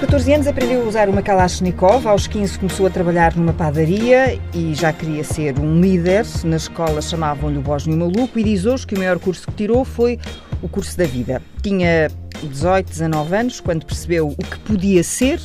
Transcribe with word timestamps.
14 0.00 0.32
anos 0.32 0.46
aprendeu 0.46 0.82
a 0.82 0.84
usar 0.86 1.10
uma 1.10 1.20
Kalashnikov, 1.20 2.08
aos 2.08 2.26
15 2.26 2.58
começou 2.58 2.86
a 2.86 2.90
trabalhar 2.90 3.36
numa 3.36 3.52
padaria 3.52 4.40
e 4.54 4.74
já 4.74 4.94
queria 4.94 5.22
ser 5.22 5.58
um 5.58 5.78
líder. 5.78 6.24
Na 6.42 6.56
escola 6.56 7.02
chamavam-lhe 7.02 7.58
o 7.58 7.60
Bósnio 7.60 7.98
Maluco 7.98 8.38
e 8.38 8.42
diz 8.42 8.64
hoje 8.64 8.86
que 8.86 8.94
o 8.94 8.98
maior 8.98 9.18
curso 9.18 9.46
que 9.46 9.52
tirou 9.52 9.84
foi 9.84 10.18
o 10.62 10.68
curso 10.70 10.96
da 10.96 11.04
vida. 11.04 11.42
Tinha 11.62 12.10
18, 12.42 12.88
19 12.88 13.36
anos 13.36 13.60
quando 13.60 13.84
percebeu 13.84 14.28
o 14.28 14.36
que 14.42 14.58
podia 14.60 15.04
ser 15.04 15.38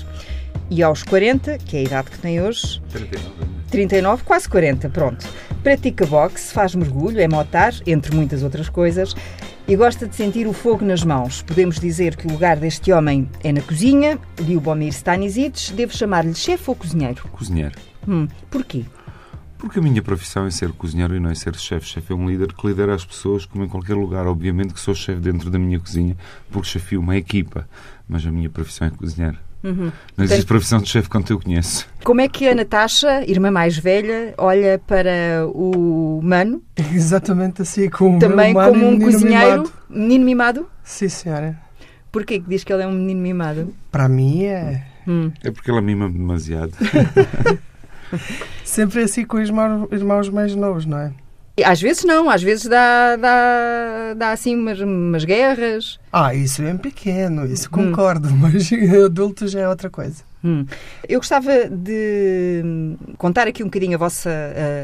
e 0.69 0.81
aos 0.81 1.03
40, 1.03 1.57
que 1.57 1.75
é 1.75 1.79
a 1.81 1.83
idade 1.83 2.11
que 2.11 2.19
tem 2.19 2.41
hoje, 2.41 2.81
39. 2.93 3.35
39, 3.69 4.23
quase 4.23 4.47
40, 4.47 4.89
pronto. 4.89 5.27
Pratica 5.63 6.05
boxe, 6.05 6.53
faz 6.53 6.73
mergulho, 6.75 7.19
é 7.19 7.27
motar, 7.27 7.73
entre 7.85 8.15
muitas 8.15 8.41
outras 8.41 8.69
coisas, 8.69 9.13
e 9.67 9.75
gosta 9.75 10.07
de 10.07 10.15
sentir 10.15 10.47
o 10.47 10.53
fogo 10.53 10.85
nas 10.85 11.03
mãos. 11.03 11.41
Podemos 11.41 11.79
dizer 11.79 12.15
que 12.15 12.27
o 12.27 12.31
lugar 12.31 12.57
deste 12.57 12.91
homem 12.91 13.29
é 13.43 13.51
na 13.51 13.61
cozinha. 13.61 14.19
Liubomir 14.39 14.89
Stanisic, 14.89 15.73
devo 15.73 15.95
chamar-lhe 15.95 16.35
chefe 16.35 16.69
ou 16.69 16.75
cozinheiro? 16.75 17.27
Cozinheiro. 17.29 17.75
Hum, 18.07 18.27
porquê? 18.49 18.85
Porque 19.57 19.79
a 19.79 19.81
minha 19.81 20.01
profissão 20.01 20.45
é 20.45 20.51
ser 20.51 20.71
cozinheiro 20.73 21.15
e 21.15 21.19
não 21.19 21.29
é 21.29 21.35
ser 21.35 21.55
chefe. 21.55 21.87
Chefe 21.87 22.13
é 22.13 22.15
um 22.15 22.29
líder 22.29 22.53
que 22.53 22.67
lidera 22.67 22.93
as 22.93 23.03
pessoas, 23.03 23.45
como 23.45 23.63
em 23.63 23.67
qualquer 23.67 23.95
lugar. 23.95 24.27
Obviamente 24.27 24.73
que 24.73 24.79
sou 24.79 24.93
chefe 24.93 25.19
dentro 25.19 25.49
da 25.49 25.57
minha 25.57 25.79
cozinha, 25.79 26.15
porque 26.51 26.67
chefio 26.67 26.99
uma 26.99 27.17
equipa. 27.17 27.67
Mas 28.07 28.25
a 28.25 28.31
minha 28.31 28.49
profissão 28.49 28.87
é 28.87 28.91
cozinheiro. 28.91 29.39
Uhum. 29.65 29.91
Não 30.15 30.23
existe 30.23 30.45
profissão 30.45 30.79
de 30.79 30.87
chefe 30.87 31.09
quanto 31.09 31.33
eu 31.33 31.39
conheço. 31.39 31.87
Como 32.03 32.21
é 32.21 32.27
que 32.27 32.47
a 32.47 32.55
Natasha, 32.55 33.23
irmã 33.27 33.51
mais 33.51 33.77
velha, 33.77 34.33
olha 34.37 34.79
para 34.85 35.45
o 35.47 36.21
Mano, 36.23 36.61
Exatamente 36.93 37.63
assim, 37.63 37.89
como 37.89 38.19
também 38.19 38.53
mano 38.53 38.71
como 38.71 38.85
um 38.85 38.91
menino 38.91 39.11
cozinheiro, 39.11 39.51
mimado. 39.63 39.73
menino 39.89 40.25
mimado? 40.25 40.69
Sim, 40.83 41.09
senhora. 41.09 41.57
Porquê 42.11 42.39
que 42.39 42.47
diz 42.47 42.63
que 42.63 42.71
ele 42.71 42.83
é 42.83 42.87
um 42.87 42.93
menino 42.93 43.21
mimado? 43.21 43.73
Para 43.91 44.07
mim 44.07 44.43
é 44.43 44.85
Hum. 45.07 45.31
É 45.43 45.51
porque 45.51 45.69
ela 45.69 45.81
mima 45.81 46.09
demasiado. 46.09 46.73
sempre 48.63 49.03
assim 49.03 49.25
com 49.25 49.37
os 49.37 49.49
irmãos 49.91 50.29
mais 50.29 50.55
novos, 50.55 50.85
não 50.85 50.97
é? 50.97 51.11
Às 51.63 51.81
vezes 51.81 52.03
não, 52.03 52.29
às 52.29 52.43
vezes 52.43 52.65
dá, 52.67 53.15
dá, 53.15 54.13
dá 54.17 54.31
assim 54.31 54.55
umas, 54.57 54.79
umas 54.79 55.23
guerras. 55.23 55.97
Ah, 56.11 56.33
isso 56.35 56.61
é 56.63 56.73
pequeno, 56.73 57.45
isso 57.45 57.67
Hum. 57.67 57.91
concordo, 57.91 58.29
mas 58.35 58.69
adulto 59.05 59.47
já 59.47 59.61
é 59.61 59.69
outra 59.69 59.89
coisa. 59.89 60.23
Hum. 60.43 60.65
Eu 61.09 61.19
gostava 61.19 61.67
de 61.69 62.61
hum, 62.63 62.97
contar 63.17 63.47
aqui 63.47 63.63
um 63.63 63.67
bocadinho 63.67 63.95
a 63.95 63.97
vossa, 63.97 64.29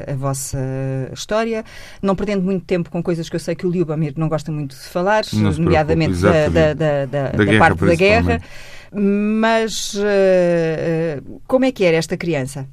a, 0.08 0.12
a 0.12 0.16
vossa 0.16 0.58
história, 1.14 1.64
não 2.02 2.16
perdendo 2.16 2.42
muito 2.42 2.66
tempo 2.66 2.90
com 2.90 3.04
coisas 3.04 3.30
que 3.30 3.36
eu 3.36 3.40
sei 3.40 3.54
que 3.54 3.68
o 3.68 3.70
Liubamir 3.70 4.14
não 4.16 4.28
gosta 4.30 4.52
muito 4.52 4.76
de 4.76 4.82
falar, 4.84 5.24
Não 5.34 5.52
nomeadamente 5.52 6.20
da, 6.22 6.48
da, 6.50 6.74
da, 6.74 7.06
da- 7.06 7.06
Da 7.06 7.32
da 7.38 7.46
guerra, 7.46 7.60
parte 7.60 7.86
da 7.86 7.96
guerra. 7.96 8.42
Mas 8.94 9.94
eh, 10.04 11.22
como 11.48 11.66
é 11.66 11.72
que 11.72 11.84
era 11.84 11.98
esta 11.98 12.18
criança? 12.18 12.68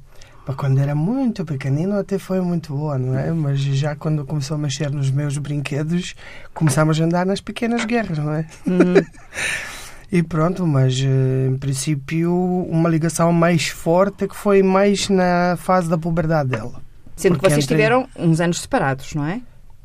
Quando 0.57 0.79
era 0.79 0.95
muito 0.95 1.45
pequenino 1.45 1.97
até 1.97 2.17
foi 2.17 2.41
muito 2.41 2.73
boa, 2.75 2.97
não 2.97 3.17
é? 3.17 3.31
Mas 3.31 3.59
já 3.59 3.95
quando 3.95 4.25
começou 4.25 4.55
a 4.55 4.57
mexer 4.57 4.89
nos 4.91 5.09
meus 5.11 5.37
brinquedos, 5.37 6.15
começámos 6.53 6.99
a 6.99 7.03
andar 7.05 7.25
nas 7.25 7.39
pequenas 7.41 7.85
guerras, 7.85 8.17
não 8.17 8.33
é? 8.33 8.45
Hum, 8.67 8.93
E 10.11 10.23
pronto, 10.23 10.65
mas 10.65 10.99
eh, 10.99 11.49
em 11.51 11.55
princípio 11.57 12.33
uma 12.67 12.89
ligação 12.89 13.31
mais 13.31 13.67
forte 13.67 14.27
que 14.27 14.35
foi 14.35 14.63
mais 14.63 15.07
na 15.07 15.55
fase 15.55 15.87
da 15.87 15.99
puberdade 15.99 16.49
dela. 16.49 16.81
sendo 17.15 17.33
que 17.35 17.41
Porque 17.41 17.53
vocês 17.53 17.65
entrei- 17.65 17.77
tiveram 17.77 18.07
uns 18.17 18.39
anos 18.41 18.59
separados, 18.59 19.13
não 19.13 19.23
é? 19.23 19.39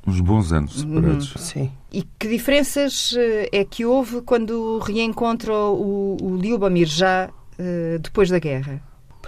Uns 0.06 0.20
bons 0.20 0.50
anos 0.50 0.80
separados. 0.80 1.34
Sim. 1.36 1.70
E 1.92 2.02
que 2.18 2.26
diferenças 2.26 3.14
eh, 3.18 3.50
é 3.52 3.64
que 3.66 3.84
houve 3.84 4.22
quando 4.22 4.78
reencontra 4.78 5.52
o, 5.52 6.16
o 6.18 6.36
Liubamir 6.38 6.86
já 6.86 7.28
eh, 7.58 7.98
depois 8.00 8.30
da 8.30 8.38
guerra? 8.38 8.80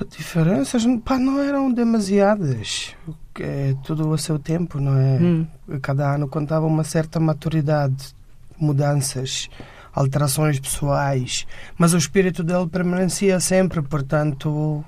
Diferenças 0.04 0.84
pá, 1.04 1.18
não 1.18 1.40
eram 1.40 1.72
demasiadas. 1.72 2.94
É 3.38 3.74
tudo 3.84 4.12
a 4.12 4.18
seu 4.18 4.38
tempo, 4.38 4.80
não 4.80 4.96
é? 4.96 5.18
Hum. 5.18 5.46
Cada 5.80 6.14
ano 6.14 6.28
contava 6.28 6.66
uma 6.66 6.84
certa 6.84 7.20
maturidade, 7.20 8.14
mudanças, 8.58 9.48
alterações 9.92 10.60
pessoais, 10.60 11.46
mas 11.78 11.94
o 11.94 11.98
espírito 11.98 12.42
dele 12.42 12.66
permanecia 12.66 13.40
sempre, 13.40 13.80
portanto, 13.82 14.84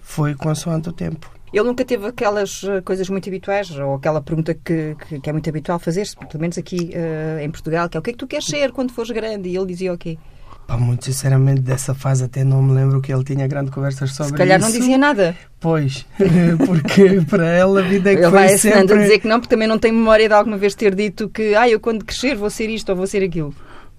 foi 0.00 0.34
consoante 0.34 0.88
o 0.88 0.92
tempo. 0.92 1.30
Ele 1.52 1.64
nunca 1.64 1.84
teve 1.84 2.06
aquelas 2.06 2.62
eh, 2.64 2.80
coisas 2.82 3.08
muito 3.08 3.28
habituais, 3.28 3.70
ou 3.70 3.94
aquela 3.94 4.20
pergunta 4.20 4.52
que, 4.54 4.94
que, 4.96 5.20
que 5.20 5.30
é 5.30 5.32
muito 5.32 5.48
habitual 5.48 5.78
fazer-se, 5.78 6.14
pelo 6.14 6.40
menos 6.40 6.58
aqui 6.58 6.90
eh, 6.92 7.40
em 7.42 7.50
Portugal, 7.50 7.88
que 7.88 7.96
é 7.96 8.00
o 8.00 8.02
que 8.02 8.10
é 8.10 8.12
que 8.12 8.18
tu 8.18 8.26
queres 8.26 8.46
ser 8.46 8.70
quando 8.72 8.92
fores 8.92 9.10
grande? 9.10 9.48
E 9.48 9.56
ele 9.56 9.66
dizia 9.66 9.92
o 9.92 9.98
quê? 9.98 10.18
Pá, 10.68 10.76
muito 10.76 11.06
sinceramente, 11.06 11.62
dessa 11.62 11.94
fase 11.94 12.24
até 12.24 12.44
não 12.44 12.62
me 12.62 12.74
lembro 12.74 13.00
que 13.00 13.10
ele 13.10 13.24
tinha 13.24 13.46
grande 13.48 13.70
conversas 13.70 14.12
sobre 14.12 14.32
Se 14.32 14.36
calhar 14.36 14.60
não 14.60 14.68
isso. 14.68 14.78
dizia 14.78 14.98
nada. 14.98 15.34
Pois, 15.58 16.04
porque 16.66 17.22
para 17.28 17.58
ele 17.58 17.80
a 17.80 17.82
vida 17.88 18.12
é 18.12 18.16
que 18.16 18.20
Ele 18.20 18.30
foi 18.30 18.38
vai 18.38 18.52
assinando 18.52 18.80
sempre... 18.88 18.98
a 18.98 19.02
dizer 19.02 19.18
que 19.18 19.26
não, 19.26 19.40
porque 19.40 19.54
também 19.54 19.66
não 19.66 19.78
tem 19.78 19.90
memória 19.92 20.28
de 20.28 20.34
alguma 20.34 20.58
vez 20.58 20.74
ter 20.74 20.94
dito 20.94 21.30
que 21.30 21.54
ah, 21.54 21.66
eu 21.66 21.80
quando 21.80 22.04
crescer 22.04 22.36
vou 22.36 22.50
ser 22.50 22.68
isto 22.68 22.90
ou 22.90 22.96
vou 22.96 23.06
ser 23.06 23.22
aquilo. 23.24 23.54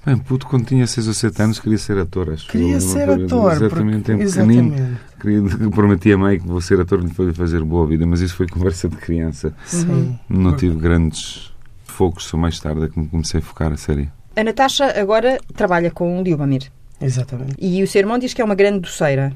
Bem, 0.05 0.15
puto, 0.15 0.45
quando 0.47 0.65
tinha 0.65 0.85
6 0.87 1.07
ou 1.07 1.13
7 1.13 1.41
anos, 1.41 1.59
queria 1.59 1.77
ser 1.79 1.97
ator. 1.97 2.29
Acho 2.29 2.47
Queria 2.47 2.75
eu. 2.75 2.81
ser 2.81 3.09
Uma- 3.09 3.25
ator. 3.25 3.51
Exatamente, 3.53 4.11
porque- 4.11 4.25
pequenino. 4.25 4.73
Exatamente. 4.75 4.97
Queria, 5.19 5.69
prometi 5.71 6.13
a 6.13 6.17
mãe 6.19 6.39
que 6.39 6.47
vou 6.47 6.61
ser 6.61 6.79
ator 6.79 7.03
e 7.03 7.09
foi 7.13 7.33
fazer 7.33 7.63
boa 7.63 7.85
vida, 7.87 8.05
mas 8.05 8.21
isso 8.21 8.35
foi 8.35 8.47
conversa 8.47 8.87
de 8.87 8.95
criança. 8.95 9.53
Sim. 9.65 10.17
Não 10.29 10.55
tive 10.55 10.75
grandes 10.75 11.51
focos, 11.83 12.25
só 12.25 12.37
mais 12.37 12.59
tarde 12.59 12.85
é 12.85 12.87
que 12.87 12.97
me 12.99 13.07
comecei 13.07 13.39
a 13.39 13.43
focar 13.43 13.73
a 13.73 13.77
sério. 13.77 14.09
A 14.35 14.43
Natasha 14.43 14.99
agora 14.99 15.39
trabalha 15.55 15.91
com 15.91 16.19
o 16.19 16.23
Liubamir. 16.23 16.71
Exatamente. 17.01 17.55
E 17.57 17.81
o 17.81 17.87
seu 17.87 17.99
irmão 17.99 18.17
diz 18.17 18.33
que 18.33 18.41
é 18.41 18.45
uma 18.45 18.55
grande 18.55 18.79
doceira. 18.79 19.33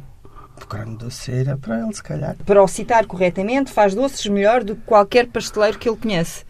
Grande 0.70 0.98
doceira 0.98 1.58
para 1.58 1.80
ele, 1.82 1.94
se 1.94 2.04
calhar. 2.04 2.36
Para 2.46 2.64
o 2.64 2.68
citar 2.68 3.06
corretamente, 3.06 3.72
faz 3.72 3.96
doces 3.96 4.26
melhor 4.28 4.64
do 4.64 4.76
que 4.76 4.82
qualquer 4.84 5.28
pasteleiro 5.28 5.78
que 5.78 5.90
ele 5.90 5.98
conhece. 5.98 6.46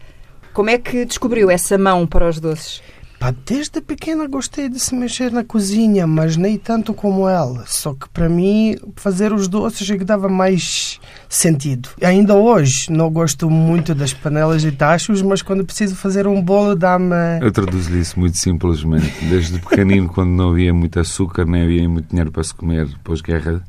Como 0.52 0.70
é 0.70 0.78
que 0.78 1.04
descobriu 1.04 1.50
essa 1.50 1.76
mão 1.76 2.06
para 2.06 2.28
os 2.28 2.38
doces? 2.38 2.82
Pá, 3.24 3.34
desde 3.46 3.80
pequena 3.80 4.26
gostei 4.26 4.68
de 4.68 4.78
se 4.78 4.94
mexer 4.94 5.32
na 5.32 5.42
cozinha, 5.42 6.06
mas 6.06 6.36
nem 6.36 6.58
tanto 6.58 6.92
como 6.92 7.26
ela. 7.26 7.64
Só 7.66 7.94
que 7.94 8.06
para 8.10 8.28
mim, 8.28 8.76
fazer 8.96 9.32
os 9.32 9.48
doces 9.48 9.88
é 9.88 9.96
que 9.96 10.04
dava 10.04 10.28
mais 10.28 11.00
sentido. 11.26 11.88
Ainda 12.02 12.34
hoje, 12.34 12.92
não 12.92 13.10
gosto 13.10 13.48
muito 13.48 13.94
das 13.94 14.12
panelas 14.12 14.62
e 14.62 14.70
tachos, 14.70 15.22
mas 15.22 15.40
quando 15.40 15.64
preciso 15.64 15.96
fazer 15.96 16.26
um 16.26 16.42
bolo, 16.42 16.76
dá-me. 16.76 17.40
Eu 17.40 17.50
traduzo-lhe 17.50 18.00
isso 18.00 18.20
muito 18.20 18.36
simplesmente. 18.36 19.24
Desde 19.24 19.58
pequenino, 19.58 20.06
quando 20.10 20.28
não 20.28 20.50
havia 20.50 20.74
muito 20.74 21.00
açúcar, 21.00 21.46
nem 21.46 21.62
havia 21.62 21.88
muito 21.88 22.10
dinheiro 22.10 22.30
para 22.30 22.44
se 22.44 22.54
comer 22.54 22.86
pós-guerra, 23.02 23.62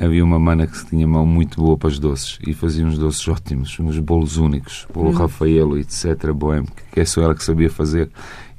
havia 0.00 0.24
uma 0.24 0.38
mana 0.38 0.66
que 0.66 0.86
tinha 0.86 1.06
mão 1.06 1.26
muito 1.26 1.60
boa 1.60 1.76
para 1.76 1.88
os 1.88 1.98
doces 1.98 2.38
e 2.46 2.54
fazia 2.54 2.86
uns 2.86 2.96
doces 2.96 3.28
ótimos, 3.28 3.78
uns 3.78 3.98
bolos 3.98 4.38
únicos, 4.38 4.86
bolo 4.92 5.12
Rafaelo, 5.12 5.78
etc. 5.78 6.32
Boêmio, 6.32 6.70
que 6.92 7.00
é 7.00 7.04
só 7.04 7.20
ela 7.20 7.34
que 7.34 7.44
sabia 7.44 7.68
fazer. 7.68 8.10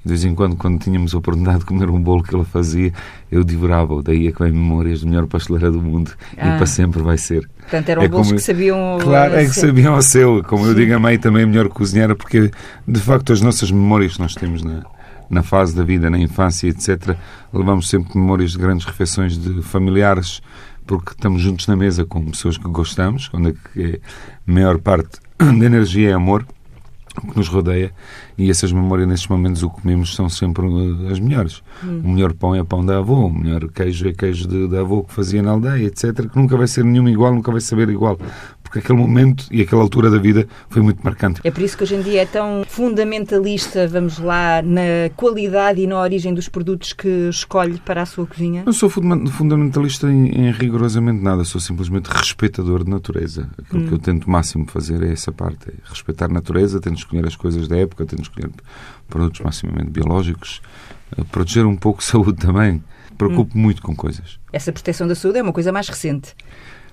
De 0.03 0.09
vez 0.09 0.25
em 0.25 0.33
quando, 0.33 0.55
quando 0.55 0.79
tínhamos 0.79 1.13
a 1.13 1.17
oportunidade 1.19 1.59
de 1.59 1.65
comer 1.65 1.87
um 1.89 2.01
bolo 2.01 2.23
que 2.23 2.33
ela 2.33 2.43
fazia, 2.43 2.91
eu 3.31 3.43
devorava-o. 3.43 4.01
Daí 4.01 4.27
é 4.27 4.31
que 4.31 4.41
vem 4.41 4.51
memórias 4.51 5.01
de 5.01 5.05
melhor 5.07 5.27
pasteleira 5.27 5.69
do 5.71 5.79
mundo. 5.79 6.11
Ah. 6.37 6.55
E 6.55 6.57
para 6.57 6.65
sempre 6.65 7.03
vai 7.03 7.17
ser. 7.19 7.47
Portanto, 7.59 7.89
eram 7.89 8.01
É 8.01 8.07
bolos 8.07 8.27
como- 8.27 8.37
que 8.39 8.43
sabiam. 8.43 8.97
Claro, 8.99 9.35
é 9.35 9.45
que 9.45 9.51
ser. 9.51 9.67
sabiam 9.67 9.93
ao 9.93 10.01
seu. 10.01 10.43
Como 10.43 10.65
eu 10.65 10.73
digo, 10.73 10.93
a 10.95 10.99
mãe 10.99 11.19
também 11.19 11.43
é 11.43 11.45
melhor 11.45 11.69
cozinheira, 11.69 12.15
porque 12.15 12.49
de 12.87 12.99
facto 12.99 13.31
as 13.31 13.41
nossas 13.41 13.69
memórias 13.69 14.13
que 14.15 14.21
nós 14.21 14.33
temos 14.33 14.63
na, 14.63 14.83
na 15.29 15.43
fase 15.43 15.75
da 15.75 15.83
vida, 15.83 16.09
na 16.09 16.17
infância, 16.17 16.67
etc., 16.67 17.15
levamos 17.53 17.87
sempre 17.87 18.17
memórias 18.17 18.53
de 18.53 18.57
grandes 18.57 18.85
refeições 18.87 19.37
de 19.37 19.61
familiares, 19.61 20.41
porque 20.87 21.11
estamos 21.11 21.43
juntos 21.43 21.67
na 21.67 21.75
mesa 21.75 22.03
com 22.05 22.25
pessoas 22.25 22.57
que 22.57 22.67
gostamos, 22.67 23.29
onde 23.33 23.49
é 23.49 23.53
que 23.71 24.01
a 24.47 24.51
maior 24.51 24.79
parte 24.79 25.19
da 25.37 25.45
energia 25.65 26.09
é 26.09 26.13
amor, 26.13 26.43
o 27.17 27.27
que 27.31 27.37
nos 27.37 27.47
rodeia, 27.47 27.91
e 28.37 28.49
essas 28.49 28.71
memórias 28.71 29.07
nesses 29.07 29.27
momentos 29.27 29.61
o 29.63 29.69
que 29.69 29.81
comemos 29.81 30.15
são 30.15 30.29
sempre 30.29 30.65
uh, 30.65 31.09
as 31.11 31.19
melhores. 31.19 31.61
O 31.83 32.09
melhor 32.09 32.33
pão 32.33 32.55
é 32.55 32.63
pão 32.63 32.85
da 32.85 32.97
avó, 32.99 33.25
o 33.27 33.33
melhor 33.33 33.67
queijo 33.69 34.07
é 34.07 34.13
queijo 34.13 34.47
de- 34.47 34.67
da 34.67 34.81
avó 34.81 35.01
que 35.03 35.13
fazia 35.13 35.41
na 35.41 35.51
aldeia, 35.51 35.85
etc., 35.87 36.29
que 36.29 36.37
nunca 36.37 36.55
vai 36.55 36.67
ser 36.67 36.83
nenhum 36.85 37.07
igual, 37.09 37.33
nunca 37.33 37.51
vai 37.51 37.61
saber 37.61 37.89
igual, 37.89 38.17
porque 38.71 38.79
aquele 38.79 38.97
momento 38.97 39.45
e 39.51 39.61
aquela 39.61 39.81
altura 39.81 40.09
da 40.09 40.17
vida 40.17 40.47
foi 40.69 40.81
muito 40.81 41.03
marcante. 41.03 41.41
É 41.43 41.51
por 41.51 41.61
isso 41.61 41.75
que 41.77 41.83
hoje 41.83 41.95
em 41.95 42.01
dia 42.01 42.21
é 42.21 42.25
tão 42.25 42.63
fundamentalista, 42.65 43.85
vamos 43.85 44.17
lá, 44.17 44.61
na 44.61 45.09
qualidade 45.17 45.81
e 45.81 45.87
na 45.87 45.99
origem 45.99 46.33
dos 46.33 46.47
produtos 46.47 46.93
que 46.93 47.27
escolhe 47.29 47.77
para 47.79 48.01
a 48.01 48.05
sua 48.05 48.25
cozinha? 48.25 48.63
Não 48.65 48.71
sou 48.71 48.89
funda- 48.89 49.29
fundamentalista 49.29 50.07
em, 50.09 50.27
em 50.29 50.51
rigorosamente 50.51 51.21
nada, 51.21 51.43
sou 51.43 51.59
simplesmente 51.59 52.05
respeitador 52.07 52.85
de 52.85 52.89
natureza. 52.89 53.49
Aquilo 53.61 53.87
que 53.89 53.93
eu 53.93 53.99
tento 53.99 54.23
o 54.23 54.31
máximo 54.31 54.65
fazer 54.67 55.03
é 55.03 55.11
essa 55.11 55.33
parte, 55.33 55.67
é 55.69 55.73
respeitar 55.89 56.25
a 56.25 56.33
natureza, 56.33 56.79
tento 56.79 56.97
escolher 56.99 57.27
as 57.27 57.35
coisas 57.35 57.67
da 57.67 57.75
época, 57.77 58.05
tento 58.05 58.21
escolher 58.21 58.49
produtos 59.09 59.41
maximamente 59.41 59.89
biológicos, 59.89 60.61
eh, 61.17 61.23
proteger 61.29 61.65
um 61.65 61.75
pouco 61.75 61.99
a 61.99 62.03
saúde 62.05 62.39
também. 62.39 62.81
Preocupo 63.17 63.55
muito 63.55 63.83
com 63.83 63.95
coisas. 63.95 64.39
Essa 64.51 64.71
proteção 64.71 65.07
da 65.07 65.13
saúde 65.13 65.37
é 65.37 65.43
uma 65.43 65.53
coisa 65.53 65.71
mais 65.71 65.87
recente. 65.87 66.33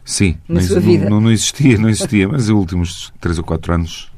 Sim, 0.08 0.38
Na 0.48 0.54
não, 0.54 0.62
sua 0.62 0.80
vida. 0.80 1.10
Não, 1.10 1.20
não 1.20 1.30
existia, 1.30 1.76
não 1.76 1.90
existia, 1.90 2.26
mas 2.26 2.44
os 2.44 2.48
últimos 2.48 3.12
3 3.20 3.36
ou 3.36 3.44
4 3.44 3.74
anos 3.74 4.10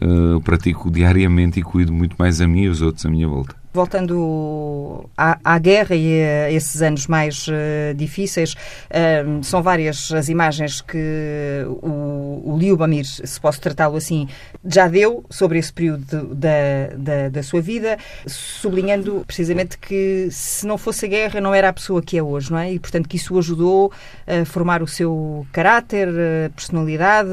eh, 0.00 0.06
eu 0.34 0.40
pratico 0.40 0.88
diariamente 0.88 1.58
e 1.58 1.64
cuido 1.64 1.92
muito 1.92 2.14
mais 2.16 2.40
a 2.40 2.46
mim 2.46 2.62
e 2.62 2.68
os 2.68 2.80
outros 2.80 3.04
à 3.04 3.10
minha 3.10 3.26
volta. 3.26 3.56
Voltando 3.76 5.04
à, 5.18 5.38
à, 5.44 5.58
guerra 5.58 5.94
e 5.94 6.22
a 6.22 6.50
esses 6.50 6.80
anos 6.80 7.06
mais 7.06 7.46
uh, 7.46 7.94
difíceis, 7.94 8.54
uh, 8.54 9.44
são 9.44 9.62
várias 9.62 10.10
as 10.12 10.30
imagens 10.30 10.80
que 10.80 11.62
o, 11.82 12.54
o 12.54 12.56
Liubamir, 12.58 13.04
se 13.04 13.38
posso 13.38 13.60
tratá-lo 13.60 13.96
assim, 13.96 14.28
já 14.64 14.88
deu 14.88 15.26
sobre 15.28 15.58
esse 15.58 15.70
período 15.70 16.34
da, 16.34 16.48
da, 16.96 17.28
da, 17.28 17.42
sua 17.42 17.60
vida, 17.60 17.98
sublinhando 18.26 19.22
precisamente 19.26 19.76
que 19.76 20.28
se 20.30 20.66
não 20.66 20.78
fosse 20.78 21.04
a 21.04 21.08
guerra 21.10 21.38
não 21.38 21.54
era 21.54 21.68
a 21.68 21.72
pessoa 21.74 22.00
que 22.00 22.16
é 22.16 22.22
hoje, 22.22 22.50
não 22.50 22.58
é? 22.58 22.72
E 22.72 22.78
portanto 22.78 23.06
que 23.06 23.16
isso 23.16 23.34
o 23.34 23.38
ajudou 23.38 23.92
a 24.26 24.46
formar 24.46 24.82
o 24.82 24.88
seu 24.88 25.46
caráter, 25.52 26.08
a 26.08 26.48
personalidade 26.48 27.28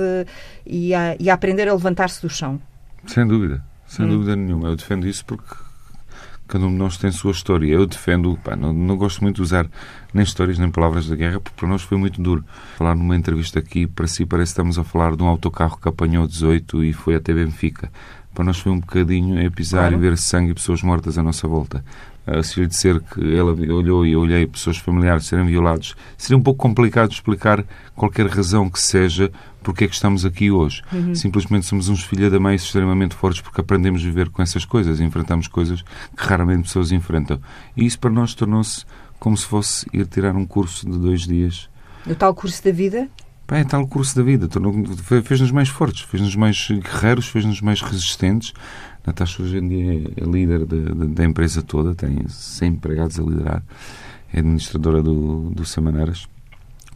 e 0.66 0.94
a, 0.94 1.16
e 1.18 1.30
a 1.30 1.34
aprender 1.34 1.70
a 1.70 1.74
levantar-se 1.74 2.22
do 2.22 2.30
chão. 2.30 2.60
Sem 3.08 3.26
dúvida, 3.26 3.64
sem 3.88 4.06
hum. 4.06 4.10
dúvida 4.10 4.36
nenhuma. 4.36 4.68
Eu 4.68 4.76
defendo 4.76 5.08
isso 5.08 5.24
porque 5.24 5.56
cada 6.54 6.68
um 6.68 6.70
de 6.70 6.76
nós 6.76 6.98
tem 6.98 7.10
a 7.10 7.14
sua 7.14 7.32
história. 7.32 7.66
Eu 7.66 7.88
defendo, 7.88 8.38
pá, 8.44 8.56
não, 8.56 8.72
não, 8.72 8.96
gosto 8.96 9.24
muito 9.24 9.38
de 9.38 9.42
usar 9.42 9.68
nem 10.14 10.24
histórias 10.24 10.60
nem 10.60 10.70
palavras 10.70 11.08
da 11.08 11.16
guerra, 11.16 11.40
porque 11.40 11.58
para 11.60 11.68
nós 11.68 11.82
foi 11.82 11.98
muito 11.98 12.22
duro. 12.22 12.46
Falar 12.78 12.94
numa 12.94 13.16
entrevista 13.16 13.58
aqui, 13.58 13.88
para 13.88 14.06
si 14.06 14.24
parece 14.24 14.52
que 14.52 14.54
estamos 14.54 14.78
a 14.78 14.84
falar 14.84 15.16
de 15.16 15.24
um 15.24 15.26
autocarro 15.26 15.80
que 15.82 15.90
apanhou 15.90 16.28
18 16.28 16.84
e 16.84 16.94
foi 16.94 17.16
até 17.16 17.34
Benfica. 17.34 17.92
Para 18.36 18.44
nós 18.44 18.60
foi 18.60 18.72
um 18.72 18.80
bocadinho 18.80 19.40
é 19.40 19.50
pisar 19.50 19.90
claro. 19.90 19.96
e 19.96 19.98
ver 19.98 20.16
sangue 20.16 20.52
e 20.52 20.54
pessoas 20.54 20.84
mortas 20.84 21.18
à 21.18 21.24
nossa 21.24 21.48
volta. 21.48 21.84
Se 22.44 22.62
lhe 22.62 22.68
disser 22.68 23.02
que 23.02 23.36
ela 23.36 23.52
olhou 23.52 24.06
e 24.06 24.14
eu 24.14 24.22
olhei 24.22 24.48
pessoas 24.48 24.78
familiares 24.78 25.26
serem 25.26 25.46
violados, 25.46 25.96
seria 26.18 26.38
um 26.38 26.42
pouco 26.42 26.62
complicado 26.62 27.12
explicar 27.12 27.66
qualquer 27.96 28.28
razão 28.28 28.70
que 28.70 28.80
seja 28.80 29.30
porque 29.62 29.86
é 29.86 29.88
que 29.88 29.94
estamos 29.94 30.26
aqui 30.26 30.52
hoje. 30.52 30.82
Uhum. 30.92 31.16
Simplesmente 31.16 31.66
somos 31.66 31.90
uns 31.90 32.04
filha 32.04 32.30
da 32.30 32.40
mãe 32.40 32.56
extremamente 32.56 33.16
fortes 33.16 33.42
porque 33.42 33.62
aprendemos 33.62 34.02
a 34.02 34.06
viver 34.06 34.30
com 34.30 34.42
essas 34.42 34.66
coisas, 34.66 35.00
enfrentamos 35.00 35.48
coisas 35.48 35.82
que 35.82 36.24
raramente 36.24 36.64
pessoas 36.64 36.92
enfrentam. 36.92 37.40
E 37.76 37.86
isso 37.86 38.00
para 38.00 38.12
nós 38.12 38.34
tornou-se 38.34 38.86
como 39.20 39.38
se 39.38 39.46
fosse 39.46 39.86
ir 39.94 40.06
tirar 40.06 40.36
um 40.36 40.46
curso 40.46 40.90
de 40.90 40.98
dois 40.98 41.22
dias. 41.22 41.70
O 42.06 42.14
tal 42.14 42.36
curso 42.36 42.64
da 42.64 42.72
vida? 42.72 43.10
Pá, 43.48 43.58
é 43.58 43.64
tal 43.64 43.86
curso 43.88 44.16
da 44.16 44.24
vida. 44.24 44.50
Fez-nos 45.24 45.52
mais 45.52 45.70
fortes, 45.70 46.02
fez-nos 46.02 46.36
mais 46.36 46.68
guerreiros, 46.70 47.28
fez-nos 47.28 47.62
mais 47.62 47.82
resistentes. 47.82 48.54
Natasha 49.06 49.44
hoje 49.44 49.58
em 49.58 49.68
dia 49.68 50.12
é 50.16 50.24
líder 50.24 50.66
de, 50.66 50.82
de, 50.82 51.08
da 51.08 51.26
empresa 51.26 51.62
toda, 51.62 51.94
tem 51.94 52.26
100 52.28 52.70
empregados 52.70 53.20
a 53.20 53.24
liderar, 53.24 53.64
é 54.32 54.40
administradora 54.40 55.04
do, 55.04 55.50
do 55.50 55.66
Samaneras, 55.66 56.28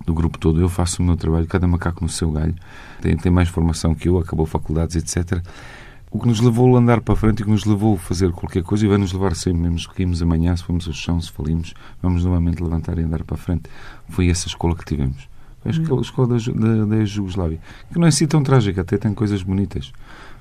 do 0.06 0.14
grupo 0.14 0.38
todo. 0.38 0.62
Eu 0.62 0.70
faço 0.70 1.02
o 1.02 1.06
meu 1.06 1.18
trabalho, 1.18 1.46
cada 1.48 1.68
macaco 1.68 2.04
no 2.04 2.10
seu 2.10 2.32
galho. 2.32 2.56
Tem, 3.02 3.16
tem 3.18 3.32
mais 3.32 3.50
formação 3.50 3.94
que 3.94 4.08
eu, 4.08 4.18
acabou 4.18 4.46
faculdades, 4.46 4.96
etc. 4.96 5.42
O 6.10 6.20
que 6.20 6.28
nos 6.28 6.40
levou 6.40 6.76
a 6.76 6.80
andar 6.80 7.02
para 7.02 7.16
frente 7.16 7.42
e 7.42 7.44
que 7.44 7.50
nos 7.50 7.66
levou 7.66 7.96
a 7.96 7.98
fazer 7.98 8.32
qualquer 8.32 8.64
coisa 8.64 8.86
e 8.86 8.88
vai 8.88 8.98
nos 8.98 9.12
levar 9.12 9.36
sempre, 9.36 9.62
mesmo 9.62 9.80
se 9.80 9.90
caímos 9.90 10.22
amanhã, 10.22 10.56
se 10.56 10.64
formos 10.64 10.88
ao 10.88 10.94
chão, 10.94 11.20
se 11.20 11.30
falimos, 11.30 11.74
vamos 12.02 12.24
novamente 12.24 12.64
levantar 12.64 12.98
e 12.98 13.04
andar 13.04 13.24
para 13.26 13.36
frente. 13.36 13.70
Foi 14.08 14.30
essa 14.30 14.48
escola 14.48 14.74
que 14.76 14.86
tivemos. 14.86 15.28
Foi 15.62 15.72
a 15.72 16.02
escola 16.02 16.28
da, 16.28 16.38
da, 16.38 16.86
da 16.86 17.06
Jugoslávia, 17.06 17.60
que 17.92 18.00
não 18.00 18.06
é 18.06 18.10
assim 18.10 18.26
tão 18.26 18.42
trágica, 18.42 18.82
até 18.82 18.98
tem 18.98 19.14
coisas 19.14 19.44
bonitas. 19.44 19.92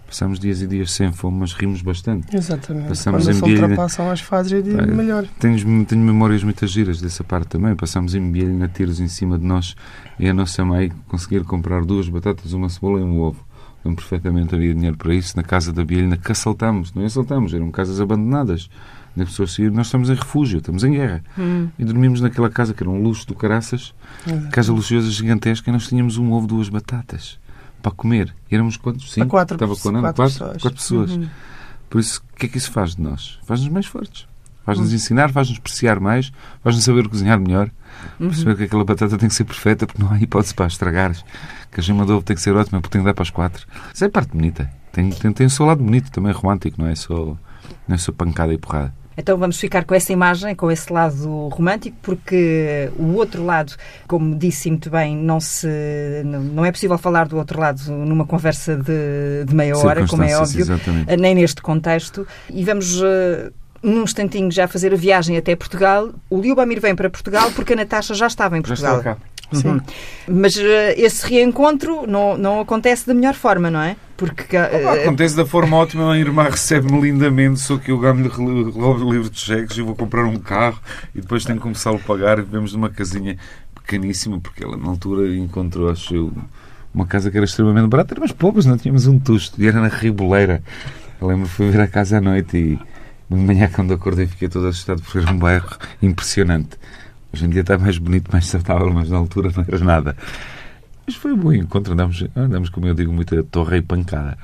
Passamos 0.06 0.38
dias 0.38 0.62
e 0.62 0.68
dias 0.68 0.92
sem 0.92 1.12
fome, 1.12 1.38
mas 1.38 1.52
rimos 1.52 1.82
bastante. 1.82 2.34
Exatamente. 2.34 2.88
Passamos 2.88 3.24
Quando 3.24 3.30
em 3.30 3.34
se 3.34 3.42
Bielina... 3.42 3.66
ultrapassam 3.66 4.10
as 4.10 4.20
fases, 4.20 4.52
é 4.52 4.62
dia 4.62 4.86
melhor. 4.86 5.26
Tenho, 5.40 5.84
tenho 5.84 6.00
memórias 6.00 6.44
muitas 6.44 6.70
giras 6.70 7.00
dessa 7.00 7.24
parte 7.24 7.48
também. 7.48 7.74
Passamos 7.74 8.14
em 8.14 8.30
Bielina 8.30 8.68
tiros 8.68 9.00
em 9.00 9.08
cima 9.08 9.36
de 9.36 9.44
nós 9.44 9.74
e 10.18 10.28
a 10.28 10.32
nossa 10.32 10.64
mãe 10.64 10.92
conseguir 11.08 11.42
comprar 11.42 11.84
duas 11.84 12.08
batatas, 12.08 12.52
uma 12.52 12.68
cebola 12.68 13.00
e 13.00 13.02
um 13.02 13.18
ovo. 13.20 13.44
Lembro 13.84 14.00
perfeitamente, 14.00 14.54
havia 14.54 14.72
dinheiro 14.74 14.96
para 14.96 15.12
isso. 15.12 15.36
Na 15.36 15.42
casa 15.42 15.72
da 15.72 15.84
Bielina 15.84 16.16
que 16.16 16.30
assaltámos. 16.30 16.94
Não 16.94 17.02
é 17.02 17.06
assaltámos, 17.06 17.52
eram 17.52 17.70
casas 17.72 18.00
abandonadas. 18.00 18.70
As 19.18 19.30
pessoas 19.30 19.54
saíram, 19.54 19.74
nós 19.74 19.86
estamos 19.86 20.10
em 20.10 20.14
refúgio, 20.14 20.58
estamos 20.58 20.84
em 20.84 20.92
guerra. 20.92 21.24
Hum. 21.38 21.68
E 21.78 21.84
dormimos 21.84 22.20
naquela 22.20 22.50
casa 22.50 22.74
que 22.74 22.82
era 22.82 22.90
um 22.90 23.02
luxo 23.02 23.26
do 23.26 23.34
caraças, 23.34 23.94
Exato. 24.26 24.48
casa 24.50 24.72
luxuosa 24.72 25.10
gigantesca, 25.10 25.70
e 25.70 25.72
nós 25.72 25.88
tínhamos 25.88 26.18
um 26.18 26.32
ovo, 26.32 26.46
duas 26.46 26.68
batatas 26.68 27.38
para 27.86 27.94
comer. 27.94 28.34
Éramos 28.50 28.76
quantos? 28.76 29.12
Cinco? 29.12 29.28
quatro, 29.28 29.54
Estava 29.54 29.76
com 29.76 30.00
quatro, 30.00 30.02
quatro 30.02 30.24
pessoas. 30.24 30.62
Quatro 30.62 30.78
pessoas. 30.78 31.10
Uhum. 31.12 31.28
Por 31.88 32.00
isso, 32.00 32.20
o 32.32 32.36
que 32.36 32.46
é 32.46 32.48
que 32.48 32.58
isso 32.58 32.72
faz 32.72 32.96
de 32.96 33.02
nós? 33.02 33.38
Faz-nos 33.44 33.68
mais 33.68 33.86
fortes. 33.86 34.26
Faz-nos 34.64 34.88
uhum. 34.88 34.96
ensinar, 34.96 35.30
faz-nos 35.30 35.58
apreciar 35.58 36.00
mais, 36.00 36.32
faz-nos 36.64 36.84
saber 36.84 37.08
cozinhar 37.08 37.38
melhor, 37.38 37.70
uhum. 38.18 38.26
perceber 38.26 38.56
que 38.56 38.64
aquela 38.64 38.84
batata 38.84 39.16
tem 39.16 39.28
que 39.28 39.34
ser 39.36 39.44
perfeita 39.44 39.86
porque 39.86 40.02
não 40.02 40.10
há 40.10 40.20
hipótese 40.20 40.52
para 40.52 40.66
estragar, 40.66 41.12
que 41.70 41.78
a 41.78 41.82
gema 41.82 42.04
de 42.04 42.10
ovo 42.10 42.24
tem 42.24 42.34
que 42.34 42.42
ser 42.42 42.56
ótima 42.56 42.80
porque 42.80 42.92
tem 42.92 43.00
que 43.00 43.06
dar 43.06 43.14
para 43.14 43.22
as 43.22 43.30
quatro. 43.30 43.64
Isso 43.94 44.04
é 44.04 44.08
parte 44.08 44.32
bonita. 44.32 44.68
Tem, 44.90 45.08
tem, 45.10 45.32
tem 45.32 45.46
o 45.46 45.50
seu 45.50 45.64
lado 45.64 45.84
bonito, 45.84 46.10
também 46.10 46.32
romântico, 46.32 46.82
não 46.82 46.88
é 46.88 46.96
só, 46.96 47.36
não 47.86 47.94
é 47.94 47.98
só 47.98 48.10
pancada 48.10 48.52
e 48.52 48.58
porrada. 48.58 48.92
Então 49.16 49.38
vamos 49.38 49.58
ficar 49.58 49.84
com 49.84 49.94
essa 49.94 50.12
imagem, 50.12 50.54
com 50.54 50.70
esse 50.70 50.92
lado 50.92 51.48
romântico, 51.48 51.96
porque 52.02 52.90
o 52.98 53.14
outro 53.14 53.44
lado, 53.44 53.72
como 54.06 54.36
disse 54.36 54.68
muito 54.68 54.90
bem, 54.90 55.16
não, 55.16 55.40
se, 55.40 55.68
não 56.24 56.64
é 56.64 56.70
possível 56.70 56.98
falar 56.98 57.26
do 57.26 57.36
outro 57.36 57.58
lado 57.58 57.90
numa 57.90 58.26
conversa 58.26 58.76
de, 58.76 59.44
de 59.46 59.54
meia 59.54 59.76
hora, 59.76 60.06
como 60.06 60.22
é 60.22 60.36
óbvio, 60.36 60.60
exatamente. 60.60 61.16
nem 61.16 61.34
neste 61.34 61.62
contexto. 61.62 62.26
E 62.50 62.62
vamos 62.62 63.00
uh, 63.00 63.52
num 63.82 64.02
instantinho 64.02 64.50
já 64.50 64.68
fazer 64.68 64.92
a 64.92 64.96
viagem 64.96 65.36
até 65.36 65.54
Portugal. 65.56 66.10
O 66.28 66.40
Liubamir 66.40 66.80
vem 66.80 66.94
para 66.94 67.08
Portugal 67.08 67.50
porque 67.52 67.72
a 67.72 67.76
Natasha 67.76 68.14
já 68.14 68.26
estava 68.26 68.58
em 68.58 68.62
Portugal. 68.62 69.02
Já. 69.02 69.16
Uhum. 69.52 69.80
Mas 70.28 70.56
uh, 70.56 70.62
esse 70.96 71.28
reencontro 71.28 72.06
não, 72.06 72.36
não 72.36 72.60
acontece 72.60 73.06
da 73.06 73.14
melhor 73.14 73.34
forma, 73.34 73.70
não 73.70 73.80
é? 73.80 73.96
Porque, 74.16 74.56
uh, 74.56 75.02
acontece 75.02 75.36
da 75.36 75.46
forma 75.46 75.76
ótima, 75.78 76.12
a 76.12 76.18
irmã 76.18 76.44
recebe-me 76.44 77.00
lindamente, 77.00 77.60
só 77.60 77.76
que 77.76 77.90
eu 77.90 77.98
ganho-lhe 77.98 78.28
o 78.28 79.12
livro 79.12 79.30
de 79.30 79.38
cheques 79.38 79.76
e 79.76 79.82
vou 79.82 79.94
comprar 79.94 80.24
um 80.24 80.36
carro 80.36 80.80
e 81.14 81.20
depois 81.20 81.44
tenho 81.44 81.58
que 81.58 81.62
começar 81.62 81.90
a 81.90 81.98
pagar 81.98 82.38
e 82.38 82.42
vivemos 82.42 82.72
numa 82.72 82.90
casinha 82.90 83.36
pequeníssima, 83.74 84.40
porque 84.40 84.64
ela 84.64 84.76
na 84.76 84.88
altura 84.88 85.28
encontrou, 85.36 85.90
acho 85.90 86.32
uma 86.92 87.06
casa 87.06 87.30
que 87.30 87.36
era 87.36 87.44
extremamente 87.44 87.88
barata, 87.88 88.16
mas 88.18 88.32
poucos, 88.32 88.66
não 88.66 88.76
tínhamos 88.76 89.06
um 89.06 89.18
tusto 89.18 89.62
e 89.62 89.68
era 89.68 89.80
na 89.80 89.88
Riboleira. 89.88 90.62
Eu 91.20 91.28
lembro 91.28 91.46
fui 91.46 91.70
ver 91.70 91.80
a 91.80 91.86
casa 91.86 92.18
à 92.18 92.20
noite 92.20 92.56
e 92.56 92.78
de 93.28 93.42
manhã 93.42 93.68
quando 93.72 93.92
acordei 93.92 94.26
fiquei 94.26 94.48
todo 94.48 94.66
assustado 94.66 95.02
porque 95.02 95.18
era 95.18 95.30
um 95.30 95.38
bairro 95.38 95.76
impressionante. 96.02 96.70
Hoje 97.32 97.44
em 97.44 97.50
dia 97.50 97.60
está 97.60 97.76
mais 97.76 97.98
bonito, 97.98 98.30
mais 98.32 98.46
saudável, 98.46 98.90
mas 98.92 99.10
na 99.10 99.18
altura 99.18 99.50
não 99.54 99.64
era 99.66 99.78
nada. 99.84 100.16
Mas 101.06 101.14
foi 101.14 101.32
um 101.32 101.36
bom 101.36 101.52
encontro. 101.52 101.92
Andamos, 101.92 102.24
andamos 102.34 102.68
como 102.68 102.86
eu 102.86 102.94
digo, 102.94 103.12
muita 103.12 103.42
torre 103.44 103.78
e 103.78 103.82
pancada. 103.82 104.36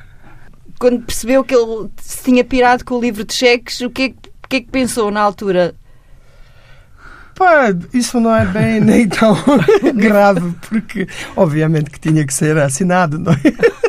Quando 0.79 1.03
percebeu 1.03 1.45
que 1.45 1.55
ele 1.55 1.89
se 2.01 2.23
tinha 2.23 2.45
pirado 2.45 2.85
com 2.85 2.97
o 2.97 3.01
livro 3.01 3.25
de 3.25 3.35
cheques, 3.35 3.81
o 3.81 3.91
que 3.91 4.03
é, 4.03 4.07
o 4.07 4.49
que, 4.49 4.57
é 4.57 4.61
que 4.61 4.71
pensou 4.71 5.11
na 5.11 5.21
altura? 5.21 5.75
Pá, 7.35 7.75
isso 7.95 8.21
não 8.21 8.35
é 8.35 8.45
bem 8.45 8.81
nem 8.81 9.09
tão 9.09 9.37
grave, 9.95 10.53
porque 10.69 11.09
obviamente 11.35 11.91
que 11.91 11.99
tinha 11.99 12.27
que 12.27 12.35
ser 12.35 12.59
assinado, 12.59 13.19
não 13.19 13.33
é? 13.33 13.82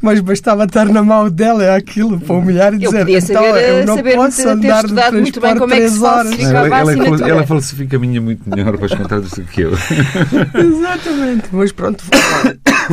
Mas 0.00 0.20
bastava 0.20 0.64
estar 0.64 0.86
na 0.88 1.02
mão 1.02 1.30
dela 1.30 1.64
é 1.64 1.74
aquilo 1.74 2.18
para 2.20 2.36
humilhar 2.36 2.74
e 2.74 2.78
dizer 2.78 3.08
então 3.08 3.20
saber, 3.20 3.68
eu 3.68 3.86
não 3.86 3.98
posso 4.02 4.48
andar 4.48 4.86
de 4.86 4.94
três 4.94 5.12
muito 5.12 5.40
bem 5.40 5.56
como 5.56 5.74
é 5.74 5.88
que 5.88 5.98
horas. 5.98 6.40
Ela, 6.40 6.80
ela, 6.80 7.28
ela 7.28 7.46
falsifica 7.46 7.96
a 7.96 8.00
minha 8.00 8.20
muito 8.20 8.48
melhor 8.48 8.76
para 8.76 8.86
os 8.86 8.94
contratos 8.94 9.30
do 9.30 9.44
que 9.44 9.62
eu. 9.62 9.72
Exatamente, 10.54 11.48
mas 11.52 11.72
pronto, 11.72 12.04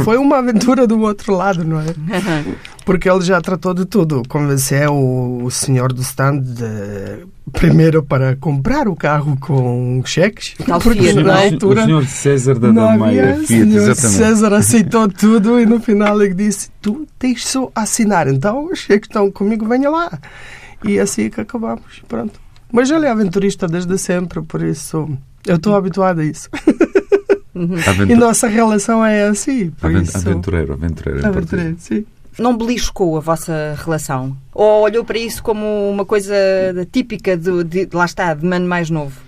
foi 0.04 0.18
uma 0.18 0.38
aventura 0.38 0.88
do 0.88 1.00
outro 1.00 1.36
lado, 1.36 1.64
não 1.64 1.80
é? 1.80 1.86
Porque 2.86 3.10
ele 3.10 3.22
já 3.22 3.40
tratou 3.40 3.74
de 3.74 3.86
tudo. 3.86 4.24
Convenceu 4.28 4.94
o, 4.94 5.46
o 5.46 5.52
senhor 5.52 5.94
do 5.94 6.02
stand 6.02 6.40
de, 6.40 7.26
primeiro 7.52 8.04
para 8.04 8.36
comprar 8.36 8.88
o 8.88 8.96
carro 8.96 9.38
com 9.40 10.02
cheques. 10.06 10.56
porque 10.82 11.14
na 11.14 11.44
altura, 11.44 11.82
o 11.84 11.86
senhor 11.86 12.06
César 12.06 12.60
da 12.60 12.72
Damaia 12.72 13.38
Fiat, 13.38 13.44
O 13.44 13.48
senhor 13.48 13.96
César 13.96 14.54
aceitou 14.54 15.08
tudo 15.08 15.60
e 15.60 15.66
no 15.66 15.80
final 15.80 16.22
ele 16.22 16.34
disse: 16.34 16.70
Tu 16.82 17.08
tens 17.18 17.46
só 17.48 17.72
assinar, 17.74 18.28
então 18.28 18.66
os 18.72 18.80
cheques 18.80 19.08
estão 19.08 19.32
comigo, 19.32 19.66
venha 19.68 19.90
lá. 19.90 20.20
E 20.84 21.00
assim 21.00 21.30
que 21.30 21.40
acabamos. 21.40 22.02
Pronto. 22.08 22.40
Mas 22.72 22.90
ele 22.90 23.06
é 23.06 23.10
aventurista 23.10 23.68
desde 23.68 23.98
sempre, 23.98 24.42
por 24.42 24.62
isso 24.62 25.10
eu 25.46 25.56
estou 25.58 25.76
habituado 25.76 26.20
a 26.20 26.26
isso. 26.26 26.50
Uhum. 27.54 27.76
E 28.10 28.16
nossa 28.16 28.48
relação 28.48 29.06
é 29.06 29.28
assim. 29.28 29.70
Por 29.70 29.92
Avent 29.92 30.08
isso... 30.08 30.18
Aventureiro, 30.18 30.74
aventureiro. 30.74 31.28
Aventureiro, 31.28 31.76
sim. 31.78 32.04
Não 32.38 32.58
beliscou 32.58 33.18
a 33.18 33.20
vossa 33.20 33.76
relação? 33.84 34.36
Ou 34.54 34.82
olhou 34.82 35.06
para 35.06 35.18
isso 35.18 35.44
como 35.44 35.90
uma 35.90 36.06
coisa 36.06 36.36
típica 36.92 37.38
de, 37.38 37.64
de 37.64 37.90
lá 37.94 38.06
está, 38.06 38.34
de 38.34 38.46
mano 38.46 38.68
mais 38.68 38.90
novo? 38.90 39.20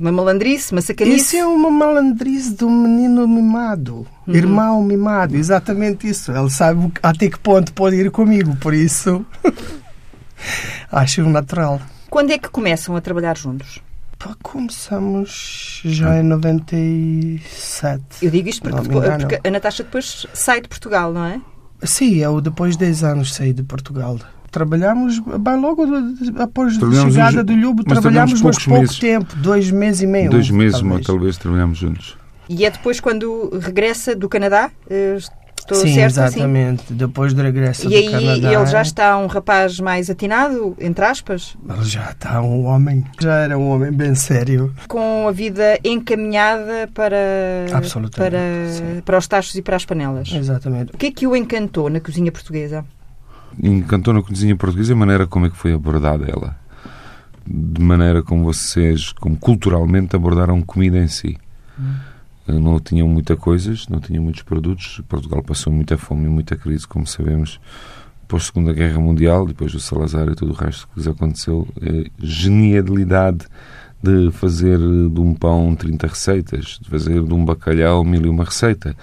Uma 0.00 0.12
malandrice, 0.12 0.70
uma 0.72 0.80
sacanice? 0.80 1.16
Isso 1.16 1.36
é 1.36 1.44
uma 1.44 1.70
malandrice 1.70 2.54
do 2.54 2.70
menino 2.70 3.26
mimado. 3.26 4.06
Uhum. 4.26 4.34
Irmão 4.34 4.82
mimado, 4.82 5.36
exatamente 5.36 6.08
isso. 6.08 6.30
Ele 6.30 6.50
sabe 6.50 6.92
até 7.02 7.28
que 7.28 7.38
ponto 7.38 7.72
pode 7.72 7.96
ir 7.96 8.10
comigo, 8.10 8.54
por 8.56 8.72
isso 8.72 9.26
acho 10.92 11.28
natural. 11.28 11.80
Quando 12.08 12.30
é 12.30 12.38
que 12.38 12.48
começam 12.48 12.94
a 12.94 13.00
trabalhar 13.00 13.36
juntos? 13.36 13.80
Pá, 14.18 14.36
começamos 14.42 15.80
já 15.84 16.18
em 16.18 16.24
97. 17.78 18.24
Eu 18.24 18.30
digo 18.30 18.48
isto 18.48 18.62
porque, 18.62 18.80
depois, 18.80 19.16
porque 19.16 19.40
a 19.46 19.50
Natasha 19.50 19.82
depois 19.84 20.26
sai 20.32 20.60
de 20.60 20.68
Portugal, 20.68 21.12
não 21.12 21.24
é? 21.24 21.40
Sim, 21.82 22.16
eu 22.16 22.40
depois 22.40 22.76
de 22.76 22.84
10 22.84 23.04
anos 23.04 23.34
saí 23.34 23.52
de 23.52 23.62
Portugal. 23.62 24.18
trabalhamos 24.50 25.18
bem 25.18 25.60
logo 25.60 25.84
após 26.38 26.76
a 26.82 27.10
chegada 27.10 27.44
do 27.44 27.54
Lubo, 27.54 27.84
mas 27.86 28.00
trabalhamos 28.00 28.32
mas 28.32 28.40
poucos 28.42 28.64
pouco 28.64 28.80
meses. 28.80 28.98
tempo, 28.98 29.36
dois 29.36 29.70
meses 29.70 30.02
e 30.02 30.06
meio. 30.06 30.30
Dois 30.30 30.50
meses, 30.50 30.80
talvez. 30.80 31.06
talvez, 31.06 31.36
trabalhámos 31.38 31.78
juntos. 31.78 32.16
E 32.48 32.64
é 32.64 32.70
depois 32.70 32.98
quando 32.98 33.50
regressa 33.60 34.16
do 34.16 34.28
Canadá? 34.28 34.70
Estou 35.70 35.86
Sim, 35.86 35.94
certo 35.96 36.18
assim? 36.20 36.36
exatamente. 36.38 36.92
Depois 36.94 37.34
do 37.34 37.42
regresso 37.42 37.86
E 37.86 37.90
do 37.90 37.94
aí 37.96 38.10
Canadá. 38.10 38.52
ele 38.54 38.66
já 38.66 38.80
está 38.80 39.18
um 39.18 39.26
rapaz 39.26 39.78
mais 39.80 40.08
atinado, 40.08 40.74
entre 40.80 41.04
aspas, 41.04 41.56
Ele 41.68 41.84
já 41.84 42.10
está 42.10 42.40
um 42.40 42.64
homem, 42.64 43.04
já 43.20 43.34
era 43.40 43.58
um 43.58 43.68
homem 43.68 43.92
bem 43.92 44.14
sério. 44.14 44.74
com 44.88 45.28
a 45.28 45.30
vida 45.32 45.78
encaminhada 45.84 46.88
para, 46.94 47.16
Absolutamente, 47.74 48.16
para, 48.32 48.72
sim. 48.72 49.02
para 49.04 49.18
os 49.18 49.26
tachos 49.28 49.54
e 49.56 49.60
para 49.62 49.76
as 49.76 49.84
panelas. 49.84 50.30
Exatamente. 50.32 50.92
O 50.94 50.96
que 50.96 51.06
é 51.06 51.10
que 51.10 51.26
o 51.26 51.36
encantou 51.36 51.90
na 51.90 52.00
cozinha 52.00 52.32
portuguesa? 52.32 52.84
encantou 53.62 54.14
na 54.14 54.22
cozinha 54.22 54.54
portuguesa 54.56 54.92
a 54.92 54.96
maneira 54.96 55.26
como 55.26 55.46
é 55.46 55.50
que 55.50 55.56
foi 55.56 55.72
abordada 55.74 56.24
ela. 56.30 56.56
De 57.46 57.80
maneira 57.82 58.22
como 58.22 58.44
vocês, 58.44 59.12
como 59.12 59.36
culturalmente 59.36 60.14
abordaram 60.16 60.60
comida 60.62 60.98
em 60.98 61.08
si. 61.08 61.36
Eh, 61.78 61.82
Não 62.48 62.80
tinham 62.80 63.06
muitas 63.06 63.38
coisas, 63.38 63.86
não 63.88 64.00
tinham 64.00 64.22
muitos 64.22 64.42
produtos. 64.42 65.02
Portugal 65.08 65.42
passou 65.42 65.72
muita 65.72 65.98
fome 65.98 66.24
e 66.24 66.28
muita 66.28 66.56
crise, 66.56 66.86
como 66.86 67.06
sabemos, 67.06 67.60
pós 68.26 68.46
Segunda 68.46 68.72
Guerra 68.72 68.98
Mundial, 68.98 69.46
depois 69.46 69.72
do 69.72 69.80
Salazar 69.80 70.28
e 70.28 70.34
tudo 70.34 70.52
o 70.52 70.54
resto 70.54 70.88
que 70.88 70.98
lhes 70.98 71.06
aconteceu. 71.06 71.68
Eh, 71.82 72.10
Genialidade 72.18 73.46
de 74.02 74.30
fazer 74.32 74.78
de 74.78 75.20
um 75.20 75.34
pão 75.34 75.74
30 75.74 76.06
receitas, 76.06 76.78
de 76.80 76.88
fazer 76.88 77.22
de 77.22 77.34
um 77.34 77.44
bacalhau 77.44 78.04
mil 78.04 78.24
e 78.24 78.28
uma 78.28 78.44
receita, 78.44 78.96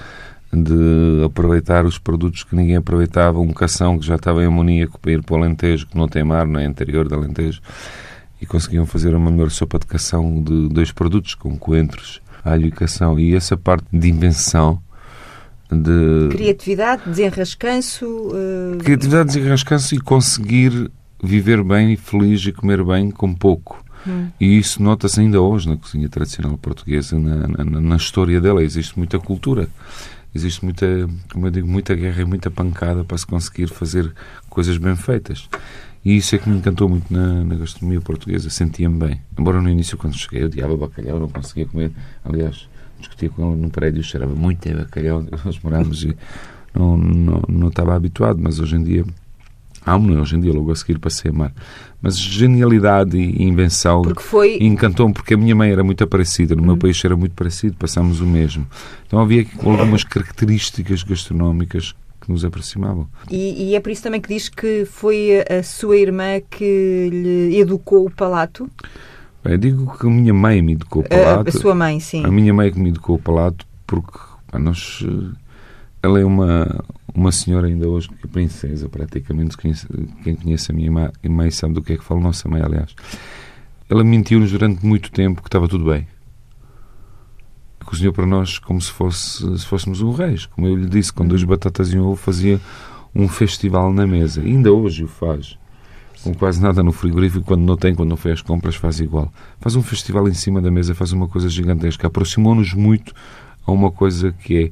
de 0.52 1.24
aproveitar 1.26 1.86
os 1.86 1.98
produtos 1.98 2.44
que 2.44 2.56
ninguém 2.56 2.78
aproveitava, 2.78 3.40
um 3.40 3.52
cação 3.52 4.00
que 4.00 4.06
já 4.06 4.16
estava 4.16 4.42
em 4.42 4.48
amoníaco 4.48 5.00
para 5.00 5.12
ir 5.12 5.24
para 5.24 5.36
o 5.36 5.38
Alentejo, 5.38 5.88
que 5.88 5.98
não 5.98 6.08
tem 6.08 6.24
mar, 6.24 6.48
não 6.48 6.60
é 6.60 6.66
interior 6.66 7.08
do 7.08 7.16
Alentejo, 7.16 7.62
e 8.42 8.46
conseguiam 8.46 8.86
fazer 8.86 9.14
uma 9.16 9.30
melhor 9.30 9.52
sopa 9.52 9.80
de 9.80 9.86
cação 9.86 10.42
de 10.42 10.70
dois 10.70 10.92
produtos, 10.92 11.36
com 11.36 11.58
coentros, 11.58 12.22
alho 12.46 12.68
e 12.68 12.72
cação. 12.72 13.20
E 13.20 13.36
essa 13.36 13.58
parte 13.58 13.86
de 13.92 14.10
invenção, 14.10 14.82
de 15.72 16.30
Criatividade, 16.30 17.02
desenrascanço. 17.08 18.06
eh, 18.34 18.78
criatividade, 18.78 19.28
desenrascanço 19.34 19.96
e 19.96 20.00
conseguir 20.00 20.92
viver 21.24 21.64
bem 21.64 21.94
e 21.94 21.98
feliz 21.98 22.46
e 22.46 22.52
comer 22.52 22.84
bem 22.84 23.10
com 23.10 23.34
pouco. 23.34 23.84
Hum. 24.08 24.28
E 24.40 24.60
isso 24.60 24.84
nota-se 24.84 25.20
ainda 25.20 25.42
hoje 25.42 25.68
na 25.68 25.76
cozinha 25.78 26.08
tradicional 26.08 26.56
portuguesa, 26.58 27.18
na, 27.18 27.48
na, 27.48 27.82
na 27.82 27.96
história 27.96 28.40
dela. 28.40 28.64
Existe 28.64 28.96
muita 28.98 29.18
cultura, 29.18 29.68
existe 30.34 30.64
muita, 30.64 30.86
como 31.34 31.48
eu 31.48 31.52
digo, 31.52 31.68
muita 31.68 31.96
guerra 31.96 32.22
e 32.22 32.26
muita 32.26 32.52
pancada 32.52 33.04
para 33.04 33.18
se 33.18 33.26
conseguir 33.26 33.68
fazer 33.68 34.14
coisas 34.48 34.78
bem 34.78 34.96
feitas. 34.96 35.50
E 36.06 36.16
isso 36.18 36.36
é 36.36 36.38
que 36.38 36.48
me 36.48 36.58
encantou 36.58 36.88
muito 36.88 37.12
na, 37.12 37.44
na 37.44 37.56
gastronomia 37.56 38.00
portuguesa. 38.00 38.50
Sentia-me 38.50 38.98
bem. 38.98 39.22
Embora 39.38 39.60
no 39.60 39.68
início, 39.70 39.98
quando 39.98 40.16
cheguei, 40.16 40.44
eu 40.44 40.46
odiava 40.46 40.78
bacalhau, 40.78 41.20
não 41.20 41.28
conseguia 41.28 41.66
comer. 41.66 41.92
Aliás, 42.24 42.70
discutia 43.00 43.30
com 43.30 43.52
ele 43.52 43.62
num 43.62 43.70
prédio, 43.70 44.04
cheirava 44.04 44.36
muito 44.36 44.70
a 44.70 44.76
bacalhau. 44.76 45.26
Nós 45.44 45.60
morámos 45.64 46.04
e 46.04 46.16
não, 46.76 46.96
não, 46.96 47.42
não 47.50 47.68
estava 47.70 47.96
habituado, 47.96 48.40
mas 48.40 48.60
hoje 48.60 48.76
em 48.76 48.84
dia 48.84 49.04
amo 49.86 50.20
hoje 50.20 50.36
em 50.36 50.40
dia, 50.40 50.52
logo 50.52 50.72
a 50.72 50.76
seguir 50.76 50.98
passei 51.00 51.30
a 51.30 51.34
amar. 51.34 51.54
Mas 52.02 52.18
genialidade 52.18 53.18
e 53.18 53.44
invenção 53.44 54.02
Porque 54.02 54.22
foi. 54.22 54.58
encantou-me 54.60 55.14
porque 55.14 55.36
a 55.36 55.38
minha 55.38 55.56
mãe 55.56 55.72
era 55.72 55.84
muito 55.84 56.06
parecida, 56.08 56.56
no 56.56 56.64
meu 56.64 56.78
país 56.78 57.04
era 57.04 57.16
muito 57.16 57.34
parecido, 57.34 57.76
passámos 57.78 58.20
o 58.20 58.26
mesmo. 58.26 58.66
Então 59.08 59.20
havia 59.20 59.42
aqui 59.42 59.52
algumas 59.64 60.04
características 60.04 61.04
gastronómicas 61.04 61.94
que 62.26 62.32
nos 62.32 62.44
aproximavam. 62.44 63.08
E, 63.30 63.70
e 63.70 63.76
é 63.76 63.80
por 63.80 63.92
isso 63.92 64.04
também 64.04 64.20
que 64.20 64.30
diz 64.30 64.50
que 64.50 64.86
foi 64.86 65.44
a 65.50 65.64
sua 65.64 65.98
irmã 65.98 66.42
que 66.50 67.10
lhe 67.12 67.60
educou 67.60 68.06
o 68.06 68.12
palato. 68.12 68.70
Bem, 69.44 69.60
digo 69.60 69.98
que 69.98 70.08
a 70.08 70.10
minha 70.10 70.34
mãe 70.34 70.62
me 70.62 70.74
educou 70.74 71.04
o 71.04 71.06
A, 71.14 71.18
a 71.18 71.24
palato. 71.38 71.60
sua 71.60 71.76
mãe, 71.76 72.00
sim. 72.00 72.26
A 72.26 72.32
minha 72.32 72.54
mãe 72.54 72.68
é 72.68 72.72
que 72.72 72.80
me 72.80 72.90
educou 72.90 73.16
o 73.16 73.20
palato 73.20 73.66
porque 73.86 74.18
pá, 74.52 74.58
nós, 74.58 75.06
ela 76.02 76.20
é 76.20 76.26
uma, 76.26 76.84
uma 77.14 77.32
senhora 77.32 77.68
ainda 77.68 77.88
hoje 77.88 78.10
que 78.10 78.26
é 78.26 78.28
princesa 78.28 78.90
praticamente. 78.90 79.56
Quem, 79.56 79.74
conhece 80.36 80.72
a 80.72 80.76
minha 80.76 80.92
mãe, 80.92 81.10
mãe 81.30 81.52
sabe 81.52 81.76
do 81.76 81.82
que 81.82 81.94
é 81.94 81.98
que 81.98 82.04
fala, 82.04 82.20
nossa 82.20 82.50
mãe, 82.50 82.62
aliás. 82.62 82.96
Ela 83.88 84.04
mentiu-nos 84.04 84.52
durante 84.52 84.84
muito 84.84 85.12
tempo 85.12 85.44
que 85.44 85.48
estava 85.48 85.68
tudo 85.68 85.86
bem. 85.86 86.08
Cozinhou 87.86 88.12
para 88.12 88.26
nós 88.26 88.58
como 88.58 88.82
se, 88.82 88.92
fosse, 88.92 89.58
se 89.60 89.66
fôssemos 89.66 90.02
um 90.02 90.12
reis. 90.12 90.46
Como 90.48 90.68
eu 90.68 90.76
lhe 90.76 90.88
disse, 90.88 91.14
com 91.14 91.26
duas 91.26 91.44
batatas 91.44 91.94
e 91.94 91.98
um 91.98 92.08
ovo 92.08 92.16
fazia 92.16 92.60
um 93.14 93.28
festival 93.28 93.94
na 93.94 94.06
mesa. 94.06 94.42
E 94.42 94.48
ainda 94.48 94.72
hoje 94.72 95.04
o 95.04 95.08
faz. 95.08 95.58
Com 96.24 96.34
quase 96.34 96.60
nada 96.62 96.82
no 96.82 96.92
frigorífico, 96.92 97.46
quando 97.46 97.62
não 97.62 97.78
tem, 97.78 97.94
quando 97.94 98.10
não 98.10 98.18
foi 98.18 98.32
às 98.32 98.42
compras, 98.42 98.76
faz 98.76 99.00
igual. 99.00 99.32
Faz 99.60 99.76
um 99.76 99.84
festival 99.84 100.28
em 100.28 100.34
cima 100.34 100.60
da 100.60 100.72
mesa, 100.72 100.96
faz 100.96 101.12
uma 101.12 101.28
coisa 101.28 101.48
gigantesca. 101.48 102.08
Aproximou-nos 102.08 102.74
muito 102.74 103.14
a 103.66 103.72
uma 103.72 103.92
coisa 103.92 104.32
que 104.32 104.66
é 104.66 104.72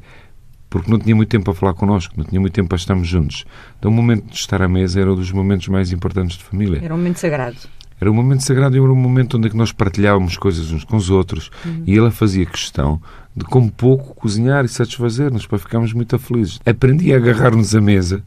porque 0.74 0.90
não 0.90 0.98
tinha 0.98 1.16
muito 1.16 1.30
tempo 1.30 1.46
para 1.46 1.54
falar 1.54 1.76
connosco, 1.76 2.16
não 2.18 2.26
tinha 2.26 2.42
muito 2.42 2.54
tempo 2.54 2.68
para 2.68 2.78
estarmos 2.78 3.08
juntos. 3.08 3.46
Então 3.78 3.92
o 3.92 3.94
momento 3.94 4.26
de 4.26 4.36
estar 4.36 4.60
à 4.60 4.68
mesa 4.68 5.00
era 5.00 5.14
um 5.14 5.16
dos 5.16 5.32
momentos 5.32 5.68
mais 5.68 5.92
importantes 5.92 6.36
de 6.36 6.44
família. 6.44 6.80
Era 6.84 6.96
um 6.96 6.98
momento 6.98 7.18
sagrado. 7.18 7.58
Era 8.00 8.12
um 8.12 8.14
momento 8.14 8.44
sagrado 8.44 8.76
e 8.76 8.80
era 8.80 8.92
um 8.92 8.96
momento 8.96 9.38
onde 9.38 9.48
é 9.48 9.50
que 9.50 9.58
nós 9.58 9.72
partilhávamos 9.72 10.38
coisas 10.38 10.72
uns 10.72 10.84
com 10.84 10.98
os 10.98 11.10
outros 11.10 11.50
e 11.86 11.98
ela 11.98 12.12
fazia 12.12 12.46
questão 12.46 13.02
de, 13.36 13.46
com 13.46 13.68
pouco, 13.68 14.14
cozinhar 14.14 14.64
e 14.66 14.68
satisfazer-nos 14.68 15.48
para 15.48 15.58
ficarmos 15.58 15.94
muito 15.94 16.18
felizes. 16.20 16.60
Aprendi 16.66 17.14
a 17.14 17.18
agarrar-nos 17.18 17.76
à 17.76 17.82
mesa 17.82 18.24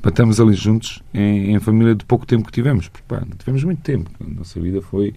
para 0.00 0.10
estarmos 0.10 0.40
ali 0.40 0.54
juntos 0.54 1.02
em, 1.14 1.54
em 1.54 1.60
família 1.60 1.94
de 1.94 2.04
pouco 2.04 2.26
tempo 2.26 2.46
que 2.46 2.52
tivemos. 2.52 2.88
Porque, 2.88 3.04
pá, 3.06 3.20
não 3.20 3.36
tivemos 3.36 3.62
muito 3.62 3.82
tempo. 3.82 4.10
A 4.20 4.34
nossa 4.38 4.60
vida 4.60 4.82
foi 4.82 5.14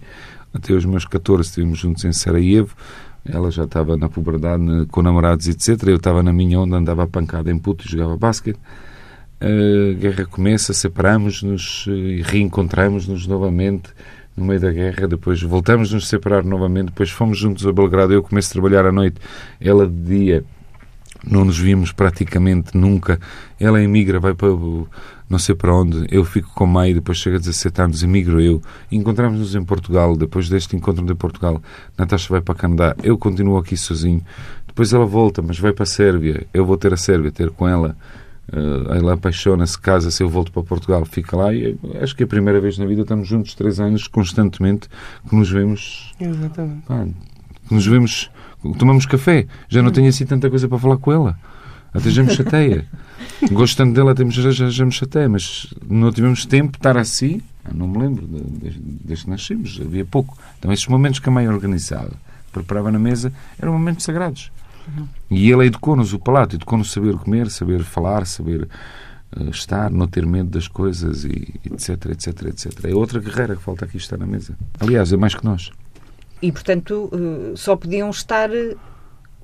até 0.52 0.72
os 0.72 0.84
meus 0.84 1.04
14, 1.04 1.48
estivemos 1.48 1.78
juntos 1.78 2.04
em 2.04 2.12
Sarajevo. 2.12 2.76
Ela 3.24 3.50
já 3.50 3.64
estava 3.64 3.96
na 3.96 4.08
puberdade 4.08 4.62
com 4.90 5.02
namorados, 5.02 5.48
etc. 5.48 5.88
Eu 5.88 5.96
estava 5.96 6.22
na 6.22 6.32
minha 6.32 6.60
onda, 6.60 6.76
andava 6.76 7.04
a 7.04 7.06
pancada 7.06 7.50
em 7.50 7.58
puto 7.58 7.86
e 7.86 7.90
jogava 7.90 8.16
basquete. 8.16 8.58
A 9.44 9.92
guerra 9.92 10.24
começa, 10.24 10.72
separamos-nos 10.72 11.84
e 11.86 12.22
reencontramos-nos 12.22 13.26
novamente 13.26 13.90
no 14.34 14.46
meio 14.46 14.58
da 14.58 14.72
guerra. 14.72 15.06
Depois 15.06 15.42
voltamos 15.42 15.90
a 15.90 15.96
nos 15.96 16.08
separar 16.08 16.42
novamente. 16.42 16.86
Depois 16.86 17.10
fomos 17.10 17.36
juntos 17.36 17.66
a 17.66 17.72
Belgrado. 17.72 18.14
Eu 18.14 18.22
começo 18.22 18.48
a 18.48 18.52
trabalhar 18.54 18.86
à 18.86 18.92
noite, 18.92 19.16
ela 19.60 19.86
de 19.86 20.00
dia. 20.02 20.44
Não 21.26 21.44
nos 21.44 21.58
vimos 21.58 21.92
praticamente 21.92 22.74
nunca. 22.74 23.20
Ela 23.60 23.82
emigra, 23.82 24.18
vai 24.18 24.32
para 24.32 24.48
não 24.48 25.38
sei 25.38 25.54
para 25.54 25.74
onde. 25.74 26.06
Eu 26.10 26.24
fico 26.24 26.50
com 26.54 26.64
a 26.64 26.66
mãe, 26.66 26.94
depois 26.94 27.18
chega 27.18 27.36
a 27.36 27.38
17 27.38 27.82
anos, 27.82 28.02
emigro 28.02 28.40
eu. 28.40 28.62
Encontramos-nos 28.90 29.54
em 29.54 29.62
Portugal. 29.62 30.16
Depois 30.16 30.48
deste 30.48 30.74
encontro 30.74 31.04
de 31.04 31.14
Portugal, 31.14 31.62
Natasha 31.98 32.28
vai 32.30 32.40
para 32.40 32.54
Canadá. 32.54 32.96
Eu 33.02 33.18
continuo 33.18 33.58
aqui 33.58 33.76
sozinho. 33.76 34.22
Depois 34.66 34.90
ela 34.94 35.04
volta, 35.04 35.42
mas 35.42 35.58
vai 35.58 35.74
para 35.74 35.82
a 35.82 35.86
Sérvia. 35.86 36.46
Eu 36.54 36.64
vou 36.64 36.78
ter 36.78 36.94
a 36.94 36.96
Sérvia, 36.96 37.30
ter 37.30 37.50
com 37.50 37.68
ela. 37.68 37.94
Uh, 38.52 38.92
ela 38.92 39.14
apaixona-se, 39.14 39.78
casa-se, 39.78 40.22
eu 40.22 40.28
volto 40.28 40.52
para 40.52 40.62
Portugal, 40.62 41.04
fica 41.06 41.34
lá. 41.36 41.52
E 41.54 41.78
eh, 41.94 42.02
acho 42.02 42.14
que 42.14 42.22
é 42.22 42.26
a 42.26 42.28
primeira 42.28 42.60
vez 42.60 42.76
na 42.76 42.84
vida 42.84 43.00
estamos 43.02 43.26
juntos 43.26 43.54
três 43.54 43.80
anos 43.80 44.06
constantemente 44.06 44.88
que 45.28 45.34
nos 45.34 45.50
vemos. 45.50 46.12
Exatamente. 46.20 46.82
pá, 46.86 47.06
que 47.66 47.74
nos 47.74 47.86
vemos 47.86 48.30
tomamos 48.78 49.06
café, 49.06 49.46
já 49.68 49.82
não 49.82 49.90
tenho 49.90 50.08
assim 50.08 50.24
tanta 50.26 50.48
coisa 50.50 50.68
para 50.68 50.78
falar 50.78 50.96
com 50.98 51.10
ela. 51.12 51.38
Até 51.94 52.10
já 52.10 52.22
me 52.22 52.34
chateia. 52.34 52.86
Gostando 53.52 53.94
dela 53.94 54.14
temos, 54.14 54.34
já, 54.34 54.50
já, 54.50 54.68
já 54.68 54.84
me 54.84 54.92
chateia 54.92 55.28
mas 55.28 55.72
não 55.88 56.12
tivemos 56.12 56.44
tempo 56.44 56.72
de 56.72 56.78
estar 56.78 56.96
assim. 56.98 57.40
Ah, 57.64 57.70
não 57.72 57.88
me 57.88 57.98
lembro 57.98 58.26
de- 58.26 58.70
de- 58.70 58.78
desde 59.04 59.24
que 59.24 59.30
nascemos, 59.30 59.80
havia 59.82 60.04
pouco. 60.04 60.36
Então 60.58 60.70
esses 60.72 60.86
momentos 60.86 61.18
que 61.18 61.28
a 61.28 61.32
mãe 61.32 61.48
organizava 61.48 62.12
preparava 62.52 62.92
na 62.92 62.98
mesa 62.98 63.32
eram 63.58 63.72
momentos 63.72 64.04
sagrados 64.04 64.50
e 65.30 65.50
ele 65.50 65.66
educou-nos 65.66 66.12
o 66.12 66.18
palato, 66.18 66.56
educou-nos 66.56 66.90
saber 66.92 67.14
comer, 67.16 67.50
saber 67.50 67.82
falar, 67.82 68.26
saber 68.26 68.68
eh, 69.36 69.44
estar, 69.50 69.90
não 69.90 70.06
ter 70.06 70.24
medo 70.26 70.50
das 70.50 70.68
coisas, 70.68 71.24
e 71.24 71.54
etc, 71.64 72.06
etc, 72.10 72.42
etc. 72.46 72.84
É 72.84 72.94
outra 72.94 73.18
guerreira 73.20 73.56
que 73.56 73.62
falta 73.62 73.84
aqui 73.84 73.96
estar 73.96 74.16
na 74.18 74.26
mesa. 74.26 74.56
Aliás, 74.80 75.12
é 75.12 75.16
mais 75.16 75.34
que 75.34 75.44
nós. 75.44 75.70
E, 76.42 76.52
portanto, 76.52 77.10
eh, 77.12 77.52
só 77.56 77.74
podiam 77.76 78.10
estar 78.10 78.50
eh, 78.52 78.76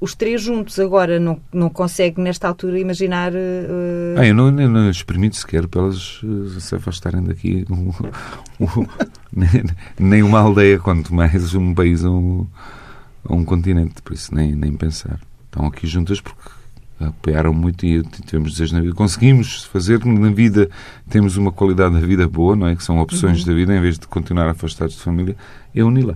os 0.01 0.15
três 0.15 0.43
juntos. 0.43 0.79
Agora, 0.79 1.19
não, 1.19 1.41
não 1.53 1.69
consegue, 1.71 2.21
nesta 2.21 2.47
altura, 2.49 2.79
imaginar. 2.79 3.33
eh, 3.35 4.15
Ah, 4.19 4.27
eu 4.27 4.35
não, 4.35 4.51
nem, 4.51 4.69
não 4.69 4.87
lhes 4.89 5.03
permito 5.03 5.37
sequer 5.37 5.67
para 5.67 5.81
elas 5.83 6.21
eh, 6.57 6.61
se 6.61 6.75
afastarem 6.75 7.23
daqui. 7.23 7.65
Um- 7.71 7.93
um- 8.61 8.87
nem, 9.33 9.49
nem 9.99 10.23
uma 10.23 10.41
aldeia, 10.41 10.79
quanto 10.79 11.15
mais 11.15 11.55
um 11.55 11.73
país 11.75 12.05
ou 12.05 12.19
um, 12.21 12.47
um 13.39 13.45
continente. 13.45 14.03
Por 14.03 14.13
isso, 14.13 14.35
nem, 14.35 14.55
nem 14.55 14.73
pensar. 14.75 15.19
Estão 15.51 15.67
aqui 15.67 15.85
juntas 15.89 16.21
porque 16.21 16.49
apoiaram 17.01 17.53
muito 17.53 17.85
e 17.85 18.03
tivemos 18.03 18.53
desejos 18.53 18.73
na 18.73 18.81
vida. 18.81 18.95
Conseguimos 18.95 19.65
fazer 19.65 20.05
na 20.05 20.31
vida, 20.31 20.71
temos 21.09 21.37
uma 21.37 21.51
qualidade 21.51 21.95
da 21.95 22.07
vida 22.07 22.29
boa, 22.29 22.55
não 22.55 22.69
é? 22.69 22.77
Que 22.77 22.85
são 22.85 23.01
opções 23.01 23.45
da 23.45 23.53
vida, 23.53 23.75
em 23.75 23.81
vez 23.81 23.99
de 23.99 24.07
continuar 24.07 24.49
afastados 24.49 24.95
de 24.95 25.01
família, 25.01 25.37
é 25.75 25.83
uni-la. 25.83 26.15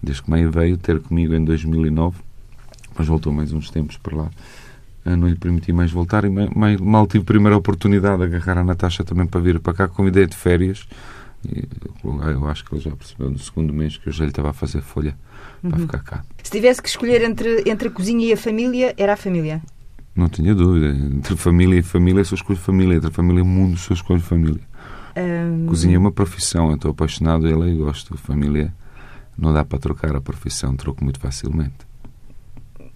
Desde 0.00 0.22
que 0.22 0.30
mãe 0.30 0.48
veio 0.48 0.76
ter 0.76 1.00
comigo 1.00 1.34
em 1.34 1.44
2009, 1.44 2.16
depois 2.90 3.08
voltou 3.08 3.32
mais 3.32 3.52
uns 3.52 3.70
tempos 3.70 3.96
para 3.96 4.16
lá. 4.16 4.30
não 5.04 5.26
lhe 5.26 5.34
permiti 5.34 5.72
mais 5.72 5.90
voltar 5.90 6.24
e 6.24 6.30
mal 6.80 7.08
tive 7.08 7.22
a 7.22 7.26
primeira 7.26 7.56
oportunidade 7.56 8.18
de 8.18 8.36
agarrar 8.36 8.60
a 8.60 8.64
Natasha 8.64 9.02
também 9.02 9.26
para 9.26 9.40
vir 9.40 9.58
para 9.58 9.74
cá 9.74 9.88
com 9.88 10.06
ideia 10.06 10.28
de 10.28 10.36
férias. 10.36 10.86
E 11.44 11.68
eu 12.04 12.48
acho 12.48 12.64
que 12.64 12.74
ele 12.74 12.80
já 12.80 12.90
percebeu 12.90 13.30
no 13.30 13.38
segundo 13.38 13.72
mês 13.72 13.96
que 13.96 14.08
eu 14.08 14.12
já 14.12 14.24
lhe 14.24 14.30
estava 14.30 14.50
a 14.50 14.52
fazer 14.52 14.82
folha 14.82 15.16
para 15.60 15.78
uhum. 15.78 15.82
ficar 15.82 16.02
cá. 16.02 16.24
Se 16.42 16.50
tivesse 16.50 16.82
que 16.82 16.88
escolher 16.88 17.22
entre, 17.22 17.62
entre 17.66 17.88
a 17.88 17.90
cozinha 17.90 18.26
e 18.26 18.32
a 18.32 18.36
família, 18.36 18.94
era 18.96 19.14
a 19.14 19.16
família? 19.16 19.62
Não 20.14 20.28
tinha 20.28 20.54
dúvida. 20.54 20.88
Entre 20.88 21.36
família 21.36 21.78
e 21.78 21.82
família, 21.82 22.24
só 22.24 22.34
escolho 22.34 22.58
família. 22.58 22.96
Entre 22.96 23.10
família 23.10 23.40
e 23.40 23.44
mundo, 23.44 23.76
só 23.76 23.94
escolho 23.94 24.20
família. 24.20 24.60
Um... 25.16 25.66
Cozinha 25.66 25.96
é 25.96 25.98
uma 25.98 26.12
profissão. 26.12 26.68
Eu 26.70 26.76
estou 26.76 26.90
apaixonado 26.90 27.48
ela 27.48 27.68
e 27.68 27.76
gosto. 27.76 28.16
Família, 28.16 28.72
não 29.36 29.52
dá 29.52 29.64
para 29.64 29.78
trocar 29.78 30.14
a 30.14 30.20
profissão. 30.20 30.76
Troco 30.76 31.02
muito 31.02 31.18
facilmente 31.18 31.94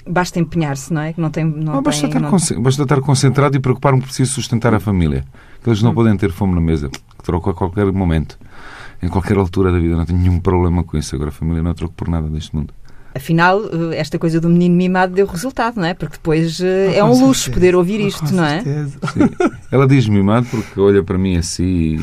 basta 0.09 0.41
empenhar-se, 0.41 0.93
não 0.93 1.03
é? 1.03 1.15
Não 1.17 1.31
tem, 1.31 1.45
não, 1.45 1.75
não 1.75 1.83
basta, 1.83 2.07
estar 2.07 2.21
não... 2.21 2.31
basta 2.31 2.83
estar 2.83 3.01
concentrado 3.01 3.57
e 3.57 3.61
preocupar-me 3.61 4.01
que 4.01 4.07
preciso 4.07 4.33
sustentar 4.33 4.75
a 4.75 4.81
família. 4.81 5.25
Que 5.63 5.69
eles 5.69 5.83
não 5.83 5.91
hum. 5.91 5.95
podem 5.95 6.17
ter 6.17 6.33
fome 6.33 6.55
na 6.55 6.61
mesa, 6.61 6.91
que 7.19 7.25
troco 7.25 7.51
a 7.51 7.55
qualquer 7.55 7.93
momento, 7.93 8.39
em 9.03 9.09
qualquer 9.09 9.37
altura 9.37 9.73
da 9.73 9.79
vida. 9.79 9.97
Não 9.97 10.07
tenho 10.07 10.19
nenhum 10.19 10.41
problema 10.41 10.83
com 10.85 10.97
isso. 10.97 11.15
Agora 11.15 11.31
a 11.31 11.33
família 11.33 11.63
não 11.63 11.75
troco 11.75 11.95
por 11.95 12.09
nada 12.09 12.29
deste 12.29 12.55
mundo. 12.55 12.73
Afinal, 13.15 13.63
eh, 13.65 13.97
esta 13.97 14.19
coisa 14.19 14.41
do 14.41 14.49
menino 14.49 14.77
mimado 14.77 15.15
deu 15.15 15.27
resultado, 15.27 15.77
não 15.77 15.85
é? 15.85 15.95
Porque 15.95 16.17
depois 16.17 16.61
ah, 16.61 16.67
é 16.67 17.03
um 17.03 17.09
certeza. 17.09 17.27
luxo 17.27 17.51
poder 17.51 17.75
ouvir 17.75 18.01
isto, 18.01 18.33
não 18.33 18.45
é? 18.45 18.63
Sim. 18.63 18.93
Ela 19.73 19.87
diz 19.87 20.07
mimado 20.07 20.47
porque 20.47 20.79
olha 20.79 21.03
para 21.03 21.19
mim 21.19 21.37
assim 21.37 21.99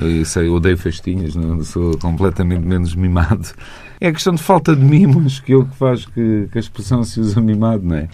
e, 0.00 0.20
e 0.20 0.24
sei, 0.24 0.48
eu 0.48 0.54
odeio 0.54 0.76
festinhas, 0.76 1.34
não? 1.34 1.60
É? 1.60 1.64
sou 1.64 1.96
completamente 1.98 2.64
menos 2.64 2.94
mimado. 2.94 3.48
É 4.00 4.12
questão 4.12 4.34
de 4.34 4.42
falta 4.42 4.76
de 4.76 4.84
mimos 4.84 5.40
que 5.40 5.52
é 5.52 5.56
o 5.56 5.64
que 5.64 5.76
faz 5.76 6.04
que, 6.04 6.48
que 6.50 6.58
a 6.58 6.60
expressão 6.60 7.02
se 7.04 7.20
usa 7.20 7.40
mimado, 7.40 7.84
não 7.84 7.96
é? 7.96 8.08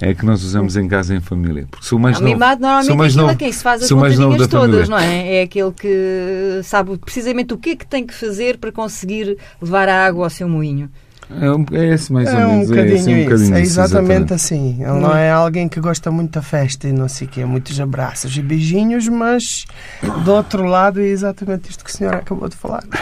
É 0.00 0.14
que 0.14 0.24
nós 0.24 0.42
usamos 0.42 0.76
em 0.76 0.88
casa 0.88 1.14
em 1.14 1.20
família. 1.20 1.66
Porque 1.70 1.84
sou 1.84 1.98
mais 1.98 2.16
não, 2.16 2.22
novo. 2.22 2.34
Mimado 2.34 2.62
normalmente 2.62 2.96
mais 2.96 3.14
é 3.14 3.16
novo, 3.16 3.32
a 3.32 3.34
quem 3.34 3.52
se 3.52 3.62
faz 3.62 3.82
as 3.82 3.90
contadinhas 3.90 4.48
todas, 4.48 4.88
não 4.88 4.98
é? 4.98 5.36
É 5.36 5.42
aquele 5.42 5.72
que 5.72 6.60
sabe 6.64 6.96
precisamente 6.98 7.52
o 7.52 7.58
que 7.58 7.70
é 7.70 7.76
que 7.76 7.86
tem 7.86 8.06
que 8.06 8.14
fazer 8.14 8.56
para 8.56 8.72
conseguir 8.72 9.36
levar 9.60 9.88
a 9.88 10.06
água 10.06 10.24
ao 10.24 10.30
seu 10.30 10.48
moinho. 10.48 10.90
É, 11.30 11.78
é 11.78 11.94
esse 11.94 12.12
mais 12.12 12.28
é 12.28 12.44
ou 12.44 12.52
menos. 12.52 12.70
Um 12.70 12.74
é, 12.74 12.88
esse, 12.88 13.10
um 13.10 13.24
bocadinho 13.24 13.56
é 13.56 13.60
exatamente, 13.60 13.60
exatamente, 13.60 14.32
assim. 14.32 14.78
Ele 14.80 15.00
não 15.00 15.14
é 15.14 15.30
alguém 15.30 15.68
que 15.68 15.78
gosta 15.78 16.10
muito 16.10 16.32
da 16.32 16.42
festa 16.42 16.88
e 16.88 16.92
não 16.92 17.08
sei 17.08 17.28
o 17.28 17.30
quê, 17.30 17.44
muitos 17.44 17.78
abraços 17.78 18.36
e 18.36 18.42
beijinhos, 18.42 19.06
mas 19.06 19.64
do 20.24 20.32
outro 20.32 20.64
lado 20.64 21.00
é 21.00 21.06
exatamente 21.06 21.70
isto 21.70 21.84
que 21.84 21.90
a 21.90 21.94
senhora 21.94 22.16
acabou 22.18 22.48
de 22.48 22.56
falar. 22.56 22.82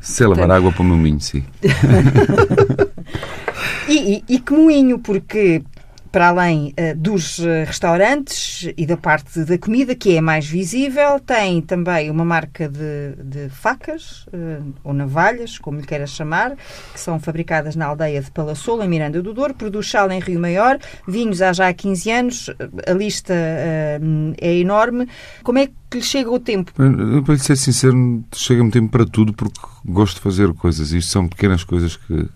Se 0.00 0.26
levar 0.26 0.50
água 0.50 0.72
para 0.72 0.82
o 0.82 0.84
meu 0.84 0.96
moinho, 0.96 1.20
sim. 1.20 1.44
e, 3.88 4.16
e, 4.16 4.24
e 4.28 4.38
que 4.38 4.52
moinho, 4.52 4.98
porque 4.98 5.62
para 6.10 6.28
além 6.28 6.74
uh, 6.78 6.96
dos 6.96 7.38
eh, 7.38 7.64
restaurantes 7.64 8.70
e 8.76 8.86
da 8.86 8.96
parte 8.96 9.44
da 9.44 9.58
comida, 9.58 9.94
que 9.94 10.16
é 10.16 10.20
mais 10.20 10.46
visível, 10.46 11.20
tem 11.20 11.60
também 11.60 12.10
uma 12.10 12.24
marca 12.24 12.68
de, 12.68 13.14
de 13.22 13.48
facas, 13.48 14.26
uh, 14.28 14.74
ou 14.82 14.92
navalhas, 14.92 15.58
como 15.58 15.80
lhe 15.80 15.86
queiras 15.86 16.10
chamar, 16.10 16.56
que 16.92 17.00
são 17.00 17.18
fabricadas 17.20 17.76
na 17.76 17.86
aldeia 17.86 18.22
de 18.22 18.30
Palassola, 18.30 18.84
em 18.84 18.88
Miranda 18.88 19.22
do 19.22 19.34
Douro, 19.34 19.54
produz 19.54 19.90
sal 19.90 20.10
em 20.10 20.20
Rio 20.20 20.40
Maior, 20.40 20.78
vinhos 21.06 21.42
há 21.42 21.52
já 21.52 21.72
15 21.72 22.10
anos, 22.10 22.50
a 22.86 22.92
lista 22.92 23.34
uh, 23.34 24.34
é 24.40 24.54
enorme. 24.54 25.08
Como 25.42 25.58
é 25.58 25.68
que 25.90 25.98
lhe 25.98 26.02
chega 26.02 26.30
o 26.30 26.38
tempo? 26.38 26.72
Eu, 26.78 27.22
para 27.22 27.34
lhe 27.34 27.40
ser 27.40 27.56
sincero, 27.56 28.24
chega-me 28.34 28.70
tempo 28.70 28.90
para 28.90 29.06
tudo, 29.06 29.32
porque 29.32 29.58
gosto 29.84 30.16
de 30.16 30.20
fazer 30.20 30.52
coisas. 30.54 30.92
Isto 30.92 31.10
são 31.10 31.28
pequenas 31.28 31.64
coisas 31.64 31.96
que 31.96 32.26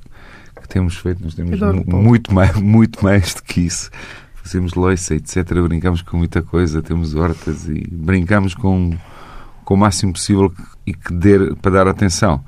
temos 0.73 0.97
feito, 0.97 1.23
nós 1.23 1.35
temos 1.35 1.61
muito 1.87 2.33
mais, 2.33 2.57
muito 2.61 3.05
mais 3.05 3.35
do 3.35 3.43
que 3.43 3.61
isso. 3.61 3.91
Fazemos 4.43 4.75
loiça, 4.75 5.15
etc. 5.15 5.53
Brincamos 5.69 6.03
com 6.03 6.17
muita 6.17 6.43
coisa, 6.43 6.83
temos 6.83 7.15
hortas 7.15 7.69
e 7.69 7.87
brincamos 7.91 8.55
com, 8.55 8.97
com 9.65 9.75
o 9.75 9.77
máximo 9.77 10.13
possível 10.13 10.53
e 10.87 10.95
que 10.95 11.13
der, 11.13 11.55
para 11.57 11.73
dar 11.73 11.89
atenção. 11.89 12.43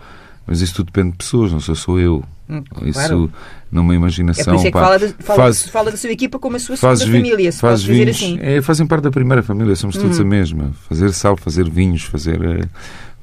Mas 0.46 0.60
isso 0.60 0.74
tudo 0.74 0.86
depende 0.86 1.12
de 1.12 1.18
pessoas, 1.18 1.52
não 1.52 1.60
sou 1.60 1.74
só 1.74 1.98
eu. 1.98 2.24
Hum, 2.48 2.62
isso 2.82 2.98
claro. 2.98 3.32
numa 3.70 3.94
imaginação. 3.94 4.42
É 4.42 4.56
por 4.56 4.56
isso 4.56 4.66
é 4.66 4.70
que 4.70 4.72
pá, 4.72 4.80
fala, 4.80 4.98
de, 4.98 5.08
fala, 5.18 5.42
faz, 5.42 5.62
fala, 5.68 5.90
da 5.90 5.96
sua 5.96 6.10
equipa 6.10 6.38
como 6.38 6.56
a 6.56 6.58
sua 6.58 6.76
segunda 6.76 7.06
família, 7.06 7.52
se 7.52 7.60
faz 7.60 7.82
dizer 7.82 8.08
assim. 8.10 8.38
É, 8.40 8.60
fazem 8.60 8.86
parte 8.86 9.04
da 9.04 9.10
primeira 9.10 9.42
família, 9.42 9.74
somos 9.76 9.96
todos 9.96 10.18
hum. 10.18 10.22
a 10.22 10.24
mesma. 10.26 10.72
Fazer 10.88 11.12
sal, 11.12 11.36
fazer 11.36 11.70
vinhos, 11.70 12.02
fazer 12.02 12.38
uh, 12.40 12.68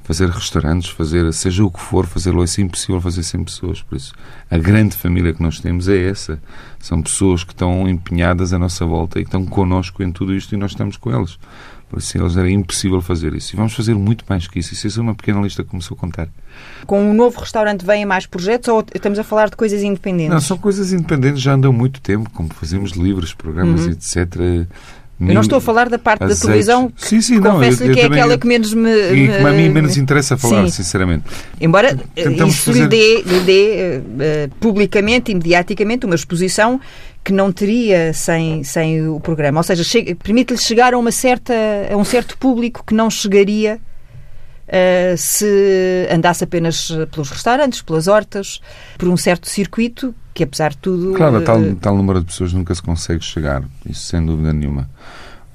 fazer 0.02 0.28
restaurantes, 0.28 0.90
fazer 0.90 1.32
seja 1.32 1.64
o 1.64 1.70
que 1.70 1.80
for, 1.80 2.06
fazê-lo 2.06 2.42
é 2.42 2.46
impossível 2.60 3.00
fazer 3.00 3.22
sem 3.22 3.42
pessoas. 3.42 3.82
Por 3.82 3.96
isso, 3.96 4.12
a 4.50 4.58
grande 4.58 4.96
família 4.96 5.32
que 5.32 5.42
nós 5.42 5.60
temos 5.60 5.88
é 5.88 6.08
essa. 6.08 6.40
São 6.78 7.00
pessoas 7.00 7.44
que 7.44 7.52
estão 7.52 7.88
empenhadas 7.88 8.52
à 8.52 8.58
nossa 8.58 8.84
volta 8.84 9.18
e 9.18 9.22
que 9.22 9.28
estão 9.28 9.44
connosco 9.46 10.02
em 10.02 10.10
tudo 10.10 10.34
isto 10.34 10.54
e 10.54 10.58
nós 10.58 10.72
estamos 10.72 10.96
com 10.96 11.14
eles. 11.14 11.38
Por 11.88 11.98
isso, 11.98 12.16
eles 12.16 12.36
era 12.38 12.50
impossível 12.50 13.02
fazer 13.02 13.34
isso. 13.34 13.54
E 13.54 13.56
vamos 13.56 13.74
fazer 13.74 13.94
muito 13.94 14.24
mais 14.26 14.48
que 14.48 14.58
isso. 14.58 14.74
Isso 14.74 14.98
é 14.98 15.02
uma 15.02 15.14
pequena 15.14 15.42
lista 15.42 15.62
que 15.62 15.68
começou 15.68 15.94
a 15.94 16.00
contar. 16.00 16.28
Com 16.86 17.02
um 17.02 17.12
novo 17.12 17.38
restaurante 17.38 17.84
vêm 17.84 18.06
mais 18.06 18.24
projetos 18.24 18.68
ou 18.68 18.84
estamos 18.94 19.18
a 19.18 19.24
falar 19.24 19.50
de 19.50 19.56
coisas 19.56 19.82
independentes? 19.82 20.32
Não, 20.32 20.40
são 20.40 20.56
coisas 20.56 20.92
independentes, 20.92 21.42
já 21.42 21.52
andam 21.52 21.72
muito 21.72 22.00
tempo, 22.00 22.30
como 22.30 22.52
fazemos 22.54 22.92
livros, 22.92 23.34
programas, 23.34 23.84
uhum. 23.84 23.92
etc 23.92 24.66
eu 25.28 25.34
não 25.34 25.40
estou 25.40 25.58
a 25.58 25.60
falar 25.60 25.88
da 25.88 25.98
parte 25.98 26.24
azeites. 26.24 26.40
da 26.40 26.46
televisão, 26.46 26.92
sim, 26.96 27.20
sim, 27.20 27.38
não, 27.38 27.52
confesso 27.52 27.82
eu, 27.82 27.88
eu 27.88 27.94
que 27.94 28.00
é 28.00 28.06
aquela 28.06 28.38
que 28.38 28.46
menos 28.46 28.74
me... 28.74 28.90
E 28.90 29.28
que 29.28 29.34
a 29.34 29.52
mim 29.52 29.68
menos 29.68 29.96
interessa 29.96 30.36
falar, 30.36 30.64
sim. 30.64 30.70
sinceramente. 30.70 31.24
Embora 31.60 31.96
Tentamos 32.14 32.54
isso 32.54 32.72
fazer... 32.72 32.82
lhe 32.82 32.88
dê, 32.88 33.22
lhe 33.22 33.40
dê 33.40 33.98
uh, 33.98 34.54
publicamente 34.60 35.30
e 35.30 35.34
mediaticamente 35.34 36.06
uma 36.06 36.14
exposição 36.14 36.80
que 37.24 37.32
não 37.32 37.52
teria 37.52 38.12
sem, 38.12 38.64
sem 38.64 39.08
o 39.08 39.20
programa. 39.20 39.60
Ou 39.60 39.64
seja, 39.64 39.84
permite-lhe 40.22 40.58
chegar 40.58 40.94
a, 40.94 40.98
uma 40.98 41.12
certa, 41.12 41.54
a 41.90 41.96
um 41.96 42.04
certo 42.04 42.36
público 42.36 42.84
que 42.86 42.94
não 42.94 43.10
chegaria 43.10 43.80
Uh, 44.62 45.18
se 45.18 46.08
andasse 46.10 46.44
apenas 46.44 46.88
pelos 47.10 47.28
restaurantes, 47.28 47.82
pelas 47.82 48.06
hortas, 48.06 48.58
por 48.96 49.06
um 49.06 49.18
certo 49.18 49.46
circuito 49.46 50.14
que, 50.34 50.44
apesar 50.44 50.70
de 50.70 50.78
tudo. 50.78 51.12
Claro, 51.14 51.38
uh, 51.38 51.44
tal, 51.44 51.74
tal 51.76 51.96
número 51.96 52.20
de 52.20 52.26
pessoas 52.26 52.52
nunca 52.52 52.74
se 52.74 52.82
consegue 52.82 53.24
chegar, 53.24 53.62
isso 53.86 54.06
sem 54.06 54.24
dúvida 54.24 54.52
nenhuma. 54.52 54.88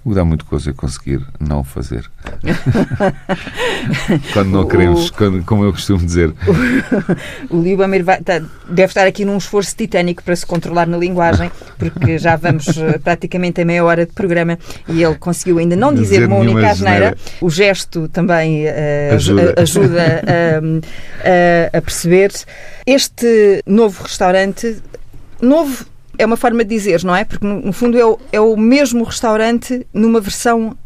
O 0.08 0.12
que 0.12 0.15
dá 0.15 0.24
muito 0.24 0.46
coisa 0.46 0.70
é 0.70 0.74
conseguir 0.74 1.20
não 1.38 1.65
fazer. 1.65 2.10
quando 4.32 4.52
não 4.52 4.65
queremos, 4.65 5.10
o, 5.10 5.13
quando, 5.13 5.43
como 5.43 5.65
eu 5.65 5.74
costumo 5.74 6.00
dizer. 6.00 6.34
O, 7.50 7.58
o 7.58 8.24
tá, 8.24 8.39
deve 8.70 8.89
estar 8.89 9.06
aqui 9.06 9.26
num 9.26 9.38
esforço 9.38 9.76
titânico 9.76 10.24
para 10.24 10.36
se 10.36 10.46
controlar 10.46 10.88
na 10.88 10.98
linguagem, 10.98 11.52
porque 11.78 12.17
já 12.17 12.38
vamos 12.38 12.67
eh, 12.78 12.98
praticamente 13.00 13.60
a 13.62 13.65
meia 13.65 13.84
hora 13.84 14.06
de 14.06 14.13
programa 14.13 14.58
e 14.88 15.04
ele 15.04 15.15
conseguiu 15.15 15.58
ainda 15.58 15.76
não 15.76 15.93
dizer, 15.93 16.22
dizer 16.22 16.28
uma 16.28 16.38
única 16.38 16.70
asneira. 16.70 17.17
O 17.41 17.50
gesto 17.50 18.08
também 18.08 18.65
uh, 18.65 19.15
ajuda, 19.15 19.56
ajuda 19.58 20.24
a, 20.26 21.74
a, 21.74 21.78
a 21.78 21.82
perceber. 21.82 22.32
Este 22.86 23.62
novo 23.65 24.04
restaurante, 24.04 24.82
novo 25.41 25.86
é 26.17 26.25
uma 26.25 26.38
forma 26.38 26.63
de 26.63 26.69
dizer, 26.69 27.03
não 27.03 27.15
é? 27.15 27.23
Porque, 27.23 27.45
no 27.45 27.71
fundo, 27.73 27.97
é 27.97 28.06
o, 28.06 28.19
é 28.32 28.39
o 28.39 28.56
mesmo 28.58 29.03
restaurante 29.03 29.86
numa 29.93 30.19
versão 30.19 30.77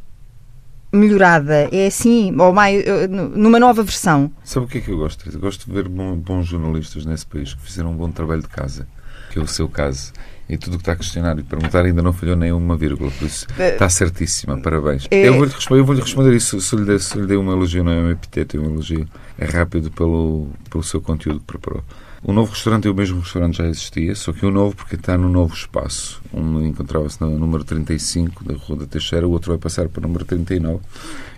melhorada. 0.92 1.70
É 1.72 1.88
assim, 1.88 2.36
ou 2.38 2.54
mais, 2.54 2.86
eh, 2.86 3.08
numa 3.08 3.60
nova 3.60 3.82
versão. 3.84 4.32
Sabe 4.44 4.66
o 4.66 4.70
que 4.70 4.80
é 4.80 4.82
que 4.82 4.92
eu 4.92 4.98
gosto? 4.98 5.30
Eu 5.32 5.40
gosto 5.40 5.66
de 5.66 5.72
ver 5.72 5.88
bons 5.88 6.48
jornalistas 6.48 7.06
nesse 7.06 7.26
país 7.26 7.54
que 7.54 7.62
fizeram 7.62 7.92
um 7.92 7.96
bom 7.96 8.12
trabalho 8.12 8.42
de 8.42 8.50
casa, 8.50 8.88
que 9.32 9.40
é 9.40 9.42
o 9.42 9.48
seu 9.48 9.70
caso. 9.70 10.12
E 10.50 10.58
tudo 10.58 10.74
o 10.74 10.78
que 10.78 10.82
está 10.82 10.92
a 10.92 10.96
questionar 10.98 11.40
e 11.40 11.44
perguntar 11.44 11.86
ainda 11.86 12.02
não 12.02 12.12
falhou 12.12 12.36
nem 12.36 12.52
uma 12.52 12.76
vírgula, 12.76 13.10
por 13.12 13.26
isso 13.26 13.48
eh, 13.58 13.70
está 13.72 13.88
certíssima, 13.88 14.60
parabéns. 14.60 15.08
É... 15.10 15.30
Eu 15.30 15.36
vou-lhe 15.36 15.52
responder, 15.52 15.82
vou 15.82 15.96
responder 15.96 16.36
isso, 16.36 16.60
se 16.60 16.76
lhe, 16.76 16.84
der, 16.84 17.00
se 17.00 17.18
lhe 17.18 17.36
uma 17.38 17.54
elogio, 17.54 17.86
não 17.86 17.92
é 17.94 18.02
um 18.02 18.12
epiteto, 18.12 18.58
é 18.58 18.60
um 18.60 18.66
elogio. 18.66 19.08
É 19.38 19.46
rápido 19.46 19.90
pelo, 19.92 20.50
pelo 20.70 20.84
seu 20.84 21.00
conteúdo 21.00 21.40
que 21.40 21.46
preparou. 21.46 21.84
O 22.24 22.32
novo 22.32 22.52
restaurante 22.52 22.88
é 22.88 22.92
o 22.92 22.94
mesmo 22.94 23.20
restaurante 23.20 23.58
já 23.58 23.66
existia, 23.66 24.14
só 24.14 24.32
que 24.32 24.46
o 24.46 24.52
novo 24.52 24.76
porque 24.76 24.96
está 24.96 25.18
no 25.18 25.28
novo 25.28 25.56
espaço. 25.56 26.22
Um 26.32 26.64
encontrava-se 26.64 27.20
no 27.20 27.38
número 27.38 27.64
35 27.64 28.44
da 28.44 28.54
Rua 28.54 28.80
da 28.80 28.86
Teixeira, 28.86 29.28
o 29.28 29.32
outro 29.32 29.52
vai 29.52 29.58
passar 29.58 29.90
para 29.90 30.00
o 30.00 30.04
número 30.04 30.24
39. 30.24 30.80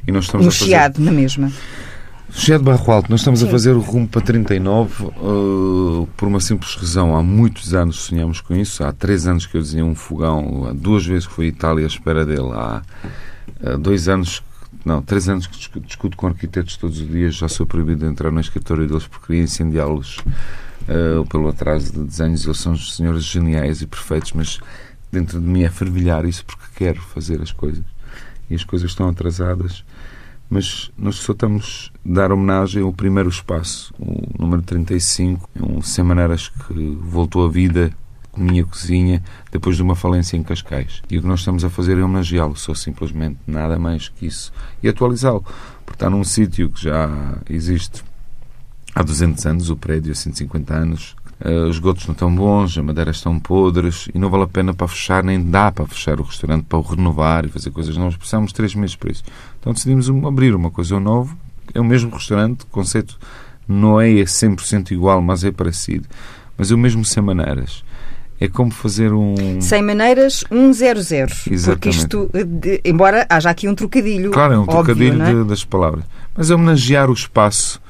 E 0.06 0.12
nós 0.12 0.26
estamos 0.26 0.46
no 0.46 0.50
a 0.50 0.52
fazer... 0.54 0.66
Chiado, 0.66 1.00
na 1.00 1.12
mesma. 1.12 1.50
Chiado 2.32 2.66
Barro 2.66 2.92
Alto, 2.92 3.10
nós 3.10 3.22
estamos 3.22 3.40
Sim. 3.40 3.48
a 3.48 3.52
fazer 3.52 3.72
o 3.72 3.80
rumo 3.80 4.10
para 4.10 4.22
39 4.22 5.04
uh, 5.06 6.10
por 6.18 6.28
uma 6.28 6.42
simples 6.42 6.76
razão. 6.76 7.16
Há 7.16 7.24
muitos 7.24 7.74
anos 7.74 7.98
sonhamos 7.98 8.42
com 8.42 8.54
isso. 8.54 8.84
Há 8.84 8.92
três 8.92 9.26
anos 9.26 9.46
que 9.46 9.56
eu 9.56 9.62
desenhei 9.62 9.86
um 9.86 9.96
fogão, 9.96 10.68
há 10.68 10.74
duas 10.74 11.06
vezes 11.06 11.26
que 11.26 11.34
fui 11.34 11.46
à 11.46 11.50
Itália 11.50 11.86
à 11.86 11.88
espera 11.88 12.26
dele. 12.26 12.52
Há 12.52 12.82
uh, 13.62 13.78
dois 13.78 14.10
anos 14.10 14.44
não, 14.84 15.02
três 15.02 15.30
anos 15.30 15.48
que 15.48 15.80
discuto 15.80 16.18
com 16.18 16.28
arquitetos 16.28 16.76
todos 16.76 17.00
os 17.00 17.08
dias, 17.08 17.36
já 17.36 17.48
sou 17.48 17.66
proibido 17.66 18.02
de 18.02 18.12
entrar 18.12 18.32
no 18.32 18.42
escritório 18.42 18.86
deles 18.86 19.08
porque 19.08 19.28
queria 19.28 19.44
incendiá-los 19.44 20.18
uh, 20.88 21.26
pelo 21.28 21.50
atraso 21.50 21.92
de 21.92 22.04
desenhos. 22.04 22.46
Eles 22.46 22.60
são 22.60 22.76
senhores 22.76 23.24
geniais 23.24 23.82
e 23.82 23.88
perfeitos, 23.88 24.34
mas 24.34 24.60
dentro 25.12 25.40
de 25.40 25.46
mim 25.46 25.64
é 25.64 25.70
fervilhar 25.70 26.26
isso 26.26 26.46
porque 26.46 26.66
quero 26.76 27.02
fazer 27.02 27.42
as 27.42 27.52
coisas. 27.52 27.86
E 28.50 28.56
as 28.56 28.64
coisas 28.64 28.92
estão 28.92 29.08
atrasadas. 29.08 29.84
Mas 30.50 30.92
nós 30.98 31.16
só 31.16 31.32
estamos 31.32 31.92
a 32.06 32.14
dar 32.14 32.32
homenagem 32.32 32.84
ao 32.84 32.94
primeiro 32.94 33.30
espaço, 33.30 33.94
o 33.98 34.22
número 34.38 34.62
35, 34.62 35.50
um 35.60 35.82
sem 35.82 36.04
maneiras 36.04 36.50
que 36.50 36.98
voltou 37.02 37.46
à 37.46 37.50
vida 37.50 37.92
minha 38.36 38.66
cozinha 38.66 39.24
depois 39.52 39.76
de 39.76 39.84
uma 39.84 39.96
falência 39.96 40.38
em 40.38 40.44
Cascais. 40.44 41.02
E 41.10 41.18
o 41.18 41.22
que 41.22 41.28
nós 41.28 41.40
estamos 41.40 41.64
a 41.64 41.70
fazer 41.70 41.98
é 41.98 42.04
homenageá-lo, 42.04 42.56
só 42.56 42.74
simplesmente, 42.74 43.38
nada 43.46 43.78
mais 43.78 44.10
que 44.10 44.26
isso. 44.26 44.52
E 44.82 44.88
atualizá-lo, 44.88 45.44
porque 45.86 45.96
está 45.96 46.10
num 46.10 46.24
sítio 46.24 46.70
que 46.70 46.84
já 46.84 47.38
existe 47.50 48.04
há 48.94 49.02
200 49.02 49.46
anos, 49.46 49.70
o 49.70 49.76
prédio 49.76 50.12
há 50.12 50.16
150 50.16 50.74
anos, 50.74 51.16
uh, 51.42 51.68
os 51.68 51.80
gotos 51.80 52.06
não 52.06 52.14
estão 52.14 52.34
bons, 52.34 52.78
as 52.78 52.84
madeiras 52.84 53.18
estão 53.18 53.40
podres 53.40 54.10
e 54.14 54.20
não 54.20 54.30
vale 54.30 54.44
a 54.44 54.48
pena 54.48 54.74
para 54.74 54.88
fechar, 54.88 55.24
nem 55.24 55.44
dá 55.44 55.72
para 55.72 55.86
fechar 55.86 56.20
o 56.20 56.24
restaurante, 56.24 56.66
para 56.66 56.78
o 56.78 56.82
renovar 56.82 57.46
e 57.46 57.50
fazer 57.50 57.72
coisas 57.72 57.98
novas. 57.98 58.16
Precisamos 58.16 58.54
três 58.54 58.76
meses 58.76 58.96
para 58.96 59.12
isso. 59.12 59.24
Então 59.60 59.74
decidimos 59.74 60.10
abrir 60.10 60.56
uma 60.56 60.72
coisa 60.72 61.00
nova, 61.00 61.36
é 61.74 61.80
o 61.80 61.84
mesmo 61.84 62.12
restaurante, 62.12 62.62
o 62.62 62.68
conceito 62.68 63.18
não 63.68 64.00
é 64.00 64.10
100% 64.10 64.92
igual, 64.92 65.22
mas 65.22 65.44
é 65.44 65.52
parecido. 65.52 66.08
Mas 66.58 66.72
é 66.72 66.76
o 66.76 66.78
mesmo 66.78 67.04
sem 67.04 67.24
maneiras. 67.24 67.84
É 68.40 68.48
como 68.48 68.72
fazer 68.72 69.14
um. 69.14 69.62
Sem 69.62 69.82
maneiras, 69.82 70.44
100. 70.50 71.54
Exatamente. 71.54 71.66
Porque 71.66 71.90
isto, 71.90 72.30
de, 72.34 72.82
embora 72.84 73.26
haja 73.30 73.50
aqui 73.50 73.70
um 73.70 73.76
trocadilho. 73.76 74.32
Claro, 74.32 74.54
é 74.54 74.58
um 74.58 74.64
óbvio, 74.64 74.84
trocadilho 74.84 75.24
é? 75.24 75.34
de, 75.34 75.44
das 75.46 75.64
palavras. 75.64 76.04
Mas 76.36 76.52
é 76.52 76.56
homenagear 76.56 77.10
o 77.10 77.14
espaço 77.14 77.82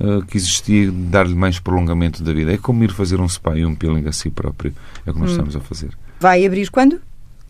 uh, 0.00 0.24
que 0.26 0.36
existia, 0.36 0.90
dar-lhe 0.92 1.34
mais 1.34 1.58
prolongamento 1.58 2.22
da 2.22 2.32
vida. 2.32 2.52
É 2.52 2.56
como 2.56 2.84
ir 2.84 2.92
fazer 2.92 3.20
um 3.20 3.28
spa 3.28 3.56
e 3.56 3.64
um 3.64 3.74
peeling 3.74 4.06
a 4.08 4.12
si 4.12 4.30
próprio. 4.30 4.74
É 5.06 5.10
o 5.10 5.14
que 5.14 5.20
nós 5.20 5.30
hum. 5.30 5.32
estamos 5.32 5.56
a 5.56 5.60
fazer. 5.60 5.90
Vai 6.20 6.44
abrir 6.44 6.70
quando? 6.70 7.00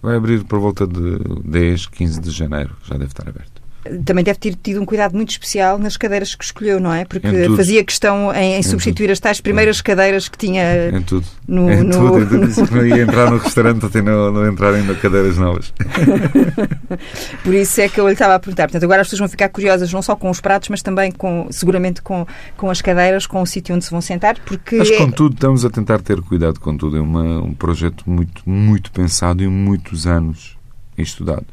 Vai 0.03 0.17
abrir 0.17 0.45
por 0.45 0.59
volta 0.61 0.87
de 0.87 1.19
10, 1.45 1.87
15 1.87 2.21
de 2.21 2.31
janeiro. 2.31 2.77
Já 2.85 2.95
deve 2.95 3.11
estar 3.11 3.29
aberto 3.29 3.68
também 4.05 4.25
deve 4.25 4.39
ter 4.39 4.55
tido 4.55 4.81
um 4.81 4.85
cuidado 4.85 5.15
muito 5.15 5.31
especial 5.31 5.79
nas 5.79 5.97
cadeiras 5.97 6.35
que 6.35 6.45
escolheu, 6.45 6.81
não 6.81 6.93
é? 6.93 7.05
Porque 7.05 7.49
fazia 7.57 7.83
questão 7.85 8.33
em, 8.35 8.55
em 8.55 8.63
substituir 8.63 9.07
tudo. 9.07 9.13
as 9.13 9.21
tais 9.21 9.41
primeiras 9.41 9.81
cadeiras 9.81 10.29
que 10.29 10.39
tinha 10.39 10.91
em 10.91 11.03
tudo. 11.03 11.27
No, 11.47 11.71
em 11.71 11.83
no, 11.83 12.21
tudo. 12.21 12.39
No... 12.39 12.47
Disse 12.49 12.67
que 12.67 12.75
não 12.75 12.87
ia 12.87 13.03
entrar 13.03 13.31
no 13.31 13.39
restaurante 13.39 13.87
até 13.87 14.03
não, 14.03 14.33
não 14.33 14.49
entrarem 14.49 14.83
em 14.83 14.95
cadeiras 14.95 15.37
novas. 15.39 15.73
Por 17.43 17.55
isso 17.55 17.81
é 17.81 17.89
que 17.89 18.01
eu 18.01 18.07
lhe 18.07 18.13
estava 18.13 18.35
a 18.35 18.39
perguntar. 18.39 18.65
Portanto, 18.65 18.85
agora 18.85 19.03
as 19.03 19.07
pessoas 19.07 19.21
vão 19.21 19.29
ficar 19.29 19.49
curiosas 19.49 19.93
não 19.93 20.03
só 20.03 20.17
com 20.17 20.31
os 20.31 20.41
pratos, 20.41 20.69
mas 20.69 20.83
também 20.83 21.11
com, 21.11 21.47
seguramente 21.51 22.03
com, 22.03 22.27
com 22.57 22.71
as 22.71 22.83
cadeiras, 22.83 23.27
com 23.27 23.43
o 23.43 23.47
sítio 23.47 23.75
onde 23.75 23.85
se 23.85 23.91
vão 23.91 24.01
sentar, 24.01 24.39
porque... 24.45 24.77
Mas 24.77 24.91
com 24.91 25.11
tudo 25.11 25.35
estamos 25.35 25.65
a 25.65 25.71
tentar 25.71 26.01
ter 26.01 26.21
cuidado 26.21 26.61
com 26.61 26.77
tudo. 26.77 26.97
É 26.97 27.01
uma, 27.01 27.43
um 27.43 27.55
projeto 27.55 28.05
muito, 28.07 28.43
muito 28.49 28.91
pensado 28.93 29.43
e 29.43 29.49
muitos 29.49 30.07
anos 30.07 30.57
estudado. 30.97 31.47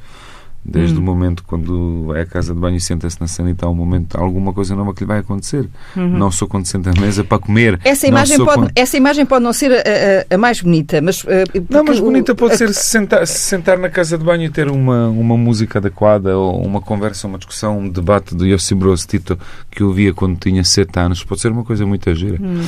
Desde 0.67 0.95
hum. 0.95 0.99
o 0.99 1.01
momento 1.03 1.43
quando 1.45 2.05
vai 2.07 2.21
à 2.21 2.25
casa 2.25 2.51
de 2.51 2.59
banho 2.59 2.77
e 2.77 2.81
senta-se 2.81 3.21
na 3.21 3.27
sanita, 3.27 3.67
há 3.67 3.69
um 3.69 3.75
momento, 3.75 4.17
alguma 4.17 4.51
coisa 4.51 4.75
nova 4.75 4.95
que 4.95 5.01
lhe 5.01 5.05
vai 5.05 5.19
acontecer. 5.19 5.69
Uhum. 5.95 6.17
Não 6.17 6.31
sou 6.31 6.47
quando 6.47 6.65
senta 6.65 6.89
à 6.89 6.99
mesa 6.99 7.23
para 7.23 7.37
comer. 7.37 7.79
Essa 7.83 8.07
imagem, 8.07 8.37
pode, 8.37 8.57
quando... 8.57 8.71
essa 8.75 8.97
imagem 8.97 9.25
pode 9.27 9.43
não 9.43 9.53
ser 9.53 9.71
a, 9.71 10.31
a, 10.31 10.35
a 10.35 10.37
mais 10.39 10.61
bonita, 10.61 10.99
mas. 11.01 11.23
Uh, 11.23 11.27
não, 11.69 11.83
mas 11.83 11.99
bonita 11.99 12.31
o, 12.31 12.35
pode 12.35 12.57
ser 12.57 12.73
se 12.73 12.83
sentar, 12.83 13.27
se 13.27 13.37
sentar 13.37 13.77
na 13.77 13.89
casa 13.89 14.17
de 14.17 14.23
banho 14.23 14.43
e 14.43 14.49
ter 14.49 14.67
uma, 14.67 15.07
uma 15.09 15.37
música 15.37 15.77
adequada, 15.77 16.35
ou 16.35 16.59
uma 16.65 16.81
conversa, 16.81 17.27
uma 17.27 17.37
discussão, 17.37 17.77
um 17.77 17.89
debate 17.89 18.33
do 18.33 18.45
Yossi 18.45 18.73
Broz 18.73 19.05
Tito 19.05 19.37
que 19.69 19.83
eu 19.83 19.93
via 19.93 20.13
quando 20.13 20.35
tinha 20.39 20.63
sete 20.63 20.97
anos. 20.99 21.23
Pode 21.23 21.41
ser 21.41 21.51
uma 21.51 21.63
coisa 21.63 21.85
muito 21.85 22.13
gira. 22.15 22.39
Hum. 22.41 22.63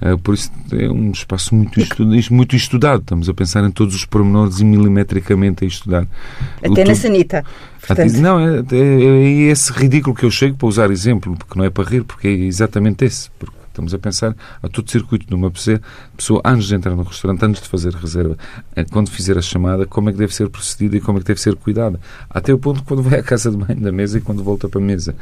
Uh, 0.00 0.16
por 0.18 0.34
isso 0.34 0.50
é 0.72 0.88
um 0.88 1.10
espaço 1.10 1.54
muito, 1.54 1.80
muito 2.30 2.54
estudado. 2.54 3.00
Estamos 3.00 3.28
a 3.28 3.34
pensar 3.34 3.64
em 3.64 3.70
todos 3.70 3.94
os 3.94 4.04
pormenores 4.04 4.60
e 4.60 4.64
milimetricamente 4.64 5.64
a 5.64 5.68
estudar. 5.68 6.06
Até 6.62 6.84
na 6.84 6.94
sanita. 6.94 7.44
Portanto... 7.84 8.12
Não, 8.18 8.38
é, 8.38 8.58
é, 8.70 8.76
é, 8.76 9.28
esse 9.50 9.72
ridículo 9.72 10.14
que 10.14 10.24
eu 10.24 10.30
chego 10.30 10.56
para 10.56 10.68
usar 10.68 10.90
exemplo, 10.90 11.36
porque 11.36 11.58
não 11.58 11.64
é 11.64 11.70
para 11.70 11.88
rir, 11.88 12.04
porque 12.04 12.28
é 12.28 12.30
exatamente 12.30 13.04
esse. 13.04 13.30
Porque 13.38 13.56
estamos 13.78 13.94
a 13.94 13.98
pensar 13.98 14.36
a 14.62 14.68
todo 14.68 14.90
circuito 14.90 15.26
de 15.26 15.34
uma 15.34 15.50
pessoa, 15.50 15.80
pessoa 16.16 16.42
antes 16.44 16.66
de 16.66 16.74
entrar 16.74 16.94
no 16.94 17.02
restaurante, 17.04 17.44
antes 17.44 17.62
de 17.62 17.68
fazer 17.68 17.94
reserva, 17.94 18.36
eh, 18.74 18.84
quando 18.84 19.08
fizer 19.08 19.38
a 19.38 19.42
chamada, 19.42 19.86
como 19.86 20.10
é 20.10 20.12
que 20.12 20.18
deve 20.18 20.34
ser 20.34 20.48
procedida 20.48 20.96
e 20.96 21.00
como 21.00 21.18
é 21.18 21.20
que 21.20 21.26
deve 21.28 21.40
ser 21.40 21.54
cuidada. 21.54 22.00
Até 22.28 22.52
o 22.52 22.58
ponto 22.58 22.82
quando 22.82 23.02
vai 23.02 23.20
à 23.20 23.22
casa 23.22 23.50
de 23.50 23.56
banho 23.56 23.80
da 23.80 23.92
mesa 23.92 24.18
e 24.18 24.20
quando 24.20 24.42
volta 24.42 24.68
para 24.68 24.80
a 24.80 24.84
mesa. 24.84 25.14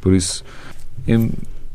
Por 0.00 0.14
isso, 0.14 0.44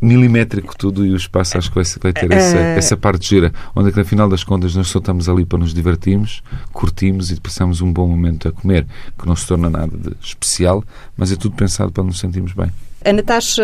milimétrico 0.02 0.76
tudo 0.76 1.06
e 1.06 1.12
o 1.12 1.16
espaço 1.16 1.58
acho 1.58 1.70
que 1.70 1.76
vai, 1.76 1.84
vai 2.02 2.14
ter 2.14 2.32
essa, 2.32 2.58
uh... 2.58 2.60
essa 2.60 2.98
parte 2.98 3.30
gira, 3.30 3.54
onde 3.76 3.90
é 3.90 3.92
que, 3.92 4.00
no 4.00 4.06
final 4.06 4.28
das 4.28 4.44
contas 4.44 4.76
nós 4.76 4.88
só 4.88 5.00
estamos 5.00 5.30
ali 5.30 5.46
para 5.46 5.60
nos 5.60 5.74
divertirmos, 5.74 6.42
curtimos 6.74 7.32
e 7.32 7.40
passamos 7.40 7.82
um 7.82 7.94
bom 7.94 8.08
momento 8.08 8.48
a 8.48 8.52
comer, 8.52 8.88
que 9.18 9.28
não 9.28 9.36
se 9.36 9.46
torna 9.46 9.70
nada 9.70 9.96
de 9.96 10.16
especial, 10.22 10.84
mas 11.16 11.32
é 11.32 11.36
tudo 11.36 11.56
pensado 11.56 11.92
para 11.92 12.04
nos 12.04 12.20
sentirmos 12.20 12.54
bem. 12.54 12.72
A 13.04 13.12
Natasha, 13.12 13.64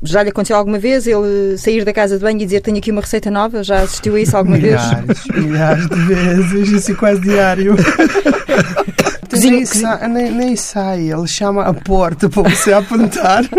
já 0.00 0.22
lhe 0.22 0.30
aconteceu 0.30 0.56
alguma 0.56 0.78
vez 0.78 1.08
ele 1.08 1.58
sair 1.58 1.84
da 1.84 1.92
casa 1.92 2.16
de 2.16 2.22
banho 2.22 2.40
e 2.40 2.44
dizer 2.44 2.60
tenho 2.60 2.78
aqui 2.78 2.92
uma 2.92 3.00
receita 3.00 3.32
nova? 3.32 3.64
Já 3.64 3.80
assistiu 3.80 4.14
a 4.14 4.20
isso 4.20 4.36
alguma 4.36 4.54
milhares, 4.58 5.06
vez? 5.06 5.44
Milhares 5.44 5.88
de 5.88 5.96
vezes, 5.96 6.68
isso 6.68 6.92
é 6.92 6.94
quase 6.94 7.20
diário. 7.20 7.74
Cozinha, 9.38 9.56
nem, 9.56 9.66
Sa 9.66 10.08
nem, 10.08 10.30
nem, 10.32 10.56
sai, 10.56 11.12
ele 11.12 11.26
chama 11.26 11.62
a 11.62 11.72
porta 11.72 12.28
para 12.28 12.42
você 12.42 12.72
apontar. 12.72 13.44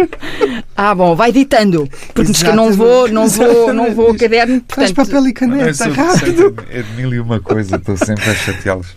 Ah, 0.81 0.95
bom, 0.95 1.13
vai 1.13 1.29
ditando. 1.29 1.89
Porque 2.13 2.31
diz 2.31 2.41
que 2.41 2.53
não 2.53 2.71
vou, 2.71 3.09
não 3.09 3.27
vou, 3.27 3.73
não 3.73 3.93
vou 3.93 4.15
caderno. 4.15 4.61
Portanto... 4.61 4.75
Faz 4.75 4.91
papel 4.93 5.27
e 5.27 5.33
caneta, 5.33 5.83
é 5.83 5.91
rápido. 5.91 6.55
É 6.69 6.81
de 6.81 6.93
mil 6.93 7.13
e 7.13 7.19
uma 7.19 7.41
coisa, 7.41 7.75
estou 7.75 7.97
sempre 7.97 8.29
a 8.29 8.33
chateá-los. 8.33 8.95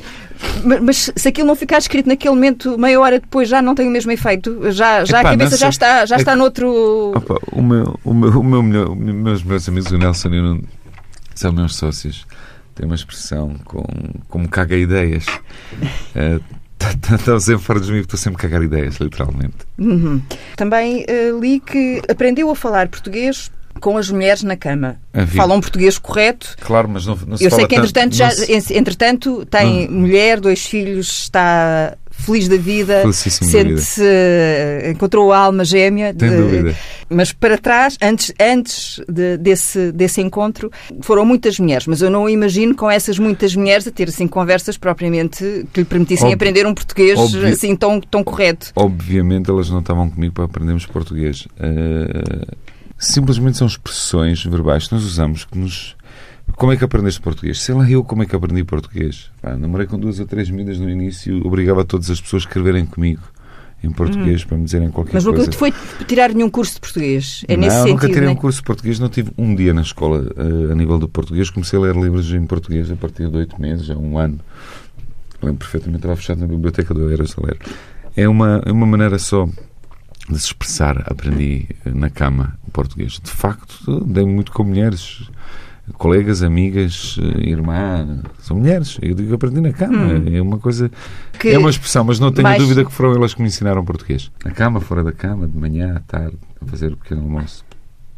Mas, 0.65 0.81
mas, 0.81 1.13
se 1.17 1.29
aquilo 1.29 1.49
não 1.49 1.57
ficar 1.57 1.79
escrito 1.79 2.09
naquele 2.09 2.35
momento, 2.37 2.79
meia 2.79 3.01
hora 3.01 3.19
depois 3.19 3.49
já 3.49 3.61
não 3.61 3.75
tem 3.75 3.89
o 3.89 3.91
mesmo 3.91 4.13
efeito, 4.13 4.71
já, 4.71 5.05
já 5.05 5.21
Epá, 5.21 5.31
a 5.31 5.33
cabeça 5.33 5.57
já 5.57 5.69
está, 5.69 6.07
já 6.07 6.17
é 6.17 6.19
está 6.19 6.37
noutro. 6.37 7.13
Opa, 7.17 7.39
o 7.51 7.61
meu, 7.61 7.99
o 8.05 8.15
meu, 8.15 8.31
o 8.31 8.45
meu 8.45 8.63
melhor, 8.63 8.95
meus 8.95 9.43
meus 9.43 9.69
amigos, 9.69 9.91
o 9.91 9.99
Nelson 9.99 10.29
e 10.29 10.41
o 10.41 10.63
são 11.35 11.53
meus 11.53 11.75
sócios, 11.75 12.27
têm 12.77 12.87
uma 12.87 12.95
expressão 12.95 13.57
com, 13.65 13.83
como 14.29 14.49
caga 14.49 14.77
ideias. 14.77 15.27
Uh, 16.15 16.41
Estão 17.19 17.41
sempre 17.41 17.65
fora 17.65 17.81
dos 17.81 17.91
mim, 17.91 17.99
estou 17.99 18.19
sempre 18.19 18.39
a 18.39 18.43
cagar 18.43 18.63
ideias, 18.63 18.97
literalmente. 18.97 19.57
Uhum. 19.79 20.21
Também 20.57 21.05
uh, 21.05 21.41
li 21.41 21.61
que 21.61 22.03
aprendeu 22.09 22.51
a 22.51 22.57
falar 22.57 22.89
português 22.89 23.51
com 23.81 23.97
as 23.97 24.11
mulheres 24.11 24.43
na 24.43 24.57
cama. 24.57 24.97
Falam 25.35 25.61
português 25.61 25.99
correto. 25.99 26.57
Claro, 26.61 26.89
mas 26.89 27.07
não, 27.07 27.19
não 27.27 27.37
se 27.37 27.45
Eu 27.45 27.51
sei 27.51 27.67
que, 27.67 27.75
entretanto, 27.75 28.15
já, 28.15 28.31
se... 28.31 28.75
entretanto 28.75 29.45
tem 29.47 29.89
não. 29.89 30.01
mulher, 30.01 30.41
dois 30.41 30.65
filhos, 30.65 31.23
está 31.23 31.97
feliz 32.23 32.49
da 32.49 32.57
vida, 32.57 33.11
sente-se, 33.13 34.03
encontrou 34.91 35.33
a 35.33 35.39
alma 35.39 35.65
gêmea. 35.65 36.13
De, 36.13 36.29
dúvida. 36.29 36.75
Mas 37.09 37.33
para 37.33 37.59
trás, 37.59 37.99
antes, 38.03 38.33
antes 38.41 39.01
de, 39.09 39.37
desse, 39.37 39.93
desse 39.93 40.21
encontro, 40.21 40.71
foram 41.03 41.25
muitas 41.25 41.59
mulheres, 41.59 41.87
mas 41.87 42.01
eu 42.01 42.11
não 42.11 42.29
imagino 42.29 42.75
com 42.75 42.91
essas 42.91 43.19
muitas 43.19 43.55
mulheres 43.55 43.87
a 43.87 43.91
ter 43.91 44.09
assim 44.09 44.27
conversas 44.27 44.77
propriamente 44.77 45.67
que 45.73 45.81
lhe 45.81 45.85
permitissem 45.85 46.29
Ob 46.29 46.35
aprender 46.35 46.67
um 46.67 46.75
português 46.75 47.19
Obvi 47.19 47.47
assim 47.47 47.77
tão, 47.77 48.01
tão 48.01 48.25
correto. 48.25 48.73
Obviamente 48.75 49.51
elas 49.51 49.69
não 49.71 49.81
estavam 49.81 50.09
comigo 50.09 50.33
para 50.33 50.45
aprendermos 50.45 50.87
português. 50.87 51.47
Uh, 51.59 52.57
simplesmente 52.99 53.59
são 53.59 53.67
expressões 53.67 54.45
verbais 54.45 54.87
que 54.87 54.95
nós 54.95 55.05
usamos 55.05 55.45
que 55.45 55.59
nos 55.59 55.97
como 56.63 56.71
é 56.71 56.77
que 56.77 56.85
aprendeste 56.85 57.21
português? 57.21 57.61
Sei 57.61 57.75
lá 57.75 57.91
eu 57.91 58.05
como 58.05 58.23
é 58.23 58.27
que 58.27 58.37
aprendi 58.37 58.63
português. 58.63 59.33
Pá, 59.43 59.57
namorei 59.57 59.85
com 59.85 59.99
duas 59.99 60.21
ou 60.21 60.27
três 60.27 60.49
medidas 60.49 60.79
no 60.79 60.89
início, 60.89 61.45
obrigava 61.45 61.85
todas 61.85 62.09
as 62.09 62.21
pessoas 62.21 62.45
a 62.45 62.47
escreverem 62.47 62.87
comigo 62.87 63.21
em 63.83 63.91
português 63.91 64.45
hum. 64.45 64.47
para 64.47 64.59
me 64.59 64.65
dizerem 64.65 64.89
qualquer 64.89 65.15
Mas 65.15 65.25
coisa. 65.25 65.39
Mas 65.39 65.47
nunca 65.49 65.59
foi 65.59 65.73
tirar 66.05 66.33
nenhum 66.33 66.49
curso 66.49 66.75
de 66.75 66.81
português? 66.81 67.45
É 67.49 67.57
não, 67.57 67.65
nesse 67.65 67.85
nunca 67.85 68.07
tirei 68.07 68.29
um 68.29 68.37
curso 68.37 68.61
de 68.61 68.65
português. 68.65 69.01
Não 69.01 69.09
tive 69.09 69.33
um 69.37 69.57
dia 69.57 69.75
na 69.75 69.83
escola 69.83 70.21
uh, 70.21 70.71
a 70.71 70.75
nível 70.77 71.01
do 71.01 71.09
português. 71.09 71.51
Comecei 71.51 71.77
a 71.77 71.83
ler 71.83 71.97
livros 71.97 72.33
em 72.33 72.47
português 72.47 72.93
a 72.93 72.95
partir 72.95 73.29
de 73.29 73.39
oito 73.39 73.61
meses, 73.61 73.87
já 73.87 73.97
um 73.97 74.17
ano. 74.17 74.39
Lembro 75.43 75.59
perfeitamente, 75.59 75.99
estava 75.99 76.15
fechado 76.15 76.43
na 76.43 76.47
biblioteca 76.47 76.95
do 76.95 77.13
Eras 77.13 77.35
a 77.37 77.45
ler. 77.45 77.59
É 78.17 78.29
uma, 78.29 78.63
é 78.65 78.71
uma 78.71 78.87
maneira 78.87 79.19
só 79.19 79.47
de 80.31 80.39
se 80.39 80.47
expressar. 80.47 81.03
Aprendi 81.11 81.67
na 81.85 82.09
cama 82.09 82.57
o 82.65 82.71
português. 82.71 83.19
De 83.21 83.33
facto, 83.33 84.05
dei 84.05 84.25
muito 84.25 84.53
com 84.53 84.63
mulheres 84.63 85.29
colegas, 85.99 86.43
amigas, 86.43 87.19
eh, 87.21 87.51
irmã, 87.51 88.21
são 88.39 88.59
mulheres. 88.59 88.99
Eu 89.03 89.15
digo 89.15 89.35
aprendi 89.35 89.61
na 89.61 89.73
cama. 89.73 90.15
Hum. 90.15 90.37
É 90.37 90.41
uma 90.41 90.59
coisa. 90.59 90.91
Que 91.39 91.49
é 91.49 91.59
uma 91.59 91.71
expressão, 91.71 92.05
mas 92.05 92.19
não 92.19 92.31
tenho 92.31 92.47
mais... 92.47 92.63
dúvida 92.63 92.85
que 92.85 92.93
foram 92.93 93.15
elas 93.15 93.35
que 93.35 93.43
me 93.43 93.49
ensinaram 93.49 93.85
português. 93.85 94.31
Na 94.45 94.53
cama, 94.53 94.81
fora 94.81 95.03
da 95.03 95.13
cama, 95.13 95.47
de 95.47 95.57
manhã, 95.57 95.97
à 95.97 96.01
tarde, 96.01 96.37
a 96.61 96.67
fazer 96.67 96.93
o 96.93 96.97
pequeno 96.97 97.23
almoço. 97.23 97.65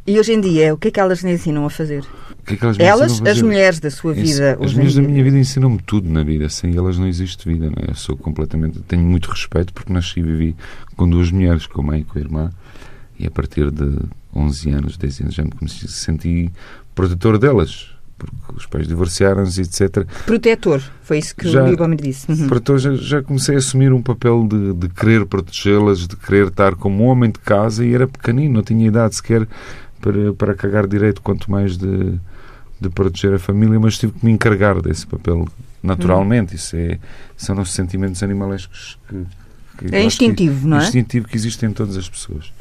E 0.06 0.18
hoje 0.18 0.34
em 0.34 0.40
dia, 0.40 0.74
o 0.74 0.76
que 0.76 0.88
é 0.88 0.90
que 0.90 1.00
elas 1.00 1.22
lhe 1.22 1.32
ensinam 1.32 1.64
a 1.64 1.70
fazer? 1.70 2.04
O 2.38 2.44
que 2.44 2.54
é 2.54 2.56
que 2.58 2.64
elas, 2.64 2.78
elas 2.78 3.22
as 3.22 3.40
mulheres 3.40 3.80
da 3.80 3.90
sua 3.90 4.12
vida. 4.12 4.58
As 4.60 4.74
mulheres 4.74 4.96
da 4.96 5.02
minha 5.02 5.24
vida 5.24 5.38
ensinam-me 5.38 5.80
tudo 5.80 6.10
na 6.10 6.22
vida. 6.22 6.46
Sem 6.50 6.76
elas 6.76 6.98
não 6.98 7.06
existe 7.06 7.48
vida. 7.48 7.70
Não 7.70 7.82
é? 7.82 7.90
Eu 7.90 7.94
sou 7.94 8.14
completamente. 8.14 8.80
Tenho 8.80 9.02
muito 9.02 9.30
respeito 9.30 9.72
porque 9.72 9.90
nasci 9.90 10.20
e 10.20 10.22
vivi 10.22 10.56
com 10.94 11.08
duas 11.08 11.30
mulheres, 11.30 11.66
com 11.66 11.80
a 11.80 11.84
mãe 11.84 12.00
e 12.00 12.04
com 12.04 12.18
a 12.18 12.20
irmã. 12.20 12.50
E 13.18 13.26
a 13.26 13.30
partir 13.30 13.70
de 13.70 13.96
11 14.34 14.70
anos, 14.70 14.96
10 14.98 15.20
anos, 15.22 15.34
já 15.34 15.44
me 15.44 15.52
comecei, 15.52 15.88
senti 15.88 16.52
protetor 16.94 17.38
delas, 17.38 17.90
porque 18.18 18.34
os 18.56 18.66
pais 18.66 18.86
divorciaram-se, 18.86 19.60
etc. 19.60 20.06
Protetor, 20.24 20.82
foi 21.02 21.18
isso 21.18 21.34
que 21.34 21.48
já, 21.48 21.64
o 21.64 21.72
Igor 21.72 21.88
me 21.88 21.96
disse. 21.96 22.30
Uhum. 22.30 22.46
Protetor, 22.48 22.78
já, 22.78 22.94
já, 22.94 23.22
comecei 23.22 23.56
a 23.56 23.58
assumir 23.58 23.92
um 23.92 24.02
papel 24.02 24.46
de, 24.48 24.72
de 24.74 24.88
querer 24.88 25.26
protegê-las, 25.26 26.06
de 26.06 26.16
querer 26.16 26.48
estar 26.48 26.74
como 26.74 27.04
homem 27.04 27.30
de 27.30 27.38
casa 27.40 27.84
e 27.84 27.94
era 27.94 28.06
pequenino, 28.06 28.54
não 28.54 28.62
tinha 28.62 28.86
idade 28.86 29.16
sequer 29.16 29.46
para, 30.00 30.32
para 30.34 30.54
cagar 30.54 30.86
direito, 30.86 31.22
quanto 31.22 31.50
mais 31.50 31.76
de, 31.76 32.18
de 32.80 32.88
proteger 32.90 33.34
a 33.34 33.38
família, 33.38 33.78
mas 33.80 33.98
tive 33.98 34.12
que 34.12 34.24
me 34.24 34.32
encargar 34.32 34.80
desse 34.80 35.06
papel 35.06 35.48
naturalmente. 35.82 36.54
Isso 36.54 36.76
é, 36.76 36.98
são 37.36 37.54
nossos 37.54 37.74
sentimentos 37.74 38.22
animalescos 38.22 38.98
que. 39.08 39.88
que 39.88 39.94
é 39.94 40.02
instintivo, 40.02 40.60
que, 40.60 40.66
não 40.66 40.78
é? 40.78 40.84
Instintivo 40.84 41.28
que 41.28 41.36
existe 41.36 41.64
em 41.64 41.72
todas 41.72 41.96
as 41.96 42.08
pessoas. 42.08 42.52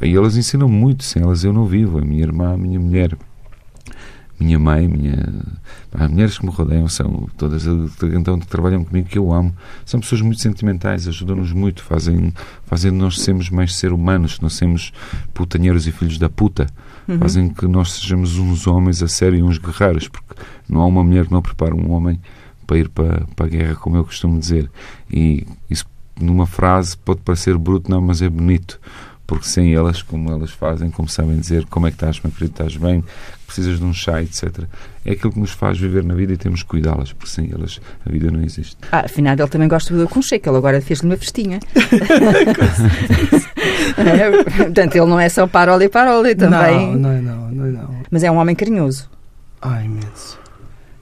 E 0.00 0.16
elas 0.16 0.36
ensinam 0.36 0.68
muito, 0.68 1.04
sem 1.04 1.22
elas 1.22 1.44
eu 1.44 1.52
não 1.52 1.66
vivo. 1.66 1.98
A 1.98 2.02
minha 2.02 2.22
irmã, 2.22 2.54
a 2.54 2.56
minha 2.56 2.80
mulher, 2.80 3.16
minha 4.42 4.58
mãe, 4.58 4.88
minha. 4.88 5.28
As 5.92 6.10
mulheres 6.10 6.38
que 6.38 6.46
me 6.46 6.52
rodeiam 6.52 6.88
são 6.88 7.28
todas 7.36 7.66
então, 8.14 8.38
que 8.38 8.46
trabalham 8.46 8.84
comigo, 8.84 9.08
que 9.08 9.18
eu 9.18 9.32
amo. 9.32 9.54
São 9.84 10.00
pessoas 10.00 10.20
muito 10.20 10.40
sentimentais, 10.40 11.06
ajudam-nos 11.06 11.52
muito, 11.52 11.82
fazem, 11.82 12.32
fazem 12.64 12.90
nós 12.90 13.20
sermos 13.20 13.50
mais 13.50 13.74
ser 13.76 13.92
humanos, 13.92 14.40
não 14.40 14.48
sermos 14.48 14.92
putanheiros 15.34 15.86
e 15.86 15.92
filhos 15.92 16.18
da 16.18 16.28
puta. 16.28 16.66
Uhum. 17.06 17.18
Fazem 17.18 17.48
que 17.48 17.66
nós 17.66 17.92
sejamos 17.92 18.38
uns 18.38 18.66
homens 18.66 19.02
a 19.02 19.08
sério 19.08 19.38
e 19.38 19.42
uns 19.42 19.58
guerreiros, 19.58 20.08
porque 20.08 20.34
não 20.68 20.80
há 20.80 20.86
uma 20.86 21.04
mulher 21.04 21.26
que 21.26 21.32
não 21.32 21.42
prepare 21.42 21.74
um 21.74 21.90
homem 21.90 22.20
para 22.66 22.78
ir 22.78 22.88
para, 22.88 23.26
para 23.36 23.46
a 23.46 23.48
guerra, 23.48 23.74
como 23.74 23.96
eu 23.96 24.04
costumo 24.04 24.38
dizer. 24.38 24.70
E 25.10 25.46
isso, 25.68 25.84
numa 26.18 26.46
frase, 26.46 26.96
pode 26.96 27.20
parecer 27.20 27.58
bruto, 27.58 27.90
não, 27.90 28.00
mas 28.00 28.22
é 28.22 28.28
bonito 28.28 28.80
porque 29.32 29.46
sem 29.46 29.74
elas, 29.74 30.02
como 30.02 30.30
elas 30.30 30.50
fazem, 30.50 30.90
como 30.90 31.08
sabem 31.08 31.38
dizer, 31.38 31.64
como 31.66 31.86
é 31.86 31.90
que 31.90 31.96
estás, 31.96 32.20
meu 32.20 32.30
querido, 32.30 32.52
estás 32.52 32.76
bem, 32.76 33.02
precisas 33.54 33.78
de 33.78 33.84
um 33.84 33.92
chá, 33.92 34.22
etc. 34.22 34.64
É 35.04 35.12
aquilo 35.12 35.32
que 35.32 35.40
nos 35.40 35.50
faz 35.50 35.78
viver 35.78 36.02
na 36.04 36.14
vida 36.14 36.32
e 36.32 36.36
temos 36.36 36.62
que 36.62 36.68
cuidá-las, 36.68 37.12
porque 37.12 37.30
sem 37.30 37.50
elas 37.52 37.80
a 38.04 38.10
vida 38.10 38.30
não 38.30 38.42
existe. 38.42 38.76
Ah, 38.90 39.04
afinal, 39.04 39.34
ele 39.34 39.48
também 39.48 39.68
gosta 39.68 39.94
do 39.94 40.02
aconchego, 40.02 40.48
ele 40.48 40.56
agora 40.56 40.80
fez-lhe 40.80 41.06
uma 41.06 41.16
festinha. 41.16 41.60
é, 43.98 44.44
portanto, 44.64 44.96
ele 44.96 45.06
não 45.06 45.20
é 45.20 45.28
só 45.28 45.46
parole 45.46 45.84
e 45.84 45.88
parole 45.88 46.34
também. 46.34 46.96
Não, 46.96 46.98
não 46.98 47.10
é 47.10 47.20
não, 47.20 47.50
não 47.50 47.66
não. 47.66 47.96
Mas 48.10 48.22
é 48.22 48.30
um 48.30 48.36
homem 48.36 48.56
carinhoso. 48.56 49.10
Ah, 49.60 49.82
imenso. 49.82 50.38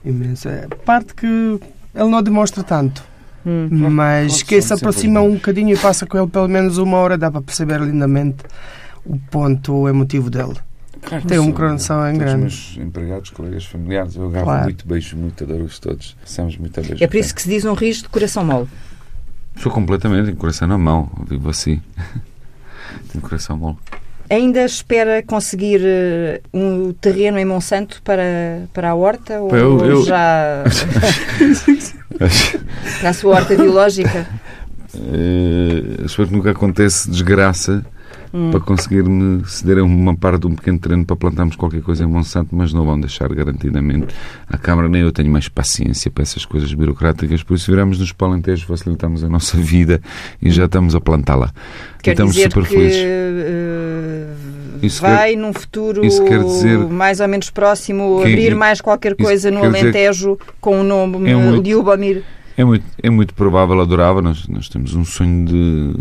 Imenso. 0.03 0.49
É 0.49 0.67
parte 0.85 1.13
que 1.13 1.25
ele 1.25 2.09
não 2.09 2.21
demonstra 2.21 2.63
tanto. 2.63 3.03
Hum. 3.45 3.69
Mas 3.89 4.43
que 4.43 4.61
se 4.61 4.73
aproxima 4.73 5.21
um 5.21 5.33
bocadinho 5.33 5.73
e 5.73 5.77
passa 5.77 6.05
com 6.05 6.17
ele 6.17 6.27
pelo 6.27 6.47
menos 6.47 6.77
uma 6.77 6.97
hora, 6.97 7.17
dá 7.17 7.31
para 7.31 7.41
perceber 7.41 7.81
lindamente 7.81 8.43
o 9.05 9.17
ponto 9.17 9.87
emotivo 9.87 10.29
dele. 10.29 10.55
Claro, 11.01 11.25
Tem 11.25 11.39
um 11.39 11.51
coração 11.51 12.07
em 12.07 12.17
grande. 12.17 12.41
meus 12.41 12.77
empregados, 12.77 13.29
colegas 13.31 13.65
familiares, 13.65 14.15
eu 14.15 14.27
agarro 14.27 14.45
claro. 14.45 14.63
muito, 14.65 14.87
beijo 14.87 15.17
muito, 15.17 15.43
adoro-os 15.43 15.79
todos. 15.79 16.15
Somos 16.23 16.57
muito 16.57 16.79
a 16.79 16.83
beijo. 16.83 17.03
É 17.03 17.07
por 17.07 17.17
isso 17.17 17.33
que 17.33 17.41
se 17.41 17.49
diz 17.49 17.65
um 17.65 17.73
rijo 17.73 18.03
de 18.03 18.09
coração 18.09 18.45
mole. 18.45 18.67
Sou 19.57 19.71
completamente, 19.71 20.25
tenho 20.25 20.37
coração 20.37 20.67
na 20.67 20.77
mão, 20.77 21.09
vivo 21.27 21.49
assim. 21.49 21.81
tenho 23.11 23.21
coração 23.21 23.57
mole. 23.57 23.77
Ainda 24.29 24.63
espera 24.63 25.21
conseguir 25.23 25.81
uh, 25.81 26.39
um 26.53 26.93
terreno 26.93 27.37
em 27.37 27.43
Monsanto 27.43 28.01
para, 28.01 28.63
para 28.73 28.91
a 28.91 28.95
horta? 28.95 29.41
Ou, 29.41 29.53
eu, 29.53 29.85
eu... 29.85 30.05
já. 30.05 30.63
para 33.01 33.09
a 33.09 33.13
sua 33.13 33.35
horta 33.35 33.55
biológica? 33.55 34.25
Uh, 34.93 36.05
espero 36.05 36.29
que 36.29 36.33
nunca 36.33 36.51
aconteça 36.51 37.11
desgraça 37.11 37.85
hum. 38.33 38.51
para 38.51 38.59
conseguir-me 38.59 39.43
ceder 39.47 39.83
uma 39.83 40.15
parte 40.15 40.41
de 40.41 40.47
um 40.47 40.55
pequeno 40.55 40.79
terreno 40.79 41.05
para 41.05 41.15
plantarmos 41.15 41.55
qualquer 41.55 41.81
coisa 41.81 42.03
em 42.03 42.07
Monsanto, 42.07 42.55
mas 42.55 42.73
não 42.73 42.85
vão 42.85 42.99
deixar 42.99 43.33
garantidamente. 43.33 44.07
A 44.47 44.57
Câmara 44.57 44.87
nem 44.89 45.01
eu 45.01 45.11
tenho 45.11 45.31
mais 45.31 45.47
paciência 45.47 46.09
para 46.09 46.23
essas 46.23 46.45
coisas 46.45 46.73
burocráticas, 46.73 47.43
por 47.43 47.55
isso 47.55 47.69
viramos-nos 47.69 48.11
para 48.11 48.27
o 48.27 48.31
Alentejo, 48.31 48.65
facilitamos 48.65 49.23
a 49.23 49.29
nossa 49.29 49.57
vida 49.57 50.01
e 50.41 50.49
já 50.49 50.65
estamos 50.65 50.95
a 50.95 51.01
plantá-la. 51.01 51.51
Quer 52.01 52.11
estamos 52.11 52.33
dizer 52.33 52.51
super 52.51 52.63
que, 52.63 52.75
felizes. 52.75 53.01
Uh, 53.01 54.85
isso 54.85 55.01
vai 55.01 55.31
quer, 55.31 55.37
num 55.37 55.53
futuro 55.53 56.01
dizer, 56.01 56.79
mais 56.79 57.19
ou 57.19 57.27
menos 57.27 57.49
próximo 57.49 58.21
que, 58.21 58.31
abrir 58.31 58.55
mais 58.55 58.81
qualquer 58.81 59.15
coisa 59.15 59.51
no 59.51 59.63
Alentejo 59.63 60.39
com 60.59 60.81
o 60.81 60.83
nome 60.83 61.29
é 61.29 61.35
muito, 61.35 61.63
Liubomir. 61.63 62.23
É 62.57 62.63
muito, 62.63 62.85
é 63.01 63.09
muito 63.09 63.33
provável, 63.33 63.79
adorava. 63.79 64.21
Nós, 64.21 64.47
nós 64.47 64.67
temos 64.67 64.93
um 64.95 65.05
sonho 65.05 65.45
de 65.45 65.93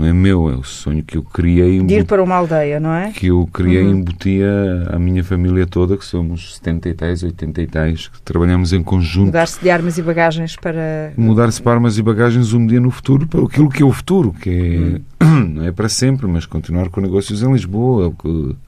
é 0.00 0.12
meu, 0.12 0.50
é 0.50 0.54
o 0.54 0.62
sonho 0.62 1.02
que 1.02 1.16
eu 1.16 1.22
criei. 1.22 1.82
De 1.82 1.94
ir 1.94 2.04
para 2.04 2.22
uma 2.22 2.34
aldeia, 2.34 2.80
não 2.80 2.92
é? 2.92 3.10
Que 3.10 3.26
eu 3.26 3.48
criei 3.52 3.82
uhum. 3.82 3.90
e 3.90 3.92
embutia 3.92 4.50
a 4.90 4.98
minha 4.98 5.22
família 5.22 5.66
toda, 5.66 5.96
que 5.96 6.04
somos 6.04 6.54
70 6.56 6.88
e 6.88 6.94
tais, 6.94 7.22
80 7.22 7.62
e 7.62 7.66
tais, 7.66 8.08
que 8.08 8.22
trabalhamos 8.22 8.72
em 8.72 8.82
conjunto. 8.82 9.26
Mudar-se 9.26 9.60
de 9.60 9.70
armas 9.70 9.98
e 9.98 10.02
bagagens 10.02 10.56
para. 10.56 11.12
Mudar-se 11.16 11.60
para 11.60 11.72
armas 11.72 11.98
e 11.98 12.02
bagagens 12.02 12.52
um 12.52 12.66
dia 12.66 12.80
no 12.80 12.90
futuro, 12.90 13.26
para 13.26 13.42
aquilo 13.42 13.68
que 13.68 13.82
é 13.82 13.86
o 13.86 13.92
futuro, 13.92 14.32
que 14.32 14.50
é. 14.50 15.24
Uhum. 15.24 15.48
Não 15.54 15.64
é 15.64 15.72
para 15.72 15.88
sempre, 15.88 16.26
mas 16.26 16.46
continuar 16.46 16.88
com 16.88 17.00
negócios 17.00 17.42
em 17.42 17.52
Lisboa, 17.52 18.12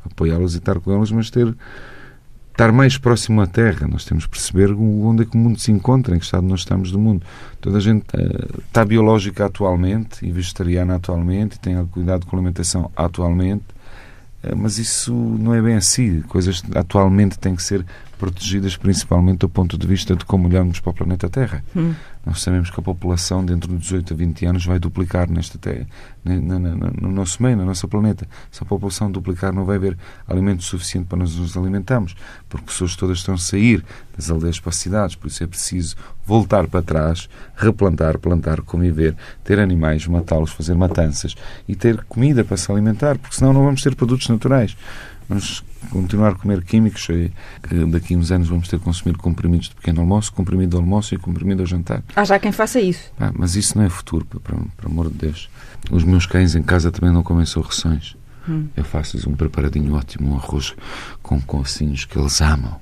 apoiá-los 0.05 0.55
e 0.55 0.59
estar 0.59 0.79
com 0.81 0.97
eles, 0.97 1.11
mas 1.11 1.31
ter 1.31 1.55
estar 2.55 2.71
mais 2.71 2.97
próximo 2.97 3.41
à 3.41 3.47
Terra. 3.47 3.87
Nós 3.89 4.05
temos 4.05 4.25
que 4.25 4.31
perceber 4.31 4.73
onde 4.73 5.23
é 5.23 5.27
que 5.27 5.35
o 5.35 5.39
mundo 5.39 5.59
se 5.59 5.73
encontra, 5.73 6.15
em 6.15 6.19
que 6.19 6.25
estado 6.25 6.47
nós 6.47 6.61
estamos 6.61 6.91
do 6.91 6.99
mundo. 6.99 7.27
Toda 7.61 7.79
a 7.79 7.81
gente 7.81 8.05
uh, 8.15 8.61
está 8.61 8.85
biológica 8.85 9.47
atualmente 9.47 10.25
e 10.25 10.31
vegetariana 10.31 10.95
atualmente 10.95 11.57
e 11.57 11.59
tem 11.59 11.85
cuidado 11.87 12.25
com 12.27 12.35
a 12.35 12.39
alimentação 12.39 12.91
atualmente, 12.97 13.65
uh, 14.45 14.57
mas 14.57 14.79
isso 14.79 15.13
não 15.13 15.53
é 15.53 15.61
bem 15.61 15.75
assim. 15.75 16.21
Coisas 16.23 16.63
atualmente 16.75 17.39
têm 17.39 17.57
que 17.57 17.63
ser 17.63 17.85
protegidas 18.15 18.77
principalmente 18.77 19.41
do 19.41 19.49
ponto 19.49 19.77
de 19.77 19.87
vista 19.87 20.17
de 20.17 20.25
como 20.25 20.49
olhamos 20.49 20.81
para 20.81 20.91
o 20.91 20.95
planeta 20.95 21.29
Terra. 21.29 21.65
Hum. 21.77 21.95
Nós 22.25 22.41
sabemos 22.41 22.71
que 22.71 22.81
a 22.81 22.83
população 22.83 23.45
dentro 23.45 23.71
de 23.71 23.79
18 23.79 24.15
a 24.15 24.17
20 24.17 24.47
anos 24.47 24.65
vai 24.65 24.79
duplicar 24.79 25.31
nesta 25.31 25.59
terra, 25.59 25.87
no 26.25 27.11
nosso 27.11 27.43
meio, 27.43 27.57
no 27.57 27.67
nosso 27.67 27.87
planeta. 27.87 28.27
Se 28.51 28.63
a 28.63 28.67
população 28.67 29.11
duplicar, 29.11 29.53
não 29.53 29.67
vai 29.67 29.77
haver 29.77 29.97
alimento 30.27 30.63
suficiente 30.63 31.07
para 31.07 31.19
nós 31.19 31.37
nos 31.37 31.55
alimentarmos, 31.55 32.17
porque 32.49 32.67
pessoas 32.67 32.97
todas 32.97 33.19
estão 33.19 33.35
a 33.35 33.39
sair 33.39 33.85
das 34.17 34.31
aldeias 34.31 34.59
para 34.59 34.71
as 34.71 34.77
cidades, 34.77 35.17
por 35.17 35.27
isso 35.27 35.45
é 35.45 35.47
preciso 35.47 35.97
voltar 36.25 36.67
para 36.67 36.81
trás, 36.81 37.29
replantar, 37.57 38.19
plantar, 38.19 38.63
conviver, 38.63 39.15
ter 39.43 39.61
animais, 39.61 40.07
matá-los, 40.07 40.53
fazer 40.53 40.75
matanças 40.75 41.35
e 41.69 41.77
ter 41.77 42.05
comida 42.05 42.43
para 42.43 42.57
se 42.57 42.73
alimentar, 42.73 43.19
porque 43.19 43.37
senão 43.37 43.53
não 43.53 43.65
vamos 43.65 43.83
ter 43.83 43.95
produtos 43.95 44.29
naturais. 44.29 44.75
Vamos 45.29 45.63
continuar 45.91 46.31
a 46.31 46.35
comer 46.35 46.63
químicos, 46.65 47.07
que 47.07 47.31
daqui 47.87 48.15
a 48.15 48.19
uns 48.19 48.31
anos 48.31 48.49
vamos 48.49 48.69
ter 48.69 48.79
que 48.79 48.85
consumir 48.85 49.17
comprimidos 49.17 49.69
de 49.69 49.75
pequeno 49.75 50.01
almoço, 50.01 50.33
comprimido 50.33 50.71
de 50.71 50.77
almoço 50.77 51.15
e 51.15 51.19
comprimido 51.19 51.63
ao 51.63 51.67
jantar. 51.67 52.03
Há 52.15 52.25
já 52.25 52.39
quem 52.39 52.53
faça 52.53 52.81
isso. 52.81 53.13
Ah, 53.19 53.33
mas 53.35 53.57
isso 53.57 53.77
não 53.79 53.85
é 53.85 53.89
futuro, 53.89 54.25
para, 54.25 54.41
para 54.41 54.87
amor 54.87 55.09
de 55.09 55.15
Deus. 55.15 55.49
Os 55.91 56.05
meus 56.05 56.27
cães 56.27 56.55
em 56.55 56.63
casa 56.63 56.91
também 56.91 57.13
não 57.13 57.23
comem 57.23 57.47
sorrações. 57.47 58.17
Hum. 58.49 58.67
Eu 58.77 58.85
faço-lhes 58.85 59.27
um 59.27 59.35
preparadinho 59.35 59.95
ótimo, 59.95 60.33
um 60.33 60.37
arroz 60.37 60.75
com 61.23 61.41
cocinhos 61.41 62.05
que 62.05 62.19
eles 62.19 62.41
amam. 62.41 62.79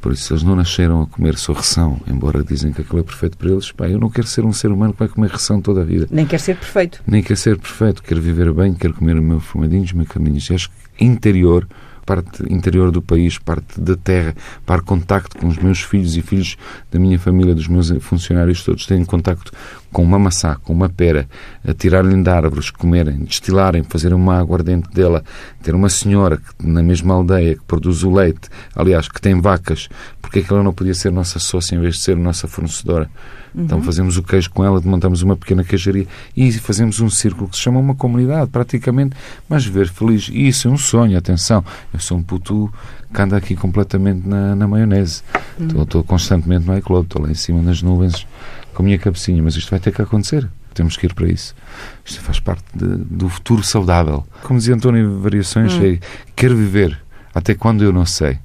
Por 0.00 0.12
isso, 0.12 0.32
eles 0.32 0.44
não 0.44 0.54
nasceram 0.54 1.02
a 1.02 1.06
comer 1.06 1.36
sua 1.36 1.56
ração, 1.56 2.00
embora 2.06 2.44
dizem 2.44 2.72
que 2.72 2.82
aquilo 2.82 3.00
é 3.00 3.02
perfeito 3.02 3.36
para 3.36 3.50
eles. 3.50 3.72
Pá, 3.72 3.88
eu 3.88 3.98
não 3.98 4.08
quero 4.08 4.28
ser 4.28 4.44
um 4.44 4.52
ser 4.52 4.70
humano 4.70 4.92
que 4.92 5.00
vai 5.00 5.08
comer 5.08 5.28
ração 5.28 5.60
toda 5.60 5.80
a 5.80 5.84
vida. 5.84 6.06
Nem 6.10 6.24
quer 6.24 6.38
ser 6.38 6.56
perfeito. 6.56 7.02
Nem 7.06 7.22
quer 7.22 7.36
ser 7.36 7.58
perfeito. 7.58 8.02
Quero 8.02 8.20
viver 8.20 8.52
bem, 8.52 8.74
quero 8.74 8.94
comer 8.94 9.18
o 9.18 9.22
meu 9.22 9.40
fumadinho, 9.40 9.82
os 9.82 9.92
meus 9.92 10.08
caminhos. 10.08 10.48
E 10.48 10.54
acho 10.54 10.70
que 10.70 11.04
interior 11.04 11.66
parte 12.08 12.42
interior 12.50 12.90
do 12.90 13.02
país, 13.02 13.36
parte 13.36 13.78
da 13.78 13.94
terra, 13.94 14.34
para 14.64 14.80
contacto 14.80 15.36
com 15.36 15.46
os 15.46 15.58
meus 15.58 15.82
filhos 15.82 16.16
e 16.16 16.22
filhos 16.22 16.56
da 16.90 16.98
minha 16.98 17.18
família, 17.18 17.54
dos 17.54 17.68
meus 17.68 17.90
funcionários 18.00 18.64
todos, 18.64 18.86
têm 18.86 19.04
contacto 19.04 19.52
com 19.92 20.02
uma 20.02 20.18
maçã, 20.18 20.56
com 20.62 20.72
uma 20.72 20.88
pera, 20.88 21.28
a 21.66 21.74
tirar-lhe 21.74 22.16
de 22.22 22.30
árvores, 22.30 22.70
comerem, 22.70 23.18
destilarem, 23.24 23.82
fazerem 23.82 24.16
uma 24.16 24.38
aguardente 24.38 24.88
dela, 24.90 25.22
ter 25.62 25.74
uma 25.74 25.90
senhora 25.90 26.38
que, 26.38 26.66
na 26.66 26.82
mesma 26.82 27.12
aldeia 27.12 27.56
que 27.56 27.64
produz 27.64 28.02
o 28.02 28.10
leite, 28.10 28.48
aliás, 28.74 29.06
que 29.06 29.20
tem 29.20 29.38
vacas, 29.38 29.90
porque 30.22 30.38
é 30.38 30.42
que 30.42 30.50
ela 30.50 30.62
não 30.62 30.72
podia 30.72 30.94
ser 30.94 31.12
nossa 31.12 31.38
sócia 31.38 31.76
em 31.76 31.80
vez 31.80 31.96
de 31.96 32.00
ser 32.00 32.16
nossa 32.16 32.48
fornecedora? 32.48 33.10
Uhum. 33.58 33.64
Então 33.64 33.82
fazemos 33.82 34.16
o 34.16 34.22
queijo 34.22 34.50
com 34.50 34.64
ela, 34.64 34.80
montamos 34.80 35.22
uma 35.22 35.36
pequena 35.36 35.64
queijaria 35.64 36.06
e 36.36 36.52
fazemos 36.52 37.00
um 37.00 37.10
círculo 37.10 37.48
que 37.48 37.56
se 37.56 37.62
chama 37.62 37.80
uma 37.80 37.94
comunidade, 37.94 38.48
praticamente, 38.50 39.16
mas 39.48 39.66
ver 39.66 39.88
feliz. 39.88 40.28
E 40.32 40.46
isso 40.46 40.68
é 40.68 40.70
um 40.70 40.78
sonho, 40.78 41.18
atenção. 41.18 41.64
Eu 41.92 41.98
sou 41.98 42.16
um 42.16 42.22
puto 42.22 42.72
que 43.12 43.20
anda 43.20 43.36
aqui 43.36 43.56
completamente 43.56 44.26
na, 44.26 44.54
na 44.54 44.68
maionese. 44.68 45.22
Uhum. 45.58 45.82
Estou 45.82 46.04
constantemente 46.04 46.66
no 46.66 46.78
iCloud, 46.78 47.06
estou 47.06 47.22
lá 47.22 47.30
em 47.30 47.34
cima 47.34 47.60
nas 47.60 47.82
nuvens 47.82 48.26
com 48.72 48.82
a 48.82 48.84
minha 48.84 48.98
cabecinha, 48.98 49.42
mas 49.42 49.56
isto 49.56 49.70
vai 49.70 49.80
ter 49.80 49.92
que 49.92 50.00
acontecer. 50.00 50.48
Temos 50.72 50.96
que 50.96 51.06
ir 51.06 51.14
para 51.14 51.26
isso. 51.26 51.56
Isto 52.04 52.20
faz 52.20 52.38
parte 52.38 52.62
de, 52.72 52.86
do 52.86 53.28
futuro 53.28 53.64
saudável. 53.64 54.24
Como 54.44 54.60
dizia 54.60 54.76
António 54.76 55.18
Variações, 55.18 55.74
uhum. 55.74 55.94
é, 55.94 55.98
quero 56.36 56.56
viver 56.56 56.96
até 57.34 57.56
quando 57.56 57.82
eu 57.82 57.92
não 57.92 58.06
sei. 58.06 58.38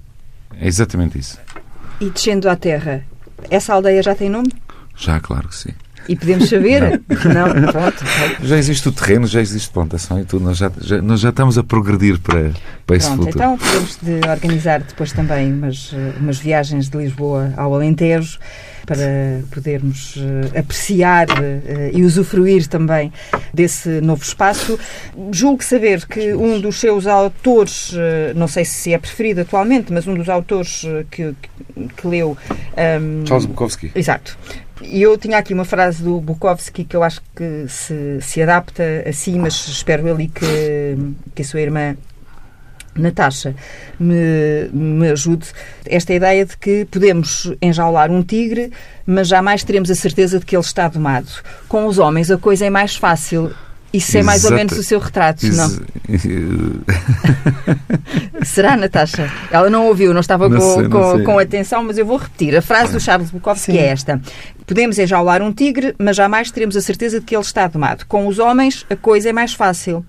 É 0.59 0.67
exatamente 0.67 1.19
isso. 1.19 1.37
E 2.01 2.09
descendo 2.09 2.49
à 2.49 2.55
terra, 2.55 3.05
essa 3.51 3.73
aldeia 3.73 4.01
já 4.01 4.15
tem 4.15 4.29
nome? 4.29 4.51
Já, 4.95 5.19
claro 5.19 5.47
que 5.47 5.55
sim. 5.55 5.71
E 6.07 6.15
podemos 6.15 6.49
saber? 6.49 7.01
não, 7.33 7.53
não 7.53 7.71
pronto. 7.71 8.03
Já 8.43 8.57
existe 8.57 8.89
o 8.89 8.91
terreno, 8.91 9.25
já 9.25 9.41
existe 9.41 9.69
plantação 9.69 10.19
e 10.19 10.25
tudo. 10.25 10.43
Nós 10.43 10.57
já, 10.57 10.71
já, 10.81 11.01
nós 11.01 11.19
já 11.19 11.29
estamos 11.29 11.57
a 11.57 11.63
progredir 11.63 12.19
para, 12.19 12.51
para 12.85 12.97
esse 12.97 13.07
pronto, 13.07 13.23
futuro. 13.25 13.37
Então 13.37 13.57
podemos 13.57 13.97
de 14.01 14.29
organizar 14.29 14.81
depois 14.81 15.11
também 15.13 15.53
umas, 15.53 15.93
umas 16.19 16.37
viagens 16.39 16.89
de 16.89 16.97
Lisboa 16.97 17.53
ao 17.55 17.73
Alentejo. 17.73 18.37
Para 18.85 19.41
podermos 19.51 20.15
uh, 20.15 20.59
apreciar 20.59 21.27
uh, 21.29 21.97
e 21.97 22.03
usufruir 22.03 22.67
também 22.67 23.11
desse 23.53 24.01
novo 24.01 24.23
espaço. 24.23 24.77
Julgo 25.31 25.63
saber 25.63 26.05
que 26.05 26.33
um 26.33 26.59
dos 26.59 26.79
seus 26.79 27.07
autores, 27.07 27.93
uh, 27.93 28.35
não 28.35 28.47
sei 28.47 28.65
se 28.65 28.93
é 28.93 28.97
preferido 28.97 29.41
atualmente, 29.41 29.91
mas 29.91 30.07
um 30.07 30.13
dos 30.13 30.29
autores 30.29 30.85
que, 31.09 31.33
que, 31.41 31.87
que 31.95 32.07
leu. 32.07 32.37
Um, 33.01 33.25
Charles 33.25 33.45
Bukowski. 33.45 33.91
Exato. 33.95 34.37
E 34.81 35.01
eu 35.01 35.17
tinha 35.17 35.37
aqui 35.37 35.53
uma 35.53 35.65
frase 35.65 36.03
do 36.03 36.19
Bukowski 36.19 36.83
que 36.83 36.95
eu 36.95 37.03
acho 37.03 37.21
que 37.35 37.65
se, 37.69 38.19
se 38.21 38.41
adapta 38.41 38.83
assim, 39.07 39.39
mas 39.39 39.53
espero 39.67 40.11
ali 40.11 40.27
que, 40.27 40.97
que 41.33 41.41
a 41.41 41.45
sua 41.45 41.61
irmã 41.61 41.95
Natasha 42.95 43.55
me, 43.99 44.69
me 44.71 45.09
ajude. 45.09 45.47
Esta 45.85 46.13
ideia 46.13 46.45
de 46.45 46.55
que 46.57 46.85
podemos 46.85 47.51
enjaular 47.61 48.11
um 48.11 48.21
tigre, 48.21 48.71
mas 49.05 49.27
jamais 49.27 49.63
teremos 49.63 49.89
a 49.89 49.95
certeza 49.95 50.39
de 50.39 50.45
que 50.45 50.55
ele 50.55 50.63
está 50.63 50.87
domado. 50.87 51.27
Com 51.67 51.87
os 51.87 51.97
homens 51.97 52.29
a 52.31 52.37
coisa 52.37 52.65
é 52.65 52.69
mais 52.69 52.95
fácil. 52.95 53.51
Isso 53.91 54.17
é 54.17 54.23
mais 54.23 54.43
ou 54.43 54.51
menos 54.51 54.75
o 54.75 54.81
seu 54.81 54.97
retrato, 54.97 55.45
Ex 55.45 55.55
não? 55.55 55.69
Será, 58.43 58.75
Natasha? 58.75 59.31
Ela 59.51 59.69
não 59.69 59.85
ouviu, 59.85 60.15
não 60.15 60.21
estava 60.21 60.49
não 60.49 60.57
com, 60.57 60.73
sei, 60.73 60.89
com, 60.89 61.23
com, 61.23 61.37
atenção, 61.37 61.83
mas 61.83 61.99
eu 61.99 62.05
vou 62.05 62.17
repetir. 62.17 62.57
A 62.57 62.61
frase 62.61 62.91
do 62.91 62.99
Charles 62.99 63.29
Bukowski 63.29 63.77
é 63.77 63.85
esta. 63.85 64.19
Podemos 64.65 64.97
enjaular 64.97 65.43
um 65.43 65.53
tigre, 65.53 65.93
mas 65.99 66.15
jamais 66.15 66.49
teremos 66.49 66.75
a 66.75 66.81
certeza 66.81 67.19
de 67.19 67.25
que 67.27 67.35
ele 67.35 67.43
está 67.43 67.67
domado. 67.67 68.03
Com 68.07 68.25
os 68.25 68.39
homens, 68.39 68.83
a 68.89 68.95
coisa 68.95 69.29
é 69.29 69.33
mais 69.33 69.53
fácil 69.53 70.03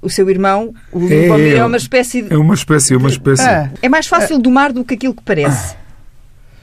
o 0.00 0.10
seu 0.10 0.28
irmão, 0.30 0.74
o 0.92 1.08
é, 1.08 1.56
é 1.56 1.64
uma 1.64 1.76
espécie 1.76 2.22
de... 2.22 2.32
É 2.32 2.36
uma 2.36 2.54
espécie, 2.54 2.94
é 2.94 2.96
uma 2.96 3.08
espécie. 3.08 3.42
Ah, 3.42 3.70
é 3.82 3.88
mais 3.88 4.06
fácil 4.06 4.38
domar 4.38 4.72
do 4.72 4.84
que 4.84 4.94
aquilo 4.94 5.14
que 5.14 5.22
parece. 5.22 5.74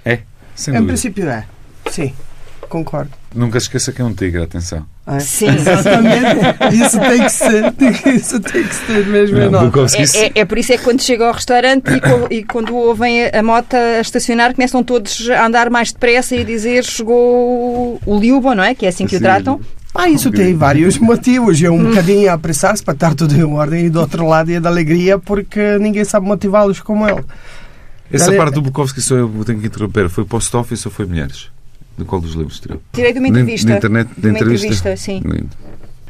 É, 0.05 0.19
sem 0.55 0.73
dúvida. 0.73 0.83
Em 0.83 0.87
princípio 0.87 1.29
é. 1.29 1.45
Sim, 1.89 2.13
concordo. 2.69 3.11
Nunca 3.33 3.59
se 3.59 3.65
esqueça 3.65 3.91
que 3.91 4.01
é 4.01 4.05
um 4.05 4.13
tigre, 4.13 4.41
atenção. 4.43 4.85
É? 5.07 5.19
Sim. 5.19 5.49
Exatamente. 5.55 6.75
Isso 6.75 6.99
tem 6.99 7.23
que 7.23 7.29
ser. 7.29 7.73
Isso 8.15 8.39
tem 8.39 8.63
que 8.63 8.75
ser 8.75 9.05
mesmo. 9.07 9.37
Não, 9.37 9.51
não. 9.51 9.85
É, 9.85 10.25
é, 10.25 10.31
é, 10.35 10.45
por 10.45 10.57
isso 10.57 10.71
é 10.71 10.77
que 10.77 10.83
quando 10.83 11.01
chega 11.01 11.25
ao 11.25 11.33
restaurante 11.33 11.89
e, 12.29 12.37
e 12.37 12.43
quando 12.43 12.75
ouvem 12.75 13.25
a, 13.25 13.39
a 13.39 13.43
moto 13.43 13.73
a 13.73 13.99
estacionar, 13.99 14.53
começam 14.53 14.83
todos 14.83 15.29
a 15.29 15.45
andar 15.45 15.69
mais 15.69 15.91
depressa 15.91 16.35
e 16.35 16.41
a 16.41 16.43
dizer 16.43 16.83
chegou 16.83 17.99
o 18.05 18.19
Liuba, 18.19 18.55
não 18.55 18.63
é? 18.63 18.75
Que 18.75 18.85
é 18.85 18.89
assim 18.89 19.05
que 19.05 19.11
Sim. 19.11 19.17
o 19.17 19.21
tratam. 19.21 19.59
Ah, 19.93 20.09
isso 20.09 20.31
tem 20.31 20.55
vários 20.55 20.97
motivos. 20.97 21.61
É 21.61 21.69
um 21.69 21.89
bocadinho 21.89 22.29
a 22.29 22.33
apressar-se 22.33 22.83
para 22.83 22.95
estar 22.95 23.13
tudo 23.13 23.35
em 23.35 23.43
ordem 23.43 23.85
e 23.85 23.89
do 23.89 23.99
outro 23.99 24.27
lado 24.27 24.51
é 24.51 24.59
da 24.59 24.69
alegria 24.69 25.19
porque 25.19 25.77
ninguém 25.77 26.03
sabe 26.03 26.25
motivá-los 26.25 26.79
como 26.79 27.07
ele. 27.07 27.23
Essa 28.11 28.25
Dale... 28.25 28.37
parte 28.37 28.53
do 28.55 28.61
Bukowski 28.61 29.01
só 29.01 29.15
eu 29.15 29.29
tenho 29.45 29.59
que 29.59 29.67
interromper. 29.67 30.09
Foi 30.09 30.25
Post 30.25 30.55
Office 30.55 30.85
ou 30.85 30.91
foi 30.91 31.05
Mulheres? 31.05 31.51
De 31.97 32.03
qual 32.05 32.19
dos 32.19 32.33
livros 32.33 32.59
tirou? 32.59 32.81
Tirei 32.91 33.13
de 33.13 33.19
uma 33.19 33.27
entrevista. 33.27 33.69
Na 33.69 33.77
internet, 33.77 34.09
de, 34.17 34.27
uma 34.27 34.37
entrevista? 34.37 34.65
entrevista 34.65 34.97
sim. 34.97 35.21
Lindo. 35.23 35.49